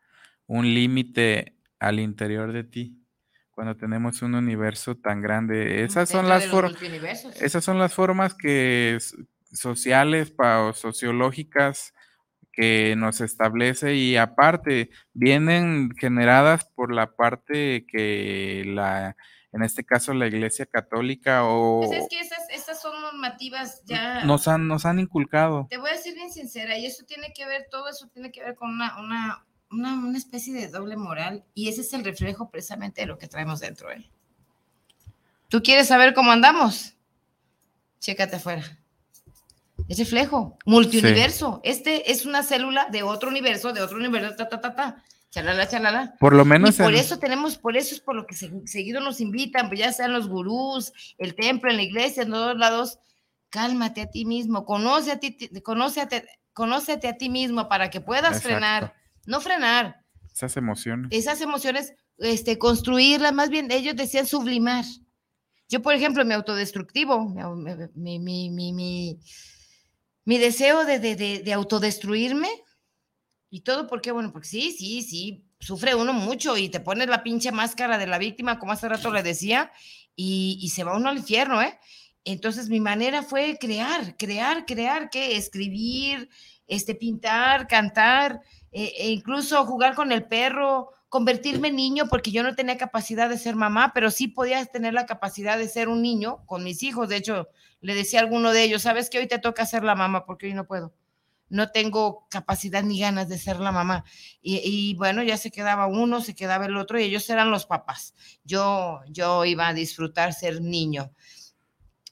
un 0.46 0.74
límite 0.74 1.56
al 1.78 2.00
interior 2.00 2.52
de 2.52 2.64
ti? 2.64 2.96
Cuando 3.52 3.76
tenemos 3.76 4.22
un 4.22 4.34
universo 4.34 4.96
tan 4.96 5.20
grande, 5.20 5.84
esas 5.84 6.08
son 6.08 6.28
las 6.28 6.46
formas, 6.46 6.82
esas 7.40 7.62
son 7.62 7.78
las 7.78 7.92
formas 7.92 8.34
que 8.34 8.98
sociales 9.52 10.32
o 10.38 10.72
sociológicas 10.72 11.94
que 12.52 12.94
nos 12.96 13.20
establece 13.20 13.94
y 13.94 14.16
aparte 14.16 14.90
vienen 15.12 15.90
generadas 15.98 16.64
por 16.64 16.92
la 16.92 17.14
parte 17.14 17.86
que 17.86 18.64
la 18.66 19.16
en 19.52 19.62
este 19.62 19.84
caso 19.84 20.14
la 20.14 20.26
Iglesia 20.26 20.66
Católica 20.66 21.44
o 21.44 21.80
pues 21.80 22.02
es 22.02 22.08
que 22.08 22.20
esas, 22.20 22.80
son 22.80 23.00
normativas 23.00 23.82
ya 23.84 24.24
nos 24.24 24.48
han 24.48 24.68
nos 24.68 24.86
han 24.86 25.00
inculcado. 25.00 25.66
Te 25.70 25.78
voy 25.78 25.90
a 25.90 25.94
decir 25.94 26.14
bien 26.14 26.32
sincera 26.32 26.78
y 26.78 26.86
eso 26.86 27.04
tiene 27.04 27.32
que 27.34 27.46
ver 27.46 27.66
todo 27.70 27.88
eso 27.88 28.08
tiene 28.08 28.30
que 28.30 28.42
ver 28.42 28.54
con 28.54 28.70
una 28.70 29.00
una, 29.00 29.44
una, 29.70 30.18
especie 30.18 30.54
de 30.54 30.68
doble 30.68 30.96
moral 30.96 31.44
y 31.54 31.68
ese 31.68 31.80
es 31.82 31.92
el 31.92 32.04
reflejo 32.04 32.50
precisamente 32.50 33.02
de 33.02 33.06
lo 33.06 33.18
que 33.18 33.28
traemos 33.28 33.60
dentro. 33.60 33.90
¿eh? 33.90 34.10
¿Tú 35.48 35.62
quieres 35.62 35.88
saber 35.88 36.14
cómo 36.14 36.30
andamos? 36.30 36.94
Chécate 38.00 38.36
afuera. 38.36 38.79
Es 39.88 39.98
reflejo, 39.98 40.58
multiuniverso. 40.66 41.60
Este 41.64 42.12
es 42.12 42.26
una 42.26 42.42
célula 42.42 42.88
de 42.90 43.02
otro 43.02 43.30
universo, 43.30 43.72
de 43.72 43.82
otro 43.82 43.98
universo, 43.98 44.36
ta, 44.36 44.48
ta, 44.48 44.60
ta, 44.60 44.74
ta. 44.74 45.04
Chalala, 45.30 45.68
chalala. 45.68 46.14
Por 46.18 46.34
lo 46.34 46.44
menos. 46.44 46.78
Y 46.78 46.82
por 46.82 46.94
eso 46.94 47.18
tenemos, 47.18 47.56
por 47.56 47.76
eso 47.76 47.94
es 47.94 48.00
por 48.00 48.16
lo 48.16 48.26
que 48.26 48.34
seguido 48.34 49.00
nos 49.00 49.20
invitan, 49.20 49.68
pues 49.68 49.78
ya 49.80 49.92
sean 49.92 50.12
los 50.12 50.28
gurús, 50.28 50.92
el 51.18 51.36
templo, 51.36 51.70
en 51.70 51.76
la 51.76 51.82
iglesia, 51.82 52.24
en 52.24 52.30
todos 52.30 52.58
lados. 52.58 52.98
Cálmate 53.48 54.02
a 54.02 54.10
ti 54.10 54.24
mismo, 54.24 54.64
conoce 54.64 55.12
a 55.12 55.20
ti, 55.20 55.36
conócete, 55.62 56.26
conócete 56.52 57.08
a 57.08 57.16
ti 57.16 57.28
mismo 57.28 57.68
para 57.68 57.90
que 57.90 58.00
puedas 58.00 58.42
frenar, 58.42 58.94
no 59.26 59.40
frenar. 59.40 60.04
Esas 60.32 60.56
emociones. 60.56 61.08
Esas 61.12 61.40
emociones, 61.40 61.94
este, 62.18 62.58
construirlas, 62.58 63.32
más 63.32 63.50
bien, 63.50 63.70
ellos 63.70 63.96
decían 63.96 64.26
sublimar. 64.26 64.84
Yo, 65.68 65.82
por 65.82 65.94
ejemplo, 65.94 66.24
mi 66.24 66.34
autodestructivo, 66.34 67.28
mi, 67.94 68.18
mi, 68.18 68.50
mi, 68.50 68.72
mi 68.72 69.20
mi 70.24 70.38
deseo 70.38 70.84
de, 70.84 71.52
autodestruirme 71.54 72.48
y 73.50 73.60
todo 73.60 73.86
porque, 73.86 74.12
bueno, 74.12 74.32
porque 74.32 74.48
sí, 74.48 74.72
sí, 74.72 75.02
sí, 75.02 75.44
sufre 75.58 75.94
uno 75.94 76.12
mucho 76.12 76.56
y 76.56 76.68
te 76.68 76.80
pones 76.80 77.08
la 77.08 77.22
pinche 77.22 77.52
máscara 77.52 77.98
de 77.98 78.06
la 78.06 78.18
víctima, 78.18 78.58
como 78.58 78.72
hace 78.72 78.88
rato 78.88 79.10
le 79.10 79.22
decía, 79.22 79.72
y, 80.14 80.70
se 80.74 80.84
va 80.84 80.96
uno 80.96 81.08
al 81.08 81.18
infierno, 81.18 81.62
¿eh? 81.62 81.78
Entonces 82.24 82.68
mi 82.68 82.80
manera 82.80 83.22
fue 83.22 83.56
crear, 83.58 84.16
crear, 84.16 84.66
crear, 84.66 85.08
¿qué? 85.08 85.36
Escribir, 85.36 86.28
este, 86.66 86.94
pintar, 86.94 87.66
cantar, 87.66 88.42
eh, 88.72 88.92
e 88.98 89.10
incluso 89.10 89.64
jugar 89.64 89.94
con 89.94 90.12
el 90.12 90.24
perro, 90.24 90.90
convertirme 91.08 91.68
en 91.68 91.76
niño, 91.76 92.08
porque 92.08 92.30
yo 92.30 92.42
no 92.42 92.54
tenía 92.54 92.78
capacidad 92.78 93.28
de 93.28 93.38
ser 93.38 93.56
mamá, 93.56 93.92
pero 93.92 94.10
sí 94.10 94.28
podía 94.28 94.64
tener 94.66 94.94
la 94.94 95.06
capacidad 95.06 95.58
de 95.58 95.68
ser 95.68 95.88
un 95.88 96.02
niño 96.02 96.44
con 96.46 96.62
mis 96.62 96.82
hijos. 96.84 97.08
De 97.08 97.16
hecho, 97.16 97.48
le 97.80 97.94
decía 97.94 98.20
a 98.20 98.22
alguno 98.22 98.52
de 98.52 98.62
ellos, 98.62 98.82
¿sabes 98.82 99.10
que 99.10 99.18
hoy 99.18 99.26
te 99.26 99.38
toca 99.38 99.66
ser 99.66 99.84
la 99.84 99.94
mamá 99.94 100.26
porque 100.26 100.46
hoy 100.46 100.54
no 100.54 100.66
puedo? 100.66 100.92
no 101.50 101.70
tengo 101.70 102.26
capacidad 102.30 102.82
ni 102.82 103.00
ganas 103.00 103.28
de 103.28 103.36
ser 103.36 103.60
la 103.60 103.72
mamá. 103.72 104.04
Y, 104.40 104.94
bueno, 104.94 105.22
ya 105.22 105.36
se 105.36 105.50
quedaba 105.50 105.86
uno, 105.86 106.22
se 106.22 106.34
quedaba 106.34 106.66
el 106.66 106.76
otro 106.76 106.98
y 106.98 107.04
ellos 107.04 107.28
eran 107.28 107.50
los 107.50 107.66
papás. 107.66 108.14
Yo, 108.44 109.00
yo 109.08 109.44
iba 109.44 109.68
a 109.68 109.74
disfrutar 109.74 110.32
ser 110.32 110.62
niño. 110.62 111.12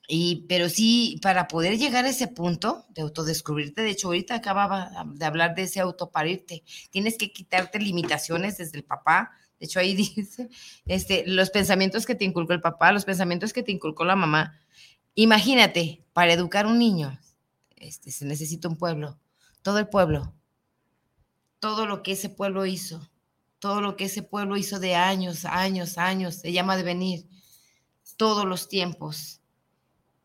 Y, 0.09 0.47
pero 0.49 0.69
sí, 0.69 1.21
para 1.23 1.49
poder 1.49 1.79
llegar 1.79 2.05
a 2.05 2.09
ese 2.09 2.29
punto 2.29 2.87
de 2.91 3.03
autodescubrirte, 3.03 3.83
de 3.83 3.91
hecho, 3.91 4.09
ahorita 4.09 4.35
acababa 4.35 4.91
de 5.07 5.25
hablar 5.25 5.55
de 5.55 5.63
ese 5.65 5.81
autoparirte, 5.81 6.65
tienes 6.91 7.17
que 7.19 7.31
quitarte 7.31 7.79
limitaciones 7.79 8.57
desde 8.57 8.79
el 8.79 8.85
papá. 8.85 9.33
De 9.61 9.67
hecho, 9.67 9.81
ahí 9.81 9.95
dice, 10.17 10.49
este, 10.87 11.25
los 11.27 11.51
pensamientos 11.51 12.07
que 12.07 12.15
te 12.15 12.25
inculcó 12.25 12.55
el 12.55 12.61
papá, 12.61 12.91
los 12.91 13.05
pensamientos 13.05 13.53
que 13.53 13.63
te 13.63 13.71
inculcó 13.71 14.05
la 14.05 14.17
mamá. 14.17 14.59
Imagínate, 15.21 16.05
para 16.13 16.33
educar 16.33 16.67
un 16.67 16.79
niño, 16.79 17.19
este, 17.77 18.13
se 18.13 18.25
necesita 18.25 18.69
un 18.69 18.77
pueblo, 18.77 19.19
todo 19.63 19.79
el 19.79 19.89
pueblo, 19.89 20.33
todo 21.59 21.87
lo 21.87 22.05
que 22.05 22.13
ese 22.13 22.29
pueblo 22.29 22.67
hizo, 22.67 23.11
todo 23.59 23.81
lo 23.81 23.97
que 23.97 24.05
ese 24.05 24.23
pueblo 24.23 24.57
hizo 24.57 24.79
de 24.79 24.95
años, 24.95 25.45
años, 25.45 25.99
años, 25.99 26.37
se 26.37 26.53
llama 26.53 26.77
de 26.77 26.85
venir, 26.85 27.27
todos 28.17 28.45
los 28.45 28.69
tiempos 28.69 29.39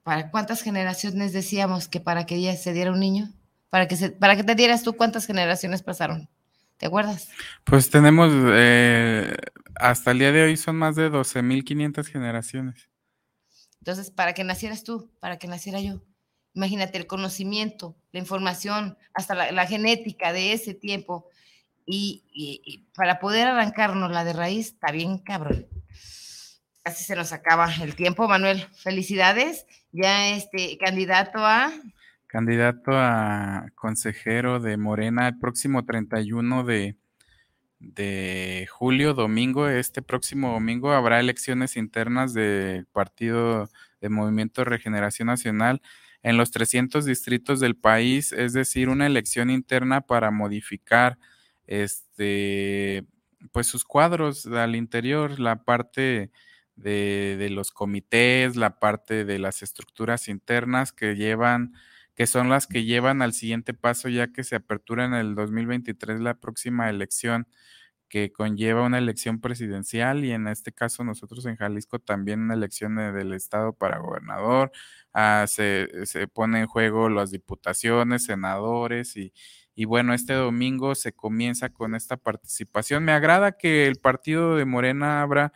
¿Para 0.04 0.30
cuántas 0.30 0.62
generaciones 0.62 1.32
decíamos 1.32 1.88
que 1.88 2.02
para 2.02 2.26
que 2.26 2.56
se 2.58 2.74
diera 2.74 2.92
un 2.92 3.00
niño? 3.00 3.30
Para 3.70 3.88
que, 3.88 3.96
para 4.10 4.36
que 4.36 4.44
te 4.44 4.54
dieras 4.54 4.84
tú, 4.84 4.94
¿cuántas 4.94 5.26
generaciones 5.26 5.82
pasaron? 5.82 6.30
¿Te 6.78 6.86
acuerdas? 6.88 7.30
Pues 7.64 7.90
tenemos, 7.90 8.32
eh, 8.34 9.34
hasta 9.76 10.12
el 10.12 10.20
día 10.20 10.34
de 10.34 10.44
hoy 10.44 10.58
son 10.58 10.76
más 10.76 10.98
de 10.98 11.10
12.500 11.10 12.06
generaciones. 12.06 12.90
Entonces, 13.84 14.12
para 14.12 14.32
que 14.32 14.46
nacieras 14.46 14.86
tú, 14.86 15.12
para 15.20 15.38
que 15.38 15.46
naciera 15.46 15.82
yo. 15.82 16.02
Imagínate 16.54 16.98
el 16.98 17.06
conocimiento, 17.06 17.98
la 18.14 18.22
información, 18.22 18.98
hasta 19.14 19.52
la, 19.52 19.66
genética 19.68 20.32
de 20.32 20.54
ese 20.54 20.74
tiempo. 20.74 21.28
Y, 21.86 22.24
y, 22.32 22.88
para 22.96 23.20
poder 23.20 23.46
arrancarnos 23.46 24.10
la 24.10 24.24
de 24.24 24.32
raíz, 24.32 24.68
está 24.68 24.94
bien 24.94 25.18
cabrón. 25.18 25.68
Casi 26.82 27.04
se 27.04 27.18
nos 27.18 27.34
acaba 27.34 27.70
el 27.82 27.94
tiempo, 27.98 28.26
Manuel. 28.26 28.66
Felicidades. 28.74 29.66
Ya 29.92 30.30
este 30.30 30.78
candidato 30.78 31.46
a 31.46 31.70
candidato 32.28 32.92
a 32.94 33.66
consejero 33.76 34.62
de 34.62 34.78
Morena 34.78 35.28
el 35.28 35.40
próximo 35.40 35.84
31 35.84 36.64
de, 36.64 36.96
de 37.84 38.68
julio, 38.72 39.14
domingo. 39.14 39.68
Este 39.68 40.02
próximo 40.02 40.54
domingo 40.54 40.92
habrá 40.94 41.20
elecciones 41.20 41.76
internas 41.76 42.34
del 42.34 42.86
Partido 42.88 43.70
de 44.02 44.10
Movimiento 44.10 44.62
de 44.62 44.66
Regeneración 44.66 45.28
Nacional 45.28 45.82
en 46.24 46.38
los 46.38 46.52
300 46.52 47.06
distritos 47.06 47.60
del 47.60 47.76
país, 47.76 48.32
es 48.32 48.54
decir, 48.54 48.90
una 48.90 49.06
elección 49.06 49.50
interna 49.50 50.02
para 50.02 50.32
modificar 50.32 51.20
este 51.68 53.06
pues 53.52 53.68
sus 53.68 53.84
cuadros 53.84 54.46
al 54.46 54.76
interior, 54.76 55.40
la 55.40 55.64
parte 55.64 56.32
de, 56.76 57.48
los 57.52 57.72
comités, 57.72 58.56
la 58.56 58.80
parte 58.80 59.26
de 59.26 59.38
las 59.38 59.62
estructuras 59.62 60.28
internas 60.30 60.94
que 60.94 61.16
llevan, 61.16 61.74
que 62.16 62.28
son 62.28 62.50
las 62.50 62.68
que 62.68 62.84
llevan 62.86 63.22
al 63.22 63.34
siguiente 63.34 63.74
paso 63.74 64.10
ya 64.10 64.28
que 64.32 64.44
se 64.44 64.56
apertura 64.56 65.06
en 65.06 65.14
el 65.14 65.36
2023 65.36 66.20
la 66.22 66.36
próxima 66.40 66.90
elección 66.90 67.48
que 68.10 68.32
conlleva 68.32 68.84
una 68.84 69.00
elección 69.00 69.42
presidencial 69.42 70.24
y 70.24 70.32
en 70.34 70.48
este 70.48 70.72
caso 70.72 71.04
nosotros 71.04 71.46
en 71.48 71.56
Jalisco 71.58 71.98
también 72.00 72.42
una 72.42 72.54
elección 72.54 72.96
del 72.98 73.34
estado 73.34 73.74
para 73.74 73.98
gobernador, 73.98 74.72
ah, 75.14 75.46
se, 75.48 75.90
se 76.06 76.28
pone 76.28 76.60
en 76.62 76.68
juego 76.68 77.10
las 77.10 77.32
diputaciones, 77.32 78.26
senadores 78.26 79.18
y, 79.18 79.34
y 79.76 79.86
bueno, 79.86 80.14
este 80.14 80.34
domingo 80.34 80.94
se 80.96 81.14
comienza 81.14 81.70
con 81.70 81.96
esta 81.96 82.18
participación. 82.18 83.04
Me 83.04 83.14
agrada 83.14 83.54
que 83.58 83.88
el 83.88 83.96
partido 83.96 84.56
de 84.58 84.66
Morena 84.66 85.22
abra 85.24 85.52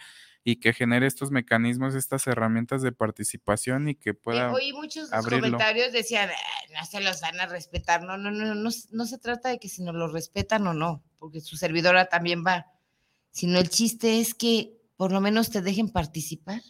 y 0.50 0.62
que 0.62 0.72
genere 0.72 1.08
estos 1.08 1.30
mecanismos, 1.30 1.94
estas 1.94 2.26
herramientas 2.26 2.82
de 2.82 2.94
participación 2.94 3.90
y 3.90 3.96
que 3.96 4.14
pueda. 4.14 4.54
Oí 4.54 4.72
muchos 4.72 5.10
comentarios 5.10 5.92
decían, 5.92 6.30
no 6.74 6.86
se 6.86 7.02
los 7.02 7.20
van 7.20 7.38
a 7.42 7.48
respetar. 7.48 8.02
No, 8.04 8.18
no, 8.18 8.32
no, 8.32 8.56
no, 8.56 8.70
no 8.92 9.06
se 9.06 9.18
trata 9.18 9.50
de 9.50 9.60
que 9.60 9.68
si 9.68 9.84
no 9.84 9.92
lo 9.92 10.08
respetan 10.08 10.66
o 10.66 10.74
no, 10.74 11.04
porque 11.20 11.42
su 11.42 11.58
servidora 11.58 12.06
también 12.06 12.46
va. 12.48 12.66
Sino 13.32 13.60
el 13.60 13.68
chiste 13.68 14.22
es 14.22 14.34
que 14.34 14.72
por 14.96 15.12
lo 15.12 15.20
menos 15.20 15.50
te 15.50 15.62
dejen 15.62 15.90
participar. 15.90 16.62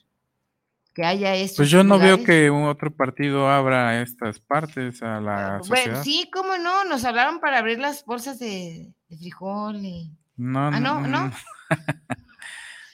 Que 0.95 1.05
haya 1.05 1.35
eso. 1.35 1.57
Pues 1.57 1.69
yo 1.69 1.83
no 1.83 1.99
veo 1.99 2.23
que 2.23 2.49
un 2.49 2.63
otro 2.63 2.89
partido 2.89 3.47
abra 3.47 4.01
estas 4.01 4.39
partes 4.39 5.03
a 5.03 5.21
la 5.21 5.59
sociedad. 5.61 6.03
sí, 6.03 6.27
cómo 6.33 6.57
no, 6.57 6.83
nos 6.85 7.05
hablaron 7.05 7.39
para 7.39 7.59
abrir 7.59 7.77
las 7.77 8.03
bolsas 8.05 8.39
de, 8.39 8.91
frijol 9.19 9.85
y. 9.85 10.17
No, 10.35 10.69
ah, 10.69 10.79
no, 10.79 11.01
no. 11.01 11.31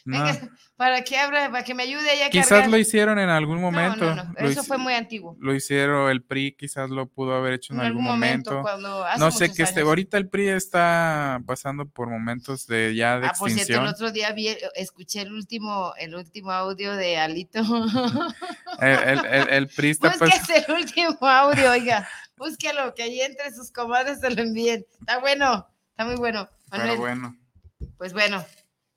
para 0.76 1.02
que 1.04 1.18
abra, 1.18 1.50
para 1.50 1.64
que 1.64 1.74
me 1.74 1.84
ayude 1.84 2.10
Quizás 2.30 2.68
lo 2.68 2.78
hicieron 2.78 3.20
en 3.20 3.30
algún 3.30 3.62
momento. 3.62 4.16
No, 4.16 4.24
no, 4.24 4.34
Eso 4.38 4.64
fue 4.64 4.78
muy 4.78 4.94
antiguo. 4.94 5.38
Lo 5.40 5.56
hicieron 5.56 6.10
el 6.10 6.22
PRI, 6.22 6.56
quizás 6.58 6.90
lo 6.90 7.08
pudo 7.08 7.36
haber 7.36 7.54
hecho 7.54 7.74
en, 7.74 7.80
algún, 7.80 8.04
momento. 8.04 8.64
no 9.18 9.32
sé 9.32 9.54
qué 9.54 9.64
este, 9.64 9.82
ahorita 9.82 10.18
el 10.18 10.28
PRI 10.28 10.50
está 10.50 11.42
pasando 11.46 11.86
por 11.86 12.10
momentos 12.10 12.68
de 12.68 12.96
ya 12.96 13.20
de 13.20 13.28
ah, 13.28 13.30
extinción. 13.30 13.58
Por 13.58 13.66
cierto, 13.66 13.84
el 13.84 13.90
otro 13.90 14.12
día 14.12 14.32
vi, 14.34 14.56
escuché 14.76 15.22
el 15.22 15.32
último, 15.32 15.94
el 15.98 16.16
último 16.16 16.52
audio 16.52 16.96
de 16.96 17.18
Alito. 17.18 17.60
el, 18.82 19.26
el, 19.50 19.68
PRI 19.70 19.92
está 19.92 20.10
Busque 20.10 20.66
el 20.68 20.74
último 20.76 21.18
audio, 21.22 21.72
oiga. 21.72 22.08
Búsquelo, 22.36 22.94
que 22.94 23.04
ahí 23.04 23.22
entre 23.22 23.54
sus 23.54 23.72
comadres 23.72 24.20
se 24.20 24.30
lo 24.30 24.42
envíen. 24.42 24.86
Está 25.00 25.20
bueno, 25.20 25.68
está 25.92 26.04
muy 26.04 26.16
bueno. 26.16 26.50
Pero 26.70 26.98
bueno. 26.98 27.38
Pues 27.98 28.12
bueno, 28.12 28.44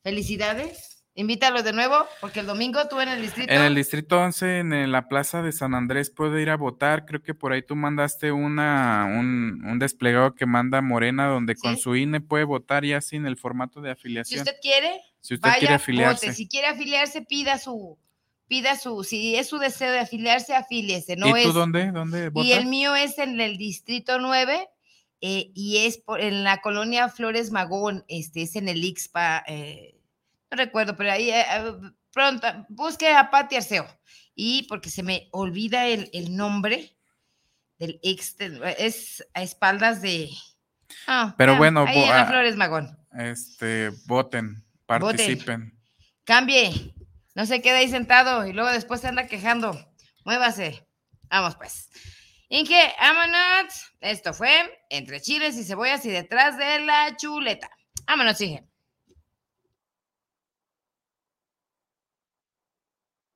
felicidades 0.02 0.95
Invítalo 1.18 1.62
de 1.62 1.72
nuevo, 1.72 1.96
porque 2.20 2.40
el 2.40 2.46
domingo 2.46 2.86
tú 2.90 3.00
en 3.00 3.08
el 3.08 3.22
distrito. 3.22 3.50
En 3.50 3.62
el 3.62 3.74
distrito 3.74 4.20
11, 4.20 4.58
en 4.58 4.92
la 4.92 5.08
plaza 5.08 5.40
de 5.40 5.50
San 5.50 5.74
Andrés, 5.74 6.10
puede 6.10 6.42
ir 6.42 6.50
a 6.50 6.58
votar. 6.58 7.06
Creo 7.06 7.22
que 7.22 7.32
por 7.32 7.52
ahí 7.52 7.62
tú 7.62 7.74
mandaste 7.74 8.32
una, 8.32 9.06
un, 9.06 9.78
desplegado 9.78 10.34
que 10.34 10.44
manda 10.44 10.82
Morena, 10.82 11.26
donde 11.26 11.56
con 11.56 11.78
su 11.78 11.96
INE 11.96 12.20
puede 12.20 12.44
votar 12.44 12.84
ya 12.84 13.00
sin 13.00 13.24
el 13.24 13.38
formato 13.38 13.80
de 13.80 13.92
afiliación. 13.92 14.44
Si 14.44 14.50
usted 14.50 14.60
quiere, 14.60 15.00
si 15.20 15.34
usted 15.34 15.50
quiere 15.58 15.74
afiliarse. 15.74 16.34
Si 16.34 16.46
quiere 16.48 16.68
afiliarse, 16.68 17.22
pida 17.22 17.58
su, 17.58 17.98
pida 18.46 18.76
su, 18.76 19.02
si 19.02 19.36
es 19.36 19.48
su 19.48 19.56
deseo 19.56 19.92
de 19.92 20.00
afiliarse, 20.00 20.54
afíliese. 20.54 21.16
No 21.16 21.34
¿Y 21.34 21.44
tú 21.44 21.52
dónde? 21.52 21.92
¿Dónde 21.92 22.28
votas? 22.28 22.46
Y 22.46 22.52
el 22.52 22.66
mío 22.66 22.94
es 22.94 23.18
en 23.18 23.40
el 23.40 23.56
distrito 23.56 24.18
9. 24.18 24.68
Eh, 25.22 25.50
y 25.54 25.78
es 25.86 25.96
por, 25.96 26.20
en 26.20 26.44
la 26.44 26.60
colonia 26.60 27.08
Flores 27.08 27.50
Magón, 27.50 28.04
este 28.06 28.42
es 28.42 28.54
en 28.54 28.68
el 28.68 28.84
IXPA, 28.84 29.44
eh, 29.46 29.95
no 30.50 30.56
recuerdo, 30.56 30.96
pero 30.96 31.12
ahí 31.12 31.30
eh, 31.30 31.44
eh, 31.48 31.72
pronto, 32.12 32.46
busque 32.68 33.08
a 33.08 33.30
Pati 33.30 33.56
Arceo. 33.56 33.86
Y 34.34 34.64
porque 34.64 34.90
se 34.90 35.02
me 35.02 35.28
olvida 35.32 35.86
el, 35.86 36.36
nombre 36.36 36.96
del 37.78 37.98
ex, 38.02 38.36
es 38.78 39.26
a 39.34 39.42
espaldas 39.42 40.02
de... 40.02 40.30
Ah, 41.06 41.34
pero 41.36 41.56
bueno, 41.56 41.84
ahí 41.86 42.04
ah, 42.10 42.26
Flores 42.26 42.56
Magón. 42.56 42.98
Este, 43.18 43.90
voten, 44.06 44.64
participen. 44.84 45.76
Cambie, 46.24 46.94
no 47.34 47.46
se 47.46 47.62
quede 47.62 47.78
ahí 47.78 47.88
sentado 47.88 48.46
y 48.46 48.52
luego 48.52 48.70
después 48.70 49.00
se 49.00 49.08
anda 49.08 49.26
quejando. 49.26 49.92
Muévase. 50.24 50.86
Vamos 51.28 51.56
pues. 51.56 51.88
Inge, 52.48 52.94
vámonos. 53.00 53.92
Esto 54.00 54.32
fue 54.32 54.50
Entre 54.90 55.20
Chiles 55.20 55.56
y 55.56 55.64
Cebollas 55.64 56.04
y 56.06 56.10
detrás 56.10 56.56
de 56.58 56.80
la 56.80 57.16
chuleta. 57.16 57.70
Vámonos, 58.06 58.40
Inge. 58.40 58.64